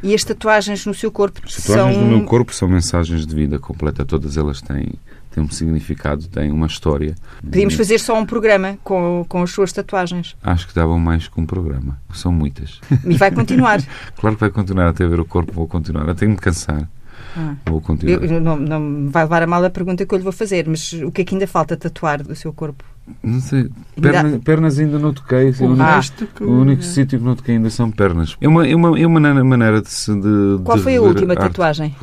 E 0.01 0.13
as 0.13 0.23
tatuagens 0.23 0.85
no 0.85 0.93
seu 0.93 1.11
corpo 1.11 1.41
As 1.45 1.55
tatuagens 1.55 1.95
são... 1.95 2.03
no 2.05 2.17
meu 2.17 2.25
corpo 2.25 2.53
são 2.53 2.67
mensagens 2.67 3.25
de 3.25 3.35
vida 3.35 3.59
completa. 3.59 4.05
Todas 4.05 4.37
elas 4.37 4.61
têm 4.61 4.93
tem 5.33 5.43
um 5.43 5.49
significado, 5.49 6.27
tem 6.27 6.51
uma 6.51 6.67
história. 6.67 7.15
Podíamos 7.41 7.73
fazer 7.73 7.97
só 7.97 8.17
um 8.17 8.25
programa 8.25 8.77
com, 8.83 9.25
com 9.27 9.41
as 9.41 9.49
suas 9.49 9.73
tatuagens. 9.73 10.35
Acho 10.43 10.67
que 10.67 10.75
davam 10.75 10.99
mais 10.99 11.27
que 11.27 11.41
um 11.41 11.45
programa. 11.45 11.97
São 12.13 12.31
muitas. 12.31 12.79
E 13.03 13.17
vai 13.17 13.31
continuar. 13.31 13.81
claro 14.15 14.35
que 14.35 14.41
vai 14.41 14.51
continuar 14.51 14.89
até 14.89 15.07
ver 15.07 15.19
o 15.19 15.25
corpo, 15.25 15.51
vou 15.51 15.67
continuar. 15.67 16.07
Eu 16.07 16.13
tenho 16.13 16.35
de 16.35 16.41
cansar. 16.41 16.87
Ah. 17.35 17.55
Vou 17.65 17.81
continuar. 17.81 18.23
Eu, 18.23 18.39
não, 18.39 18.55
não 18.57 19.09
vai 19.09 19.23
levar 19.23 19.41
a 19.41 19.47
mal 19.47 19.63
a 19.65 19.69
pergunta 19.71 20.05
que 20.05 20.13
eu 20.13 20.17
lhe 20.19 20.23
vou 20.23 20.31
fazer, 20.31 20.67
mas 20.67 20.93
o 20.93 21.11
que 21.11 21.23
é 21.23 21.25
que 21.25 21.33
ainda 21.33 21.47
falta 21.47 21.75
tatuar 21.75 22.21
do 22.21 22.35
seu 22.35 22.53
corpo? 22.53 22.83
Não 23.23 23.41
sei. 23.41 23.69
Perna, 23.99 24.39
pernas 24.39 24.77
ainda 24.77 24.99
não 24.99 25.13
toquei. 25.13 25.49
Assim, 25.49 25.65
o, 25.65 25.69
único, 25.69 25.83
ah. 25.83 26.01
o 26.41 26.51
único 26.51 26.83
sítio 26.83 27.17
que 27.17 27.25
não 27.25 27.35
toquei 27.35 27.55
ainda 27.55 27.71
são 27.71 27.89
pernas. 27.89 28.37
É 28.39 28.47
uma, 28.47 28.67
é 28.67 28.75
uma, 28.75 28.99
é 28.99 29.07
uma 29.07 29.43
maneira 29.43 29.81
de 29.81 29.89
se. 29.89 30.13
De, 30.13 30.61
Qual 30.63 30.77
de 30.77 30.83
foi 30.83 30.95
a 30.95 31.01
última 31.01 31.35
tatuagem? 31.35 31.95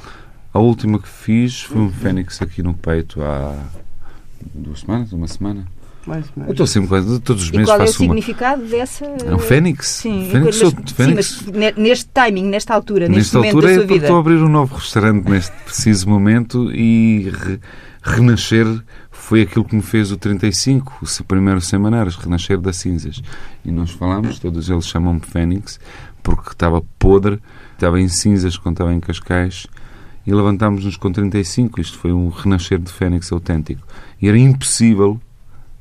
A 0.52 0.58
última 0.58 0.98
que 0.98 1.08
fiz 1.08 1.62
foi 1.62 1.80
um 1.80 1.90
fênix 1.90 2.42
aqui 2.42 2.62
no 2.62 2.74
peito 2.74 3.22
há 3.22 3.56
duas 4.54 4.80
semanas, 4.80 5.12
uma 5.12 5.28
semana. 5.28 5.66
Mais 6.06 6.24
Eu 6.36 6.50
estou 6.52 6.66
sempre 6.66 6.88
todos 7.20 7.44
os 7.44 7.50
meses 7.50 7.68
e 7.68 7.70
qual 7.70 7.78
é 7.78 7.82
o 7.82 7.86
faço 7.86 7.98
significado 7.98 8.62
uma... 8.62 8.70
dessa? 8.70 9.04
É 9.04 9.34
um 9.34 9.38
fênix. 9.38 9.86
Sim, 9.86 10.28
fênix, 10.30 10.56
sou, 10.56 10.70
fênix. 10.94 11.26
Sim, 11.26 11.52
mas 11.54 11.76
neste 11.76 12.06
timing, 12.06 12.46
nesta 12.46 12.74
altura, 12.74 13.06
neste 13.06 13.34
momento 13.34 13.56
altura 13.56 13.68
da 13.68 13.74
sua 13.74 13.84
é 13.84 13.86
vida. 13.86 14.04
Estou 14.06 14.16
a 14.16 14.20
abrir 14.20 14.42
um 14.42 14.48
novo 14.48 14.74
restaurante 14.76 15.28
neste 15.28 15.52
preciso 15.64 16.08
momento 16.08 16.72
e 16.72 17.30
re, 17.30 17.60
renascer 18.02 18.66
foi 19.10 19.42
aquilo 19.42 19.64
que 19.64 19.76
me 19.76 19.82
fez 19.82 20.10
o 20.10 20.16
35, 20.16 21.00
o 21.02 21.24
primeiro 21.24 21.60
semanários, 21.60 22.16
renascer 22.16 22.58
das 22.58 22.76
cinzas. 22.76 23.22
E 23.64 23.70
nós 23.70 23.90
falamos, 23.90 24.38
todos 24.38 24.70
eles 24.70 24.86
chamam-me 24.86 25.20
fênix, 25.20 25.78
porque 26.22 26.50
estava 26.50 26.82
podre, 26.98 27.38
estava 27.74 28.00
em 28.00 28.08
cinzas 28.08 28.56
quando 28.56 28.76
estava 28.76 28.94
em 28.94 29.00
Cascais 29.00 29.66
e 30.26 30.32
levantámos-nos 30.32 30.96
com 30.96 31.10
35. 31.10 31.80
Isto 31.80 31.98
foi 31.98 32.12
um 32.12 32.28
renascer 32.28 32.78
de 32.78 32.92
Fênix 32.92 33.30
autêntico. 33.32 33.86
E 34.20 34.28
era 34.28 34.38
impossível 34.38 35.20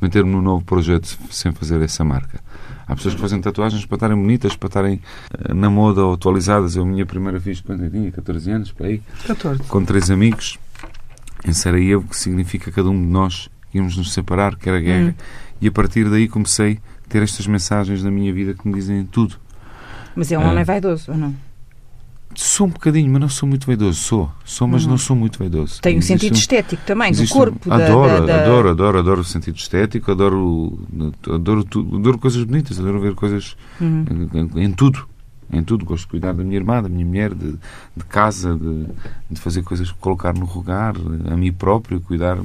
meter-me 0.01 0.31
num 0.31 0.41
novo 0.41 0.63
projeto 0.63 1.17
sem 1.29 1.51
fazer 1.51 1.81
essa 1.81 2.03
marca. 2.03 2.39
Há 2.87 2.95
pessoas 2.95 3.13
que 3.13 3.21
fazem 3.21 3.39
tatuagens 3.39 3.85
para 3.85 3.97
estarem 3.97 4.17
bonitas, 4.17 4.55
para 4.55 4.67
estarem 4.67 5.01
uh, 5.49 5.53
na 5.53 5.69
moda 5.69 6.03
ou 6.03 6.13
atualizadas. 6.13 6.75
Eu, 6.75 6.83
a 6.83 6.85
minha 6.85 7.05
primeira 7.05 7.39
fiz 7.39 7.61
quando 7.61 7.83
eu 7.83 7.91
tinha 7.91 8.11
14 8.11 8.51
anos, 8.51 8.71
para 8.71 8.87
aí, 8.87 9.01
14. 9.27 9.61
com 9.63 9.85
três 9.85 10.09
amigos, 10.09 10.57
em 11.45 11.53
Sarajevo, 11.53 12.07
que 12.07 12.17
significa 12.17 12.71
cada 12.71 12.89
um 12.89 12.99
de 12.99 13.07
nós 13.07 13.49
íamos 13.73 13.95
nos 13.95 14.11
separar, 14.11 14.55
que 14.55 14.67
era 14.67 14.79
guerra. 14.79 15.09
Hum. 15.09 15.23
E 15.61 15.67
a 15.67 15.71
partir 15.71 16.09
daí 16.09 16.27
comecei 16.27 16.79
a 17.05 17.09
ter 17.09 17.21
estas 17.21 17.45
mensagens 17.45 18.03
na 18.03 18.09
minha 18.09 18.33
vida 18.33 18.55
que 18.55 18.67
me 18.67 18.73
dizem 18.73 19.05
tudo. 19.05 19.35
Mas 20.15 20.31
é 20.31 20.39
um 20.39 20.41
uh, 20.41 20.49
homem 20.49 20.63
vaidoso, 20.63 21.11
ou 21.11 21.17
não? 21.17 21.35
Sou 22.35 22.67
um 22.67 22.69
bocadinho, 22.69 23.11
mas 23.11 23.21
não 23.21 23.29
sou 23.29 23.49
muito 23.49 23.65
vaidoso. 23.65 23.99
Sou, 23.99 24.31
sou 24.45 24.67
mas 24.67 24.83
uhum. 24.83 24.91
não 24.91 24.97
sou 24.97 25.15
muito 25.15 25.39
vaidoso. 25.39 25.81
Tem 25.81 25.97
um 25.97 26.01
sentido 26.01 26.35
estético 26.35 26.81
também, 26.85 27.11
do 27.11 27.27
corpo. 27.27 27.73
Adoro, 27.73 28.25
da, 28.25 28.25
da, 28.25 28.41
adoro, 28.43 28.69
adoro, 28.69 28.99
adoro 28.99 29.21
o 29.21 29.23
sentido 29.23 29.57
estético, 29.57 30.11
adoro, 30.11 30.79
adoro, 31.27 31.61
adoro, 31.61 31.95
adoro 31.95 32.19
coisas 32.19 32.43
bonitas, 32.43 32.79
adoro 32.79 33.01
ver 33.01 33.15
coisas 33.15 33.57
uhum. 33.81 34.05
em, 34.33 34.63
em, 34.63 34.71
tudo. 34.71 35.07
Em 35.51 35.63
tudo. 35.63 35.83
Gosto 35.83 36.03
de 36.03 36.11
cuidar 36.11 36.33
da 36.33 36.43
minha 36.43 36.55
irmã, 36.55 36.83
da 36.83 36.87
minha 36.87 37.05
mulher, 37.05 37.33
de, 37.33 37.53
de 37.97 38.03
casa, 38.07 38.55
de, 38.55 38.85
de 39.31 39.41
fazer 39.41 39.63
coisas, 39.63 39.91
colocar 39.91 40.33
no 40.33 40.45
lugar, 40.53 40.93
a 41.31 41.35
mim 41.35 41.51
próprio, 41.51 41.99
cuidar. 41.99 42.37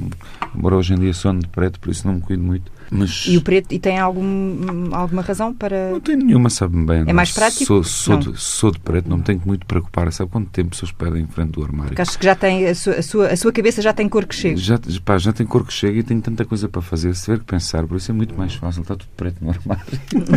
Embora 0.55 0.75
hoje 0.75 0.95
em 0.95 0.99
dia 0.99 1.13
sou 1.13 1.31
de 1.31 1.47
preto, 1.47 1.79
por 1.79 1.91
isso 1.91 2.07
não 2.07 2.15
me 2.15 2.21
cuido 2.21 2.41
muito 2.43 2.74
mas... 2.89 3.25
E 3.27 3.37
o 3.37 3.41
preto 3.41 3.73
e 3.73 3.79
tem 3.79 3.97
algum, 3.97 4.93
alguma 4.93 5.21
razão 5.21 5.53
para. 5.53 5.91
Não 5.91 5.99
tenho 5.99 6.19
nenhuma, 6.19 6.49
sabe-me 6.49 6.85
bem. 6.85 7.03
É 7.07 7.13
mais 7.13 7.31
prático? 7.31 7.65
Sou, 7.65 7.83
sou, 7.83 8.17
de, 8.17 8.39
sou 8.39 8.71
de 8.71 8.79
preto, 8.79 9.09
não 9.09 9.17
me 9.17 9.23
tenho 9.23 9.41
muito 9.45 9.65
preocupar. 9.65 10.11
Sabe 10.11 10.29
quanto 10.31 10.49
tempo 10.49 10.69
pessoas 10.71 10.91
perdem 10.91 11.23
em 11.23 11.27
frente 11.27 11.51
do 11.51 11.63
armário? 11.63 11.89
Porque 11.89 12.01
acho 12.01 12.17
que 12.17 12.25
já 12.25 12.35
tem, 12.35 12.67
a 12.67 12.75
sua, 12.75 12.93
a 12.93 13.01
sua, 13.01 13.27
a 13.27 13.37
sua 13.37 13.51
cabeça 13.51 13.81
já 13.81 13.93
tem 13.93 14.07
cor 14.07 14.25
que 14.25 14.35
chega. 14.35 14.57
Já, 14.57 14.79
pá, 15.03 15.17
já 15.17 15.33
tem 15.33 15.45
cor 15.45 15.65
que 15.65 15.73
chega 15.73 15.99
e 15.99 16.03
tenho 16.03 16.21
tanta 16.21 16.45
coisa 16.45 16.67
para 16.69 16.81
fazer. 16.81 17.13
Se 17.15 17.25
tiver 17.25 17.39
que 17.39 17.45
pensar, 17.45 17.85
por 17.87 17.97
isso 17.97 18.11
é 18.11 18.13
muito 18.13 18.35
mais 18.35 18.53
fácil. 18.55 18.81
Está 18.81 18.95
tudo 18.95 19.09
preto 19.15 19.37
no 19.41 19.49
armário. 19.49 19.83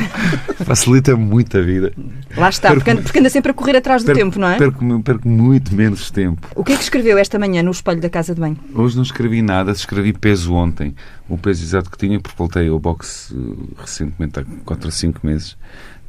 Facilita 0.65 1.17
muito 1.17 1.57
a 1.59 1.63
vida. 1.63 1.93
Lá 2.37 2.49
está, 2.49 2.71
perco, 2.71 2.85
porque, 2.85 3.03
porque 3.03 3.19
anda 3.19 3.31
sempre 3.31 3.51
a 3.51 3.55
correr 3.55 3.77
atrás 3.77 4.03
do 4.03 4.07
perco, 4.07 4.21
tempo, 4.21 4.39
não 4.39 4.49
é? 4.49 4.59
Perco, 4.59 5.03
perco 5.03 5.29
muito 5.29 5.75
menos 5.75 6.11
tempo. 6.11 6.49
O 6.55 6.65
que 6.65 6.73
é 6.73 6.77
que 6.77 6.83
escreveu 6.83 7.19
esta 7.19 7.39
manhã 7.39 7.63
no 7.63 7.71
espelho 7.71 8.01
da 8.01 8.11
casa 8.11 8.35
de 8.35 8.41
banho? 8.41 8.59
Hoje 8.75 8.97
não 8.97 9.03
escrevi 9.03 9.43
nada, 9.43 9.73
escrevi 9.73 10.13
peso 10.13 10.55
ontem. 10.55 10.95
O 11.29 11.37
peso 11.37 11.63
exato 11.63 11.91
que 11.91 11.99
tinha, 11.99 12.19
porque 12.19 12.37
voltei 12.39 12.69
ao 12.69 12.79
boxe 12.79 13.35
uh, 13.35 13.75
recentemente, 13.77 14.39
há 14.39 14.45
4 14.65 14.87
ou 14.87 14.93
5 14.93 15.27
meses, 15.27 15.57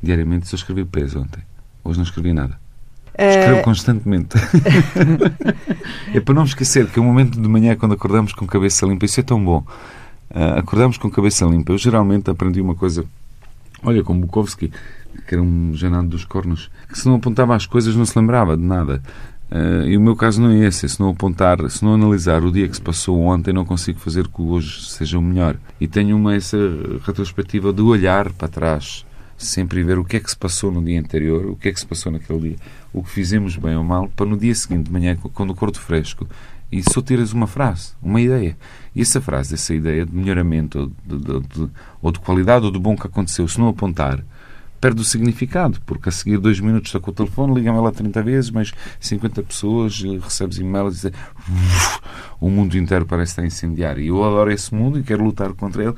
diariamente, 0.01 0.47
só 0.47 0.55
escrevi 0.55 0.85
peso 0.85 1.19
ontem. 1.19 1.41
Hoje 1.83 1.97
não 1.97 2.05
escrevi 2.05 2.31
nada. 2.31 2.57
Escrevo 3.17 3.59
uh... 3.59 3.63
constantemente. 3.63 4.37
é 6.13 6.19
para 6.19 6.33
não 6.33 6.43
esquecer 6.43 6.87
que 6.87 6.99
é 6.99 7.01
o 7.01 7.05
momento 7.05 7.41
de 7.41 7.49
manhã 7.49 7.75
quando 7.75 7.93
acordamos 7.93 8.31
com 8.31 8.45
cabeça 8.45 8.85
limpa. 8.85 9.05
Isso 9.05 9.19
é 9.19 9.23
tão 9.23 9.43
bom. 9.43 9.65
Uh, 10.29 10.59
acordamos 10.59 10.97
com 10.97 11.09
cabeça 11.09 11.45
limpa. 11.45 11.73
Eu 11.73 11.77
geralmente 11.77 12.29
aprendi 12.29 12.61
uma 12.61 12.75
coisa. 12.75 13.03
Olha, 13.83 14.03
com 14.03 14.17
Bukowski, 14.17 14.71
que 15.27 15.35
era 15.35 15.41
um 15.41 15.73
janado 15.73 16.09
dos 16.09 16.23
cornos, 16.23 16.69
que 16.87 16.97
se 16.97 17.07
não 17.07 17.15
apontava 17.15 17.55
as 17.55 17.65
coisas 17.65 17.95
não 17.95 18.05
se 18.05 18.17
lembrava 18.17 18.55
de 18.55 18.63
nada. 18.63 19.01
Uh, 19.51 19.87
e 19.87 19.97
o 19.97 20.01
meu 20.01 20.15
caso 20.15 20.41
não 20.41 20.51
é 20.51 20.67
esse. 20.67 20.87
Se 20.87 20.99
não 20.99 21.09
apontar, 21.09 21.57
se 21.69 21.83
não 21.83 21.95
analisar 21.95 22.43
o 22.43 22.51
dia 22.51 22.67
que 22.67 22.75
se 22.75 22.81
passou 22.81 23.19
ontem, 23.19 23.51
não 23.51 23.65
consigo 23.65 23.99
fazer 23.99 24.27
que 24.27 24.41
o 24.41 24.49
hoje 24.49 24.85
seja 24.89 25.17
o 25.17 25.21
melhor. 25.21 25.57
E 25.79 25.87
tenho 25.87 26.15
uma 26.15 26.35
essa 26.35 26.57
retrospectiva 27.03 27.73
de 27.73 27.81
olhar 27.81 28.31
para 28.33 28.47
trás, 28.47 29.05
sempre 29.37 29.81
ver 29.81 29.97
o 29.97 30.05
que 30.05 30.17
é 30.17 30.19
que 30.19 30.29
se 30.29 30.37
passou 30.37 30.71
no 30.71 30.83
dia 30.83 30.99
anterior, 30.99 31.47
o 31.47 31.55
que 31.55 31.69
é 31.69 31.71
que 31.71 31.79
se 31.79 31.85
passou 31.85 32.11
naquele 32.11 32.39
dia, 32.39 32.55
o 32.93 33.03
que 33.03 33.09
fizemos 33.09 33.55
bem 33.55 33.75
ou 33.75 33.83
mal, 33.83 34.07
para 34.15 34.25
no 34.25 34.37
dia 34.37 34.53
seguinte, 34.53 34.85
de 34.85 34.91
manhã, 34.91 35.15
quando 35.33 35.51
o 35.51 35.55
corpo 35.55 35.79
fresco, 35.79 36.27
e 36.71 36.83
só 36.83 37.01
tiras 37.01 37.33
uma 37.33 37.47
frase, 37.47 37.93
uma 38.01 38.21
ideia. 38.21 38.55
E 38.95 39.01
essa 39.01 39.19
frase, 39.19 39.55
essa 39.55 39.73
ideia 39.73 40.05
de 40.05 40.15
melhoramento, 40.15 40.79
ou 40.79 41.17
de, 41.17 41.25
de, 41.25 41.39
de, 41.47 41.69
ou 42.01 42.11
de 42.11 42.19
qualidade, 42.19 42.65
ou 42.65 42.71
de 42.71 42.77
bom 42.77 42.95
que 42.95 43.07
aconteceu, 43.07 43.47
se 43.47 43.59
não 43.59 43.67
apontar, 43.67 44.23
perde 44.79 45.01
o 45.01 45.03
significado, 45.03 45.79
porque 45.85 46.09
a 46.09 46.11
seguir 46.11 46.37
dois 46.37 46.59
minutos 46.59 46.89
está 46.89 46.99
com 46.99 47.11
o 47.11 47.13
telefone, 47.13 47.53
liga-me 47.53 47.77
ela 47.77 47.91
30 47.91 48.23
vezes, 48.23 48.49
mais 48.49 48.73
50 48.99 49.43
pessoas, 49.43 50.01
recebes 50.21 50.57
e-mails 50.57 51.03
e 51.03 51.11
o 52.39 52.49
mundo 52.49 52.77
inteiro 52.77 53.05
parece 53.05 53.33
estar 53.33 53.41
a 53.41 53.45
incendiar. 53.45 53.99
E 53.99 54.07
eu 54.07 54.23
adoro 54.23 54.51
esse 54.51 54.73
mundo 54.73 54.99
e 54.99 55.03
quero 55.03 55.23
lutar 55.23 55.51
contra 55.53 55.83
ele. 55.83 55.95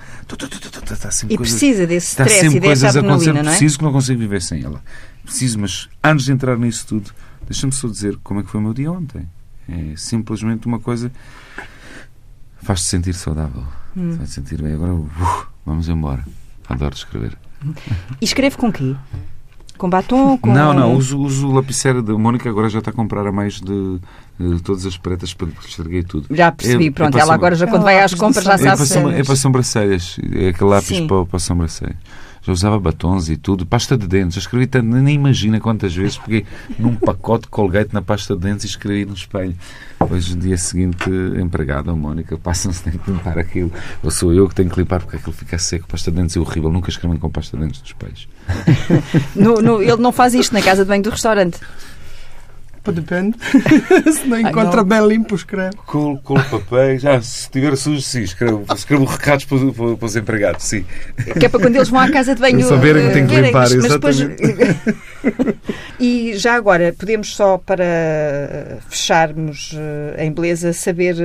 E 1.33 1.37
precisa 1.37 1.85
desse 1.85 2.07
stress 2.07 2.55
e 2.55 2.59
dessa 2.59 2.89
adrenalina, 2.89 3.43
não 3.43 3.51
é? 3.51 3.55
Preciso 3.55 3.77
que 3.77 3.83
não 3.83 3.91
consigo 3.91 4.19
viver 4.19 4.41
sem 4.41 4.63
ela. 4.63 4.81
Preciso, 5.23 5.59
mas 5.59 5.87
antes 6.03 6.25
de 6.25 6.31
entrar 6.31 6.57
nisso 6.57 6.87
tudo, 6.87 7.11
deixa-me 7.45 7.71
só 7.71 7.87
dizer 7.87 8.17
como 8.23 8.39
é 8.39 8.43
que 8.43 8.49
foi 8.49 8.59
o 8.59 8.63
meu 8.63 8.73
dia 8.73 8.91
ontem. 8.91 9.27
É 9.69 9.93
simplesmente 9.95 10.65
uma 10.65 10.79
coisa 10.79 11.11
faz-te 12.61 12.87
sentir 12.87 13.13
saudável. 13.13 13.63
Hum. 13.95 14.17
Faz-te 14.17 14.35
sentir 14.35 14.61
bem. 14.61 14.73
Agora, 14.73 14.93
uh, 14.93 15.09
vamos 15.65 15.87
embora. 15.87 16.25
Adoro 16.67 16.95
escrever. 16.95 17.37
E 18.19 18.25
escreve 18.25 18.57
com 18.57 18.71
quê? 18.71 18.95
Com 19.77 19.89
batom? 19.89 20.37
Com... 20.37 20.53
Não, 20.53 20.73
não. 20.73 20.95
Uso, 20.95 21.19
uso 21.19 21.47
o 21.47 21.53
lapicero 21.53 22.03
da 22.03 22.13
Mônica. 22.13 22.49
Agora 22.49 22.69
já 22.69 22.79
está 22.79 22.91
a 22.91 22.93
comprar 22.93 23.25
a 23.25 23.31
mais 23.31 23.59
de, 23.59 23.99
de 24.39 24.61
todas 24.61 24.85
as 24.85 24.97
pretas 24.97 25.33
para 25.33 25.47
estraguei 25.67 26.03
tudo. 26.03 26.27
Já 26.35 26.51
percebi. 26.51 26.87
É, 26.87 26.91
Pronto, 26.91 27.17
é 27.17 27.21
ela 27.21 27.33
agora 27.33 27.55
já 27.55 27.65
quando 27.67 27.83
vai 27.83 28.01
às 28.01 28.13
compras 28.13 28.43
já 28.43 28.57
sabe. 28.57 28.83
É 28.83 29.01
para, 29.01 29.19
é 29.19 29.23
para 29.23 29.35
sobrancelhas. 29.35 30.17
É 30.33 30.49
aquele 30.49 30.69
lápis 30.69 30.99
para, 31.01 31.25
para 31.25 31.39
sobrancelhas 31.39 31.97
já 32.41 32.51
usava 32.51 32.79
batons 32.79 33.29
e 33.29 33.37
tudo, 33.37 33.65
pasta 33.65 33.97
de 33.97 34.07
dentes, 34.07 34.35
já 34.35 34.39
escrevi 34.41 34.67
tanto, 34.67 34.85
nem 34.85 35.15
imagina 35.15 35.59
quantas 35.59 35.93
vezes 35.93 36.17
peguei 36.17 36.45
num 36.77 36.95
pacote 36.95 37.43
de 37.43 37.49
colgate 37.49 37.93
na 37.93 38.01
pasta 38.01 38.35
de 38.35 38.41
dentes 38.41 38.65
e 38.65 38.67
escrevi 38.67 39.05
no 39.05 39.13
espelho. 39.13 39.55
Hoje, 39.99 40.35
no 40.35 40.41
dia 40.41 40.57
seguinte, 40.57 41.09
empregada, 41.39 41.91
a 41.91 41.95
Mónica, 41.95 42.37
passam-se, 42.37 42.83
tem 42.83 42.93
que 42.93 43.11
limpar 43.11 43.37
aquilo. 43.37 43.71
Ou 44.03 44.09
sou 44.09 44.33
eu 44.33 44.47
que 44.49 44.55
tenho 44.55 44.69
que 44.69 44.79
limpar 44.79 45.01
porque 45.01 45.17
aquilo 45.17 45.33
fica 45.33 45.57
seco. 45.59 45.87
Pasta 45.87 46.09
de 46.09 46.17
dentes 46.17 46.35
é 46.35 46.39
horrível, 46.39 46.71
nunca 46.71 46.89
escrevi 46.89 47.17
com 47.17 47.29
pasta 47.29 47.55
de 47.55 47.63
dentes 47.63 47.81
nos 47.81 47.89
espelhos. 47.89 48.27
no, 49.35 49.61
no, 49.61 49.81
ele 49.81 49.97
não 49.97 50.11
faz 50.11 50.33
isto 50.33 50.53
na 50.53 50.61
casa 50.61 50.83
de 50.83 50.89
banho 50.89 51.03
do 51.03 51.11
restaurante? 51.11 51.59
Depende. 52.89 53.37
se 54.11 54.25
não 54.27 54.39
encontra 54.39 54.77
não. 54.77 54.83
bem 54.83 55.07
limpo, 55.07 55.35
escreve. 55.35 55.75
Com, 55.85 56.17
com 56.17 56.35
papéis. 56.35 57.05
Ah, 57.05 57.21
se 57.21 57.41
estiver 57.41 57.75
sujo, 57.75 58.01
sim, 58.01 58.21
escrevo, 58.21 58.65
escrevo 58.73 59.05
recados 59.05 59.45
para, 59.45 59.59
para, 59.59 59.97
para, 59.97 60.05
os 60.05 60.15
empregados, 60.15 60.63
sim. 60.63 60.85
Que 61.37 61.45
é 61.45 61.49
para 61.49 61.59
quando 61.59 61.75
eles 61.75 61.89
vão 61.89 61.99
à 61.99 62.09
casa 62.09 62.33
de 62.33 62.41
banho. 62.41 62.65
Saberem 62.65 63.07
que 63.07 63.13
tem 63.13 63.27
que 63.27 63.35
limpar, 63.35 63.69
mas, 63.69 63.73
exatamente. 63.73 64.35
Depois... 64.37 65.55
e 65.99 66.33
já 66.35 66.55
agora, 66.55 66.95
podemos 66.97 67.35
só 67.35 67.57
para 67.57 68.79
fecharmos 68.89 69.75
eh, 69.75 70.25
em 70.25 70.31
beleza, 70.31 70.73
saber 70.73 71.15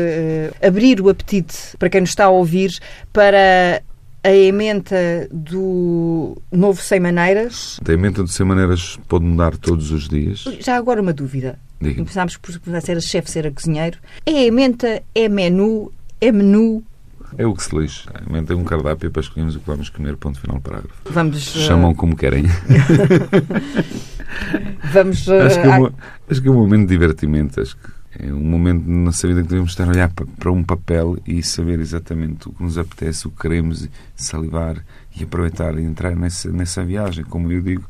abrir 0.62 1.00
o 1.00 1.08
apetite 1.08 1.76
para 1.78 1.88
quem 1.88 2.00
nos 2.00 2.10
está 2.10 2.24
a 2.24 2.30
ouvir 2.30 2.78
para 3.12 3.82
a 4.26 4.32
emenda 4.32 5.28
do 5.30 6.36
novo 6.50 6.82
Sem 6.82 6.98
Maneiras. 6.98 7.78
A 7.86 7.92
emenda 7.92 8.24
do 8.24 8.28
Sem 8.28 8.44
Maneiras 8.44 8.98
pode 9.06 9.24
mudar 9.24 9.56
todos 9.56 9.92
os 9.92 10.08
dias. 10.08 10.42
Já 10.58 10.76
agora 10.76 11.00
uma 11.00 11.12
dúvida. 11.12 11.60
Diga. 11.80 11.98
Começámos 11.98 12.36
por 12.36 12.50
ser 12.80 12.96
a 12.96 13.00
chefe, 13.00 13.30
ser 13.30 13.46
a 13.46 13.52
cozinheiro. 13.52 13.98
É 14.26 14.46
emenda, 14.46 15.00
é 15.14 15.28
menu, 15.28 15.92
é 16.20 16.32
menu, 16.32 16.82
é 17.38 17.46
o 17.46 17.54
que 17.54 17.62
se 17.62 17.76
lixe. 17.76 18.08
É 18.08 18.54
um 18.54 18.64
cardápio 18.64 19.10
para 19.10 19.20
escolhermos 19.20 19.56
o 19.56 19.60
que 19.60 19.66
vamos 19.66 19.90
comer, 19.90 20.16
ponto 20.16 20.40
final 20.40 20.60
parágrafo. 20.60 20.94
Vamos... 21.04 21.42
Chamam 21.42 21.90
uh... 21.90 21.94
como 21.94 22.16
querem. 22.16 22.44
vamos... 24.92 25.26
Uh... 25.26 25.34
Acho, 25.34 25.60
que 25.60 25.66
é 25.66 25.78
um, 25.78 25.90
acho 26.30 26.42
que 26.42 26.48
é 26.48 26.50
um 26.50 26.54
momento 26.54 26.82
de 26.82 26.88
divertimento. 26.88 27.60
Acho 27.60 27.76
que 27.76 27.95
é 28.18 28.32
um 28.32 28.40
momento 28.40 28.86
na 28.86 29.04
nossa 29.04 29.26
vida 29.28 29.42
que 29.42 29.48
devemos 29.48 29.72
estar 29.72 29.84
a 29.84 29.90
olhar 29.90 30.10
para 30.10 30.50
um 30.50 30.62
papel 30.62 31.18
e 31.26 31.42
saber 31.42 31.80
exatamente 31.80 32.48
o 32.48 32.52
que 32.52 32.62
nos 32.62 32.78
apetece, 32.78 33.26
o 33.26 33.30
que 33.30 33.42
queremos, 33.42 33.88
salivar 34.14 34.82
e 35.18 35.24
aproveitar 35.24 35.78
e 35.78 35.82
entrar 35.82 36.16
nessa, 36.16 36.50
nessa 36.50 36.84
viagem, 36.84 37.24
como 37.24 37.50
eu 37.52 37.60
digo. 37.60 37.84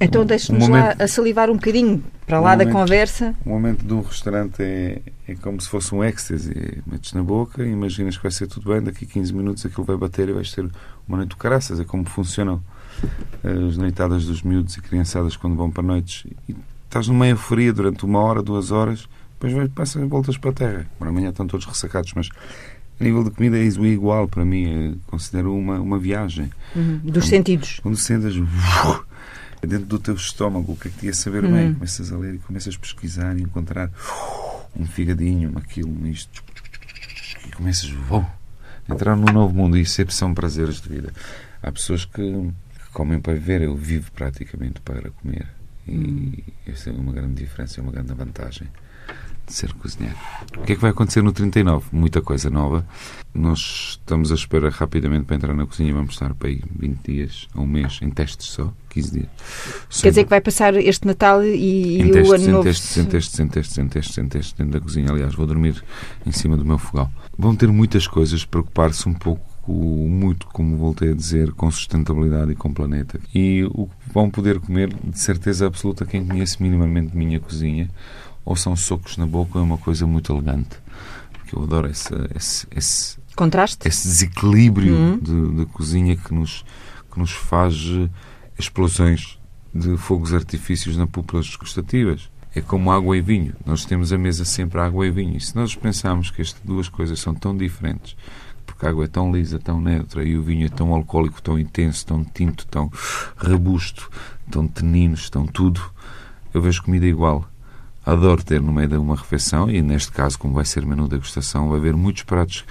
Então 0.00 0.24
deixe-nos 0.24 0.68
um 0.68 0.72
lá 0.72 0.94
a 0.98 1.08
salivar 1.08 1.50
um 1.50 1.54
bocadinho 1.54 2.02
para 2.26 2.40
um 2.40 2.44
lá 2.44 2.52
momento, 2.52 2.66
da 2.68 2.72
conversa. 2.72 3.34
O 3.44 3.50
momento 3.50 3.84
de 3.84 3.92
um 3.92 4.02
restaurante 4.02 4.62
é, 4.62 5.02
é 5.26 5.34
como 5.34 5.60
se 5.60 5.68
fosse 5.68 5.94
um 5.94 6.04
êxtase. 6.04 6.82
Metes 6.86 7.12
na 7.12 7.22
boca, 7.22 7.64
imaginas 7.64 8.16
que 8.16 8.22
vai 8.22 8.32
ser 8.32 8.46
tudo 8.46 8.70
bem, 8.70 8.82
daqui 8.82 9.04
a 9.04 9.08
15 9.08 9.32
minutos 9.32 9.66
aquilo 9.66 9.84
vai 9.84 9.96
bater 9.96 10.28
e 10.28 10.32
vais 10.32 10.52
ter 10.52 10.68
uma 11.08 11.16
noite 11.16 11.30
de 11.30 11.36
caraças. 11.36 11.80
É 11.80 11.84
como 11.84 12.04
funcionam 12.04 12.62
as 13.42 13.76
noitadas 13.76 14.26
dos 14.26 14.42
miúdos 14.42 14.76
e 14.76 14.80
criançadas 14.80 15.36
quando 15.36 15.56
vão 15.56 15.70
para 15.70 15.82
noites. 15.82 16.26
E 16.48 16.54
estás 16.84 17.08
numa 17.08 17.26
euforia 17.26 17.72
durante 17.72 18.04
uma 18.04 18.20
hora, 18.20 18.42
duas 18.42 18.70
horas 18.70 19.08
depois 19.40 19.70
passa 19.72 20.04
voltas 20.06 20.36
para 20.36 20.50
a 20.50 20.52
terra. 20.52 20.86
Amanhã 21.00 21.30
estão 21.30 21.46
todos 21.46 21.64
ressacados, 21.64 22.12
mas 22.14 22.28
a 23.00 23.04
nível 23.04 23.24
de 23.24 23.30
comida 23.30 23.58
é 23.58 23.64
igual 23.64 24.28
para 24.28 24.44
mim. 24.44 25.00
considero 25.06 25.56
uma, 25.56 25.80
uma 25.80 25.98
viagem. 25.98 26.50
Uhum. 26.76 26.98
Dos 26.98 27.24
quando, 27.24 27.30
sentidos. 27.30 27.80
Quando 27.82 27.96
sentas 27.96 28.34
dentro 29.66 29.86
do 29.86 29.98
teu 29.98 30.14
estômago, 30.14 30.72
o 30.72 30.76
que 30.76 30.88
é 30.88 30.90
que 30.90 30.98
te 30.98 31.06
ia 31.06 31.14
saber 31.14 31.44
uhum. 31.44 31.52
bem? 31.52 31.74
Começas 31.74 32.12
a 32.12 32.18
ler 32.18 32.34
e 32.34 32.38
começas 32.38 32.74
a 32.74 32.78
pesquisar 32.78 33.38
e 33.38 33.42
encontrar 33.42 33.90
um 34.76 34.86
figadinho, 34.86 35.52
aquilo, 35.56 36.06
isto. 36.06 36.44
E 37.48 37.50
começas 37.52 37.90
uh, 37.90 38.26
entrar 38.88 39.16
num 39.16 39.32
novo 39.32 39.54
mundo. 39.54 39.78
E 39.78 39.80
isso 39.80 40.02
é, 40.02 40.06
são 40.10 40.34
prazeres 40.34 40.82
de 40.82 40.88
vida. 40.90 41.14
Há 41.62 41.72
pessoas 41.72 42.04
que, 42.04 42.20
que 42.20 42.90
comem 42.92 43.18
para 43.18 43.32
viver. 43.32 43.62
Eu 43.62 43.74
vivo 43.74 44.12
praticamente 44.12 44.82
para 44.82 45.10
comer. 45.10 45.46
E 45.88 45.94
uhum. 45.96 46.32
essa 46.66 46.90
é 46.90 46.92
uma 46.92 47.12
grande 47.12 47.42
diferença, 47.42 47.80
é 47.80 47.82
uma 47.82 47.90
grande 47.90 48.12
vantagem 48.12 48.68
de 49.50 49.56
ser 49.56 49.72
cozinheiro. 49.74 50.16
O 50.56 50.62
que 50.62 50.72
é 50.72 50.74
que 50.76 50.80
vai 50.80 50.90
acontecer 50.90 51.22
no 51.22 51.32
39? 51.32 51.86
Muita 51.92 52.22
coisa 52.22 52.48
nova. 52.48 52.86
Nós 53.34 53.98
estamos 54.00 54.32
a 54.32 54.34
esperar 54.34 54.72
rapidamente 54.72 55.24
para 55.24 55.36
entrar 55.36 55.54
na 55.54 55.66
cozinha. 55.66 55.92
Vamos 55.92 56.14
estar 56.14 56.34
para 56.34 56.48
aí 56.48 56.62
20 56.78 57.12
dias, 57.12 57.48
a 57.54 57.60
um 57.60 57.66
mês, 57.66 57.98
em 58.02 58.10
testes 58.10 58.48
só, 58.48 58.72
15 58.88 59.12
dias. 59.12 59.28
Quer 60.00 60.08
dizer 60.10 60.24
que 60.24 60.30
vai 60.30 60.40
passar 60.40 60.74
este 60.76 61.06
Natal 61.06 61.44
e, 61.44 62.02
o 62.02 62.12
testes, 62.12 62.32
Ano 62.32 62.44
em 62.44 62.48
Novo? 62.48 62.64
Testes, 62.64 62.96
em 62.96 63.04
testes, 63.04 63.40
em 63.40 63.48
testes, 63.48 63.78
em 63.78 63.88
testes, 63.88 64.18
em 64.18 64.28
testes, 64.28 64.52
dentro 64.52 64.72
da 64.72 64.80
cozinha. 64.80 65.10
Aliás, 65.10 65.34
vou 65.34 65.46
dormir 65.46 65.82
em 66.26 66.32
cima 66.32 66.56
do 66.56 66.64
meu 66.64 66.78
fogão. 66.78 67.10
Vão 67.36 67.54
ter 67.54 67.68
muitas 67.68 68.06
coisas, 68.06 68.44
preocupar-se 68.44 69.08
um 69.08 69.14
pouco 69.14 69.50
muito, 69.68 70.46
como 70.48 70.76
voltei 70.76 71.12
a 71.12 71.14
dizer, 71.14 71.52
com 71.52 71.70
sustentabilidade 71.70 72.52
e 72.52 72.56
com 72.56 72.72
planeta. 72.72 73.20
E 73.34 73.64
o 73.72 73.86
que 73.86 74.12
vão 74.12 74.30
poder 74.30 74.58
comer, 74.58 74.92
de 74.92 75.18
certeza 75.18 75.66
absoluta, 75.66 76.04
quem 76.04 76.26
conhece 76.26 76.60
minimamente 76.62 77.16
minha 77.16 77.38
cozinha, 77.38 77.88
ou 78.50 78.56
são 78.56 78.74
socos 78.74 79.16
na 79.16 79.26
boca, 79.26 79.60
é 79.60 79.62
uma 79.62 79.78
coisa 79.78 80.04
muito 80.08 80.32
elegante. 80.32 80.76
Porque 81.32 81.54
eu 81.54 81.62
adoro 81.62 81.88
esse, 81.88 82.12
esse, 82.34 82.66
esse 82.74 83.16
contraste, 83.36 83.86
esse 83.86 84.08
desequilíbrio 84.08 84.92
uhum. 84.92 85.18
de, 85.18 85.56
de, 85.58 85.66
cozinha 85.66 86.16
que 86.16 86.34
nos, 86.34 86.64
que 87.12 87.18
nos 87.20 87.30
faz 87.30 87.76
eh, 87.76 88.08
explosões 88.58 89.38
de 89.72 89.96
fogos 89.96 90.34
artifícios 90.34 90.96
na 90.96 91.06
púpulas 91.06 91.54
gustativas. 91.54 92.28
É 92.52 92.60
como 92.60 92.90
água 92.90 93.16
e 93.16 93.20
vinho. 93.20 93.54
Nós 93.64 93.84
temos 93.84 94.12
a 94.12 94.18
mesa 94.18 94.44
sempre 94.44 94.80
água 94.80 95.06
e 95.06 95.12
vinho. 95.12 95.36
E 95.36 95.40
se 95.40 95.54
nós 95.54 95.76
pensarmos 95.76 96.32
que 96.32 96.42
estas 96.42 96.60
duas 96.64 96.88
coisas 96.88 97.20
são 97.20 97.32
tão 97.32 97.56
diferentes, 97.56 98.16
porque 98.66 98.84
a 98.84 98.88
água 98.88 99.04
é 99.04 99.08
tão 99.08 99.32
lisa, 99.32 99.60
tão 99.60 99.80
neutra, 99.80 100.24
e 100.24 100.36
o 100.36 100.42
vinho 100.42 100.66
é 100.66 100.68
tão 100.68 100.92
alcoólico, 100.92 101.40
tão 101.40 101.56
intenso, 101.56 102.04
tão 102.04 102.24
tinto, 102.24 102.66
tão 102.66 102.90
robusto, 103.36 104.10
tão 104.50 104.66
teninos, 104.66 105.30
tão 105.30 105.46
tudo, 105.46 105.80
eu 106.52 106.60
vejo 106.60 106.82
comida 106.82 107.06
igual 107.06 107.48
adoro 108.12 108.42
ter 108.42 108.60
no 108.60 108.72
meio 108.72 108.88
de 108.88 108.96
uma 108.96 109.16
refeição, 109.16 109.70
e 109.70 109.80
neste 109.80 110.10
caso, 110.10 110.38
como 110.38 110.54
vai 110.54 110.64
ser 110.64 110.84
menu 110.84 111.04
de 111.04 111.10
degustação, 111.10 111.68
vai 111.68 111.78
haver 111.78 111.94
muitos 111.94 112.24
pratos 112.24 112.64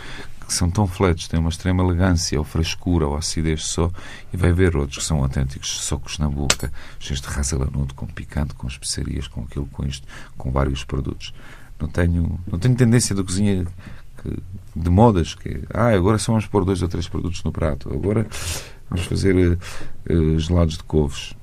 que 0.46 0.54
são 0.54 0.70
tão 0.70 0.88
fletos, 0.88 1.28
têm 1.28 1.40
uma 1.40 1.50
extrema 1.50 1.84
elegância, 1.84 2.38
ou 2.38 2.44
frescura, 2.44 3.08
ou 3.08 3.16
acidez 3.16 3.66
só, 3.66 3.92
e 4.34 4.38
vai 4.38 4.50
haver 4.50 4.76
outros 4.76 4.98
que 4.98 5.04
são 5.04 5.22
autênticos 5.22 5.70
socos 5.82 6.18
na 6.18 6.28
boca, 6.28 6.72
cheios 7.00 7.22
de 7.22 7.28
raselanudo, 7.28 7.94
com 7.94 8.08
picante, 8.08 8.56
com 8.56 8.68
especiarias, 8.68 9.28
com 9.28 9.42
aquilo, 9.42 9.68
com 9.68 9.86
isto, 9.86 10.08
com 10.38 10.52
vários 10.52 10.84
produtos. 10.84 11.34
Não 11.80 11.88
tenho, 11.88 12.40
não 12.52 12.58
tenho 12.58 12.76
tendência 12.76 13.16
de 13.16 13.24
cozinha 13.24 13.66
que, 14.22 14.44
de 14.76 14.90
modas, 14.90 15.36
que 15.36 15.62
ah, 15.72 15.90
agora 15.90 16.18
só 16.18 16.32
vamos 16.32 16.48
pôr 16.48 16.66
dois 16.66 16.82
ou 16.82 16.90
três 16.90 17.08
produtos 17.08 17.44
no 17.44 17.52
prato, 17.52 17.94
agora 17.94 18.28
vamos 18.90 19.06
fazer 19.06 19.36
uh, 19.36 20.40
gelados 20.40 20.78
de 20.78 20.84
couves. 20.84 21.36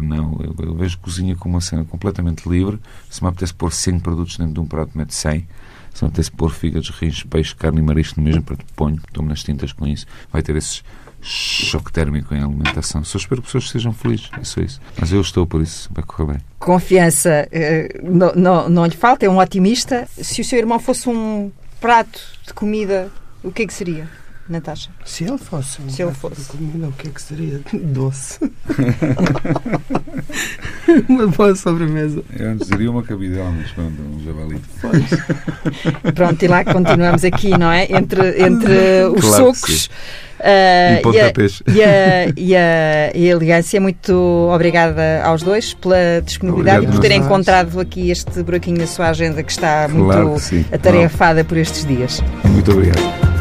Não, 0.00 0.38
eu, 0.42 0.54
eu, 0.58 0.74
vejo 0.74 0.98
cozinha 0.98 1.36
como 1.36 1.54
uma 1.54 1.60
cena 1.60 1.84
completamente 1.84 2.48
livre. 2.48 2.80
Se 3.10 3.22
me 3.22 3.28
apetece 3.28 3.54
pôr 3.54 3.72
100 3.72 4.00
produtos 4.00 4.36
dentro 4.36 4.54
de 4.54 4.60
um 4.60 4.66
prato, 4.66 4.96
mete 4.96 5.14
100. 5.14 5.46
Se 5.94 6.02
me 6.02 6.08
apetece 6.08 6.30
pôr 6.30 6.50
fígados, 6.50 6.90
rins, 6.90 7.22
peixe, 7.22 7.54
carne 7.54 7.78
e 7.78 7.82
marisco 7.82 8.20
no 8.20 8.26
mesmo 8.26 8.42
prato, 8.42 8.64
ponho, 8.74 9.00
tomo 9.12 9.28
nas 9.28 9.42
tintas 9.42 9.72
com 9.72 9.86
isso. 9.86 10.06
Vai 10.32 10.42
ter 10.42 10.56
esse 10.56 10.82
choque 11.20 11.90
térmico 11.92 12.34
em 12.34 12.42
alimentação. 12.42 13.02
Só 13.04 13.16
espero 13.16 13.40
que 13.40 13.46
as 13.46 13.52
pessoas 13.52 13.70
sejam 13.70 13.92
felizes. 13.92 14.30
É 14.38 14.44
só 14.44 14.60
isso. 14.60 14.80
Mas 14.98 15.12
eu 15.12 15.20
estou 15.20 15.46
por 15.46 15.62
isso. 15.62 15.88
Vai 15.92 16.04
correr 16.04 16.32
bem. 16.32 16.40
Confiança 16.58 17.48
eh, 17.50 18.00
não, 18.02 18.32
não, 18.34 18.68
não 18.68 18.86
lhe 18.86 18.96
falta, 18.96 19.24
é 19.24 19.28
um 19.28 19.38
otimista. 19.38 20.06
Se 20.16 20.40
o 20.40 20.44
seu 20.44 20.58
irmão 20.58 20.78
fosse 20.78 21.08
um 21.08 21.50
prato 21.80 22.20
de 22.46 22.52
comida, 22.52 23.10
o 23.42 23.50
que 23.50 23.62
é 23.62 23.66
que 23.66 23.74
seria? 23.74 24.08
Natasha? 24.48 24.90
Se 25.04 25.24
ele 25.24 25.38
fosse. 25.38 25.78
Se 25.88 26.02
ele 26.02 26.12
fosse. 26.12 26.48
Comida, 26.48 26.88
o 26.88 26.92
que 26.92 27.08
é 27.08 27.10
que 27.10 27.22
seria? 27.22 27.60
Doce. 27.82 28.38
uma 31.08 31.26
boa 31.28 31.56
sobremesa. 31.56 32.22
Eu 32.38 32.50
antes 32.50 32.68
diria 32.68 32.90
uma 32.90 33.02
cabidela, 33.02 33.50
mas 33.50 33.70
pronto, 33.70 33.94
um 34.02 34.22
javali. 34.22 34.60
Pronto, 36.14 36.42
e 36.42 36.48
lá 36.48 36.62
continuamos 36.64 37.24
aqui, 37.24 37.56
não 37.56 37.72
é? 37.72 37.86
Entre, 37.90 38.42
entre 38.42 39.04
os 39.14 39.22
claro 39.22 39.54
socos. 39.54 39.88
e 40.40 41.00
pontapés. 41.02 41.62
E 41.66 41.82
a, 41.82 42.26
e, 42.26 42.32
a, 42.32 42.32
e, 42.36 42.56
a, 42.56 43.12
e 43.14 43.28
a 43.28 43.30
elegância. 43.30 43.80
Muito 43.80 44.12
obrigada 44.52 45.22
aos 45.24 45.42
dois 45.42 45.72
pela 45.74 46.20
disponibilidade 46.22 46.78
Obrigado, 46.78 46.94
e 46.94 46.96
por 46.96 47.02
terem 47.02 47.20
encontrado 47.20 47.80
aqui 47.80 48.10
este 48.10 48.42
buraquinho 48.42 48.78
na 48.78 48.86
sua 48.86 49.08
agenda 49.08 49.42
que 49.42 49.52
está 49.52 49.88
claro 49.88 50.28
muito 50.28 50.48
que 50.48 50.66
atarefada 50.74 51.44
por 51.44 51.56
estes 51.56 51.86
dias. 51.86 52.22
Muito 52.44 52.72
obrigado. 52.72 53.33